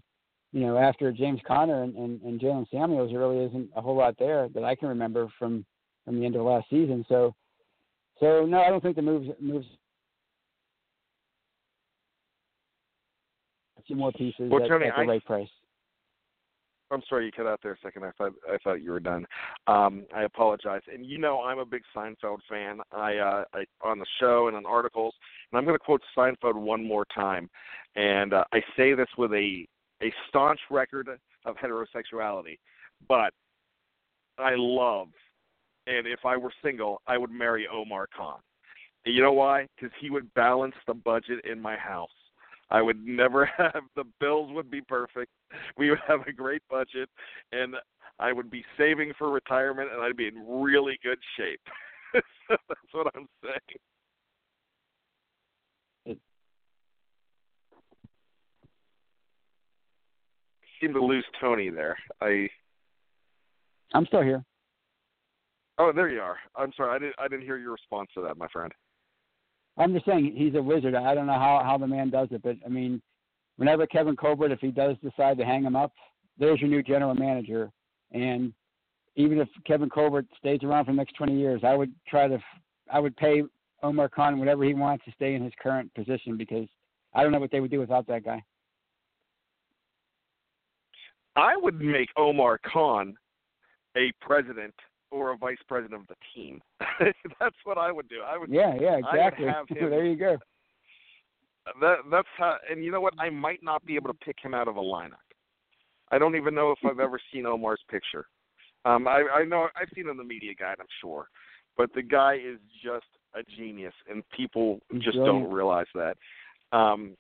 you 0.53 0.61
know 0.61 0.79
after 0.79 1.11
James 1.11 1.41
Conner 1.47 1.83
and, 1.83 1.97
and, 1.97 2.23
and 2.23 2.41
Jaylen 2.41 2.71
Samuels, 2.71 3.11
there 3.11 3.19
really 3.19 3.45
isn't 3.45 3.71
a 3.75 3.81
whole 3.81 3.97
lot 3.97 4.15
there 4.19 4.49
that 4.55 4.63
I 4.63 4.77
can 4.77 4.89
remember 4.89 5.27
from 5.37 5.65
from 6.05 6.21
the 6.21 6.27
end 6.27 6.37
of 6.37 6.43
last 6.43 6.71
season. 6.71 7.05
So, 7.09 7.35
so 8.21 8.47
no, 8.47 8.61
I 8.61 8.69
don't 8.69 8.81
think 8.81 8.95
the 8.95 9.03
moves 9.03 9.29
moves 9.41 9.67
a 13.79 13.83
few 13.83 13.97
more 13.97 14.13
pieces 14.13 14.49
Well, 14.49 14.63
at, 14.63 14.69
Tony, 14.69 14.87
at 14.87 14.95
the 14.95 15.03
I- 15.03 15.07
right 15.07 15.25
price. 15.25 15.49
I'm 16.91 17.03
sorry 17.09 17.27
you 17.27 17.33
cut 17.33 17.47
out 17.47 17.61
there 17.63 17.73
a 17.73 17.79
second. 17.83 18.05
I 18.05 18.11
thought 18.19 18.33
I 18.53 18.59
thought 18.59 18.83
you 18.83 18.91
were 18.91 19.01
done. 19.01 19.27
Um, 19.67 20.05
I 20.15 20.25
apologize. 20.25 20.83
And 20.93 21.07
you 21.07 21.19
know 21.19 21.43
I'm 21.43 21.59
a 21.59 21.65
big 21.65 21.83
Seinfeld 21.95 22.39
fan. 22.49 22.81
I, 22.93 23.17
uh, 23.17 23.45
I 23.55 23.65
on 23.83 23.99
the 23.99 24.07
show 24.19 24.49
and 24.49 24.57
on 24.57 24.67
articles, 24.67 25.15
and 25.51 25.59
I'm 25.59 25.65
going 25.65 25.77
to 25.77 25.85
quote 25.85 26.03
Seinfeld 26.17 26.55
one 26.55 26.87
more 26.87 27.07
time. 27.15 27.49
And 27.97 28.33
uh, 28.33 28.45
I 28.53 28.61
say 28.77 28.95
this 28.95 29.09
with 29.17 29.33
a 29.33 29.67
a 30.03 30.13
staunch 30.29 30.61
record 30.71 31.09
of 31.45 31.57
heterosexuality, 31.57 32.59
but 33.09 33.33
I 34.39 34.55
love, 34.57 35.09
and 35.87 36.07
if 36.07 36.21
I 36.25 36.37
were 36.37 36.53
single, 36.63 37.03
I 37.07 37.19
would 37.19 37.31
marry 37.31 37.69
Omar 37.69 38.09
Khan. 38.17 38.39
And 39.05 39.15
you 39.15 39.23
know 39.23 39.33
why? 39.33 39.67
Because 39.77 39.95
he 40.01 40.11
would 40.11 40.33
balance 40.35 40.75
the 40.87 40.95
budget 40.95 41.45
in 41.45 41.61
my 41.61 41.77
house. 41.77 42.09
I 42.71 42.83
would 42.83 43.05
never 43.05 43.47
have 43.57 43.83
the 43.97 44.05
bills 44.21 44.51
would 44.53 44.71
be 44.71 44.81
perfect. 44.81 45.33
We 45.77 45.91
would 45.91 46.01
have 46.07 46.21
a 46.27 46.33
great 46.33 46.63
budget 46.71 47.09
and 47.53 47.75
I 48.19 48.33
would 48.33 48.51
be 48.51 48.65
saving 48.77 49.13
for 49.19 49.31
retirement 49.31 49.91
and 49.93 50.03
I'd 50.03 50.17
be 50.17 50.29
in 50.29 50.47
really 50.47 50.99
good 51.03 51.19
shape. 51.37 51.61
so 52.15 52.21
that's 52.69 52.93
what 52.93 53.07
I'm 53.15 53.27
saying. 53.43 53.79
seem 60.81 60.95
to 60.95 61.05
lose 61.05 61.25
Tony 61.41 61.69
there. 61.71 61.97
I 62.21 62.49
I'm 63.93 64.07
still 64.07 64.23
here. 64.23 64.43
Oh, 65.79 65.93
there 65.95 66.09
you 66.09 66.21
are. 66.21 66.37
I'm 66.57 66.73
sorry, 66.77 66.95
I 66.95 66.99
didn't 66.99 67.15
I 67.19 67.29
didn't 67.29 67.45
hear 67.45 67.59
your 67.59 67.73
response 67.73 68.09
to 68.15 68.23
that, 68.23 68.37
my 68.37 68.49
friend. 68.49 68.73
I'm 69.81 69.95
just 69.95 70.05
saying 70.05 70.35
he's 70.37 70.55
a 70.55 70.63
wizard. 70.63 70.95
I 70.95 71.15
don't 71.15 71.27
know 71.27 71.33
how 71.33 71.63
how 71.65 71.79
the 71.79 71.87
man 71.87 72.11
does 72.11 72.29
it, 72.33 72.43
but 72.43 72.57
I 72.65 72.69
mean, 72.69 73.01
whenever 73.57 73.87
Kevin 73.87 74.15
Colbert, 74.15 74.53
if 74.53 74.61
he 74.61 74.71
does 74.71 74.97
decide 75.03 75.39
to 75.39 75.45
hang 75.45 75.65
him 75.65 75.75
up, 75.75 75.93
there's 76.39 76.61
your 76.61 76.69
new 76.69 76.83
general 76.83 77.15
manager. 77.15 77.71
And 78.13 78.53
even 79.17 79.39
if 79.39 79.49
Kevin 79.67 79.89
Colbert 79.89 80.27
stays 80.39 80.61
around 80.63 80.85
for 80.85 80.93
the 80.93 80.97
next 80.97 81.15
20 81.15 81.35
years, 81.35 81.63
I 81.65 81.75
would 81.75 81.93
try 82.07 82.29
to, 82.29 82.39
I 82.93 83.01
would 83.01 83.17
pay 83.17 83.43
Omar 83.83 84.11
Khan 84.11 84.39
whatever 84.39 84.65
he 84.65 84.75
wants 84.75 85.05
to 85.07 85.13
stay 85.13 85.35
in 85.35 85.43
his 85.43 85.53
current 85.63 85.93
position 85.95 86.37
because 86.37 86.67
I 87.15 87.23
don't 87.23 87.33
know 87.33 87.41
what 87.41 87.51
they 87.51 87.61
would 87.61 87.71
do 87.71 87.81
without 87.81 88.07
that 88.09 88.25
guy. 88.25 88.43
I 91.37 91.57
would 91.57 91.81
make 91.81 92.09
Omar 92.17 92.59
Khan 92.71 93.15
a 93.97 94.13
president 94.21 94.75
or 95.11 95.33
a 95.33 95.37
vice 95.37 95.59
president 95.69 96.01
of 96.01 96.07
the 96.09 96.15
team. 96.35 96.61
that's 97.41 97.57
what 97.65 97.79
I 97.79 97.93
would 97.93 98.09
do. 98.09 98.21
I 98.27 98.39
would. 98.39 98.51
Yeah, 98.51 98.75
yeah, 98.81 98.99
exactly. 98.99 99.47
There 99.81 100.05
you 100.05 100.17
go. 100.17 100.39
That 101.81 101.99
that's 102.11 102.29
how. 102.37 102.57
And 102.71 102.85
you 102.85 102.91
know 102.91 103.01
what? 103.01 103.15
I 103.19 103.31
might 103.31 103.63
not 103.63 103.85
be 103.85 103.97
able 103.97 104.09
to 104.09 104.19
pick 104.25 104.37
him 104.43 104.55
out 104.55 104.69
of 104.69 104.77
a 104.77 104.81
lineup. 104.81 105.25
I 106.11 106.19
don't 106.19 106.37
even 106.37 106.55
know 106.55 106.73
if 106.73 106.79
I've 106.85 107.01
ever 107.01 107.21
seen 107.33 107.47
Omar's 107.47 107.81
picture. 107.89 108.27
Um, 108.85 109.07
I, 109.07 109.23
I 109.35 109.45
know 109.45 109.69
I've 109.77 109.89
seen 109.95 110.05
him 110.05 110.11
in 110.11 110.17
the 110.17 110.25
media 110.25 110.53
guide, 110.59 110.77
I'm 110.81 110.87
sure, 111.01 111.29
but 111.77 111.91
the 111.95 112.03
guy 112.03 112.35
is 112.35 112.59
just 112.83 113.07
a 113.35 113.43
genius, 113.57 113.93
and 114.09 114.23
people 114.37 114.81
just 114.95 115.17
Brilliant. 115.17 115.27
don't 115.27 115.53
realize 115.53 115.87
that. 115.95 116.17
Um, 116.73 117.17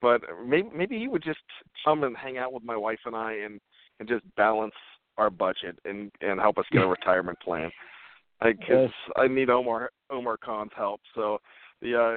but 0.00 0.22
maybe 0.46 0.68
maybe 0.74 0.98
he 0.98 1.08
would 1.08 1.22
just 1.22 1.38
come 1.84 2.04
and 2.04 2.16
hang 2.16 2.38
out 2.38 2.52
with 2.52 2.64
my 2.64 2.76
wife 2.76 3.00
and 3.04 3.14
I, 3.14 3.32
and 3.34 3.60
and 4.00 4.08
just 4.08 4.24
balance 4.36 4.74
our 5.18 5.30
budget 5.30 5.78
and 5.84 6.10
and 6.20 6.40
help 6.40 6.56
us 6.58 6.64
get 6.72 6.82
a 6.82 6.86
retirement 6.98 7.38
plan. 7.40 7.70
I 8.40 8.52
cause 8.52 8.90
I 9.16 9.26
need 9.28 9.50
Omar 9.50 9.90
Omar 10.10 10.36
Khan's 10.38 10.70
help. 10.76 11.00
So 11.14 11.38
the 11.82 11.94
uh 12.00 12.16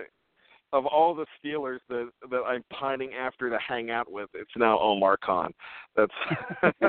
of 0.74 0.86
all 0.86 1.14
the 1.14 1.26
Steelers 1.44 1.80
that 1.90 2.10
that 2.30 2.42
I'm 2.48 2.64
pining 2.72 3.12
after 3.14 3.50
to 3.50 3.58
hang 3.68 3.90
out 3.92 4.10
with, 4.12 4.30
it's 4.34 4.52
now 4.56 4.80
Omar 4.80 5.18
Khan. 5.18 5.52
That's 5.96 6.14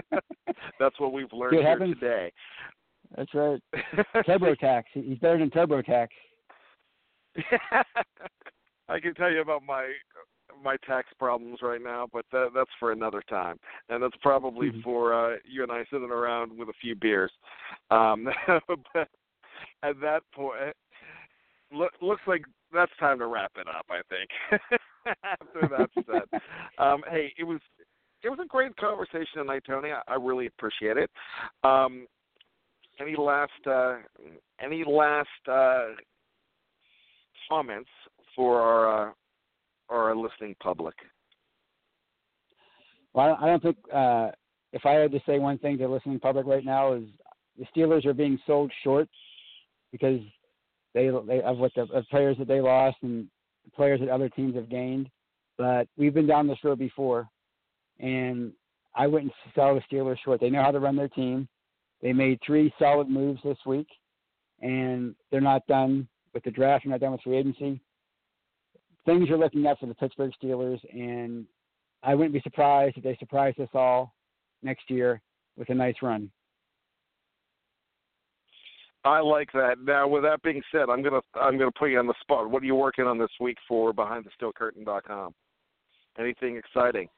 that's 0.79 1.01
what 1.01 1.13
we've 1.13 1.33
learned 1.33 1.55
here 1.57 1.95
today. 1.95 2.33
That's 3.17 3.35
right. 3.35 3.61
TurboTax. 4.27 4.85
He- 4.95 5.03
He's 5.03 5.19
better 5.19 5.39
than 5.39 5.51
TurboTax. 5.51 6.09
I 8.89 9.01
can 9.01 9.15
tell 9.15 9.31
you 9.31 9.41
about 9.41 9.63
my 9.67 9.91
my 10.63 10.77
tax 10.87 11.09
problems 11.19 11.59
right 11.63 11.83
now, 11.83 12.07
but 12.13 12.25
that, 12.33 12.51
that's 12.55 12.71
for 12.79 12.93
another 12.93 13.23
time, 13.29 13.59
and 13.89 14.03
that's 14.03 14.17
probably 14.23 14.71
Mhm. 14.71 14.83
for 14.83 15.13
uh, 15.13 15.39
you 15.45 15.63
and 15.63 15.73
I 15.73 15.85
sitting 15.85 16.11
around 16.11 16.57
with 16.57 16.69
a 16.69 16.75
few 16.81 16.95
beers. 16.95 17.33
Um, 17.91 18.29
but 18.95 19.09
at 19.83 20.01
that 20.01 20.23
point, 20.33 20.77
look, 21.73 21.93
looks 22.01 22.23
like 22.27 22.45
that's 22.73 22.93
time 22.99 23.19
to 23.19 23.27
wrap 23.27 23.53
it 23.57 23.67
up. 23.69 23.87
I 23.91 24.01
think 24.09 24.31
after 25.25 25.69
that's 25.69 26.07
said, 26.07 26.41
um, 26.79 27.03
hey, 27.11 27.33
it 27.39 27.45
was 27.45 27.61
it 28.23 28.31
was 28.31 28.39
a 28.43 28.47
great 28.47 28.77
conversation 28.77 29.39
tonight, 29.39 29.65
Tony. 29.67 29.91
I, 29.91 30.01
I 30.07 30.15
really 30.15 30.47
appreciate 30.47 30.97
it. 30.97 31.11
Um, 31.65 32.07
any 33.01 33.17
last 33.17 33.67
uh, 33.67 33.97
any 34.61 34.85
last 34.85 35.29
uh, 35.51 35.89
comments 37.49 37.91
for 38.37 38.61
our 38.61 39.09
uh, 39.09 39.13
our 39.93 40.17
listening 40.17 40.55
public? 40.61 40.95
Well, 43.15 43.37
I 43.41 43.47
don't- 43.47 43.63
think 43.63 43.77
uh, 43.93 44.31
if 44.73 44.87
I 44.87 44.93
had 44.93 45.13
to 45.13 45.21
say 45.27 45.39
one 45.39 45.59
thing 45.59 45.77
to 45.79 45.85
the 45.85 45.89
listening 45.93 46.19
public 46.19 46.47
right 46.47 46.65
now 46.65 46.95
is 46.95 47.05
the 47.59 47.67
Steelers 47.67 48.07
are 48.07 48.15
being 48.15 48.39
sold 48.47 48.73
short 48.83 49.09
because 49.91 50.21
they 50.95 51.09
they 51.27 51.43
of 51.43 51.59
what 51.59 51.73
the 51.75 51.83
of 51.83 52.05
players 52.11 52.39
that 52.39 52.49
they 52.49 52.61
lost 52.61 52.97
and 53.03 53.29
players 53.75 54.01
that 54.01 54.09
other 54.09 54.29
teams 54.31 54.55
have 54.55 54.69
gained. 54.71 55.11
But 55.59 55.89
we've 55.97 56.15
been 56.15 56.27
down 56.27 56.47
this 56.49 56.65
road 56.65 56.79
before, 56.79 57.29
and 58.01 58.53
I 58.95 59.07
wouldn't 59.07 59.33
sell 59.55 59.75
the 59.75 59.83
Steelers 59.83 60.19
short. 60.25 60.41
They 60.41 60.51
know 60.51 60.63
how 60.63 60.71
to 60.71 60.81
run 60.81 60.97
their 60.97 61.09
team. 61.09 61.49
They 62.01 62.13
made 62.13 62.41
three 62.45 62.73
solid 62.79 63.09
moves 63.09 63.41
this 63.45 63.59
week, 63.67 63.89
and 64.61 65.15
they're 65.31 65.41
not 65.41 65.67
done 65.67 66.09
with 66.35 66.43
the 66.45 66.51
draft. 66.51 66.85
They're 66.85 66.91
not 66.93 67.01
done 67.01 67.13
with 67.13 67.21
free 67.23 67.37
agency. 67.37 67.81
Things 69.05 69.29
you're 69.29 69.39
looking 69.39 69.67
up 69.67 69.79
for 69.81 69.87
the 69.87 69.95
Pittsburgh 69.95 70.33
Steelers, 70.43 70.81
and 70.93 71.47
I 72.03 72.15
wouldn't 72.15 72.35
be 72.35 72.41
surprised 72.41 72.97
if 72.97 73.05
they 73.05 73.17
surprise 73.19 73.55
us 73.61 73.69
all 73.75 74.15
next 74.63 74.89
year 74.89 75.21
with 75.57 75.71
a 75.71 75.75
nice 75.75 75.97
run. 76.03 76.31
I 79.05 79.19
like 79.21 79.51
that. 79.53 79.79
Now, 79.83 80.07
with 80.07 80.23
that 80.23 80.43
being 80.43 80.63
said, 80.71 80.89
I'm 80.89 81.03
gonna 81.03 81.21
I'm 81.35 81.59
gonna 81.59 81.73
put 81.73 81.91
you 81.91 81.99
on 81.99 82.07
the 82.07 82.15
spot. 82.21 82.49
What 82.49 82.63
are 82.63 82.67
you 82.67 82.77
working 82.77 83.05
on 83.05 83.19
this 83.19 83.31
week 83.41 83.59
for 83.67 83.93
BehindTheSteelCurtain.com? 83.93 85.35
Anything 86.19 86.57
exciting? 86.57 87.09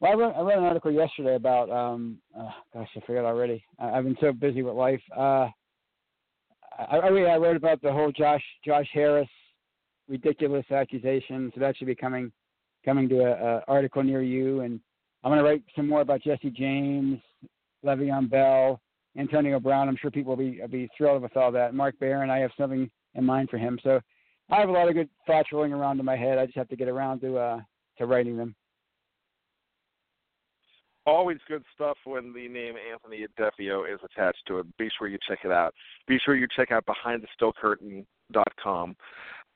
Well, 0.00 0.12
I 0.12 0.14
wrote, 0.14 0.34
I 0.34 0.54
an 0.54 0.64
article 0.64 0.90
yesterday 0.90 1.34
about, 1.34 1.70
um, 1.70 2.18
uh, 2.36 2.48
gosh, 2.72 2.88
I 2.96 3.00
forgot 3.06 3.26
already. 3.26 3.62
I, 3.78 3.90
I've 3.90 4.04
been 4.04 4.16
so 4.18 4.32
busy 4.32 4.62
with 4.62 4.74
life. 4.74 5.02
Uh, 5.14 5.48
I, 6.78 6.96
I, 6.96 7.08
I 7.08 7.36
wrote 7.36 7.56
about 7.56 7.82
the 7.82 7.92
whole 7.92 8.10
Josh 8.10 8.42
Josh 8.64 8.88
Harris 8.92 9.28
ridiculous 10.10 10.66
accusation. 10.70 11.50
So 11.54 11.60
that 11.60 11.76
should 11.76 11.86
be 11.86 11.94
coming 11.94 12.32
coming 12.84 13.08
to 13.08 13.20
a, 13.20 13.32
a 13.32 13.64
article 13.68 14.02
near 14.02 14.22
you. 14.22 14.60
And 14.60 14.80
I'm 15.22 15.30
going 15.30 15.42
to 15.42 15.48
write 15.48 15.62
some 15.76 15.88
more 15.88 16.00
about 16.00 16.22
Jesse 16.22 16.50
James, 16.50 17.20
Le'Veon 17.84 18.28
Bell, 18.28 18.80
Antonio 19.16 19.60
Brown. 19.60 19.88
I'm 19.88 19.96
sure 19.96 20.10
people 20.10 20.36
will 20.36 20.44
be 20.44 20.60
will 20.60 20.68
be 20.68 20.90
thrilled 20.96 21.22
with 21.22 21.36
all 21.36 21.52
that. 21.52 21.74
Mark 21.74 21.98
Barron, 21.98 22.30
I 22.30 22.38
have 22.38 22.50
something 22.58 22.90
in 23.14 23.24
mind 23.24 23.48
for 23.48 23.58
him. 23.58 23.78
So 23.82 24.00
I 24.50 24.60
have 24.60 24.68
a 24.68 24.72
lot 24.72 24.88
of 24.88 24.94
good 24.94 25.08
thoughts 25.26 25.50
rolling 25.52 25.72
around 25.72 26.00
in 26.00 26.04
my 26.04 26.16
head. 26.16 26.38
I 26.38 26.46
just 26.46 26.58
have 26.58 26.68
to 26.68 26.76
get 26.76 26.88
around 26.88 27.20
to 27.20 27.38
uh, 27.38 27.60
to 27.98 28.06
writing 28.06 28.36
them. 28.36 28.54
Always 31.06 31.38
good 31.48 31.64
stuff 31.74 31.96
when 32.04 32.34
the 32.34 32.46
name 32.46 32.74
Anthony 32.92 33.26
Defeo 33.38 33.90
is 33.92 33.98
attached 34.04 34.42
to 34.48 34.58
it. 34.58 34.76
Be 34.76 34.90
sure 34.96 35.08
you 35.08 35.18
check 35.26 35.38
it 35.44 35.50
out. 35.50 35.74
Be 36.06 36.18
sure 36.18 36.36
you 36.36 36.46
check 36.54 36.70
out 36.70 36.84
BehindTheSteelCurtain.com, 36.86 38.96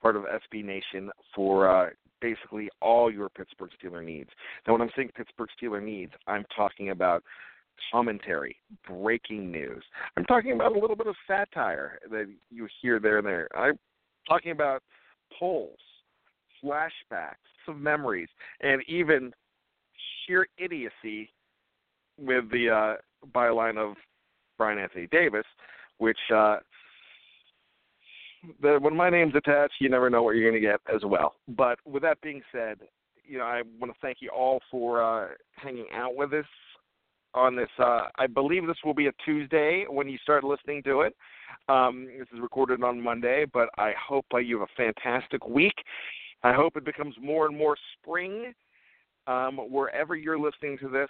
part 0.04 0.16
of 0.16 0.24
SB 0.24 0.62
Nation, 0.62 1.10
for 1.34 1.66
uh, 1.66 1.88
basically 2.20 2.68
all 2.82 3.10
your 3.10 3.30
Pittsburgh 3.30 3.70
Steeler 3.82 4.04
needs. 4.04 4.28
Now, 4.66 4.74
when 4.74 4.82
I'm 4.82 4.90
saying 4.94 5.12
Pittsburgh 5.16 5.48
Steeler 5.58 5.82
needs, 5.82 6.12
I'm 6.26 6.44
talking 6.54 6.90
about 6.90 7.24
commentary, 7.90 8.56
breaking 8.86 9.50
news. 9.50 9.82
I'm 10.18 10.24
talking 10.24 10.52
about 10.52 10.76
a 10.76 10.78
little 10.78 10.94
bit 10.94 11.06
of 11.06 11.14
satire 11.26 11.98
that 12.10 12.26
you 12.50 12.68
hear 12.82 13.00
there 13.00 13.16
and 13.16 13.26
there. 13.26 13.48
I'm 13.56 13.78
talking 14.28 14.52
about 14.52 14.82
polls, 15.38 15.78
flashbacks, 16.62 17.40
some 17.64 17.82
memories, 17.82 18.28
and 18.60 18.82
even 18.86 19.32
sheer 20.26 20.46
idiocy 20.58 21.30
with 22.20 22.50
the 22.50 22.68
uh, 22.68 23.26
byline 23.34 23.78
of 23.78 23.96
Bryan 24.58 24.78
Anthony 24.78 25.08
Davis, 25.10 25.46
which 25.96 26.18
uh, 26.32 26.58
the, 28.60 28.78
when 28.80 28.96
my 28.96 29.10
name's 29.10 29.34
attached, 29.34 29.74
you 29.80 29.88
never 29.88 30.10
know 30.10 30.22
what 30.22 30.36
you're 30.36 30.50
going 30.50 30.60
to 30.60 30.66
get 30.66 30.80
as 30.94 31.02
well. 31.04 31.34
But 31.48 31.78
with 31.84 32.02
that 32.02 32.20
being 32.20 32.42
said, 32.52 32.78
you 33.26 33.38
know, 33.38 33.44
I 33.44 33.62
want 33.80 33.92
to 33.92 33.98
thank 34.00 34.18
you 34.20 34.30
all 34.30 34.60
for 34.70 35.02
uh, 35.02 35.28
hanging 35.56 35.86
out 35.94 36.14
with 36.14 36.32
us 36.32 36.44
on 37.34 37.56
this. 37.56 37.68
Uh, 37.78 38.08
I 38.16 38.26
believe 38.26 38.66
this 38.66 38.76
will 38.84 38.94
be 38.94 39.06
a 39.06 39.12
Tuesday 39.24 39.86
when 39.88 40.08
you 40.08 40.18
start 40.18 40.44
listening 40.44 40.82
to 40.84 41.02
it. 41.02 41.16
Um, 41.68 42.06
this 42.18 42.28
is 42.32 42.40
recorded 42.40 42.82
on 42.82 43.00
Monday, 43.00 43.46
but 43.52 43.68
I 43.78 43.92
hope 43.98 44.26
uh, 44.34 44.38
you 44.38 44.60
have 44.60 44.68
a 44.68 44.76
fantastic 44.76 45.46
week. 45.46 45.74
I 46.42 46.52
hope 46.52 46.76
it 46.76 46.84
becomes 46.84 47.14
more 47.20 47.46
and 47.46 47.56
more 47.56 47.76
spring 47.98 48.52
um, 49.26 49.56
wherever 49.56 50.14
you're 50.14 50.38
listening 50.38 50.76
to 50.78 50.88
this, 50.88 51.08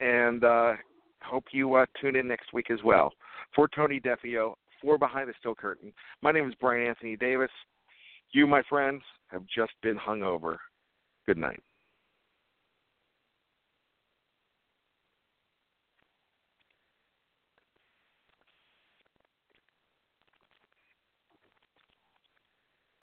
and 0.00 0.44
uh, 0.44 0.74
hope 1.22 1.44
you 1.50 1.74
uh, 1.74 1.86
tune 2.00 2.14
in 2.14 2.28
next 2.28 2.52
week 2.52 2.70
as 2.70 2.78
well. 2.84 3.12
For 3.54 3.68
Tony 3.68 4.00
Defeo, 4.00 4.54
for 4.86 4.96
Behind 4.96 5.28
the 5.28 5.34
Steel 5.40 5.56
Curtain, 5.56 5.92
my 6.22 6.30
name 6.30 6.48
is 6.48 6.54
Bryan 6.60 6.86
Anthony 6.86 7.16
Davis. 7.16 7.50
You, 8.30 8.46
my 8.46 8.62
friends, 8.68 9.02
have 9.32 9.42
just 9.52 9.72
been 9.82 9.96
hung 9.96 10.22
over. 10.22 10.60
Good 11.26 11.38
night. 11.38 11.60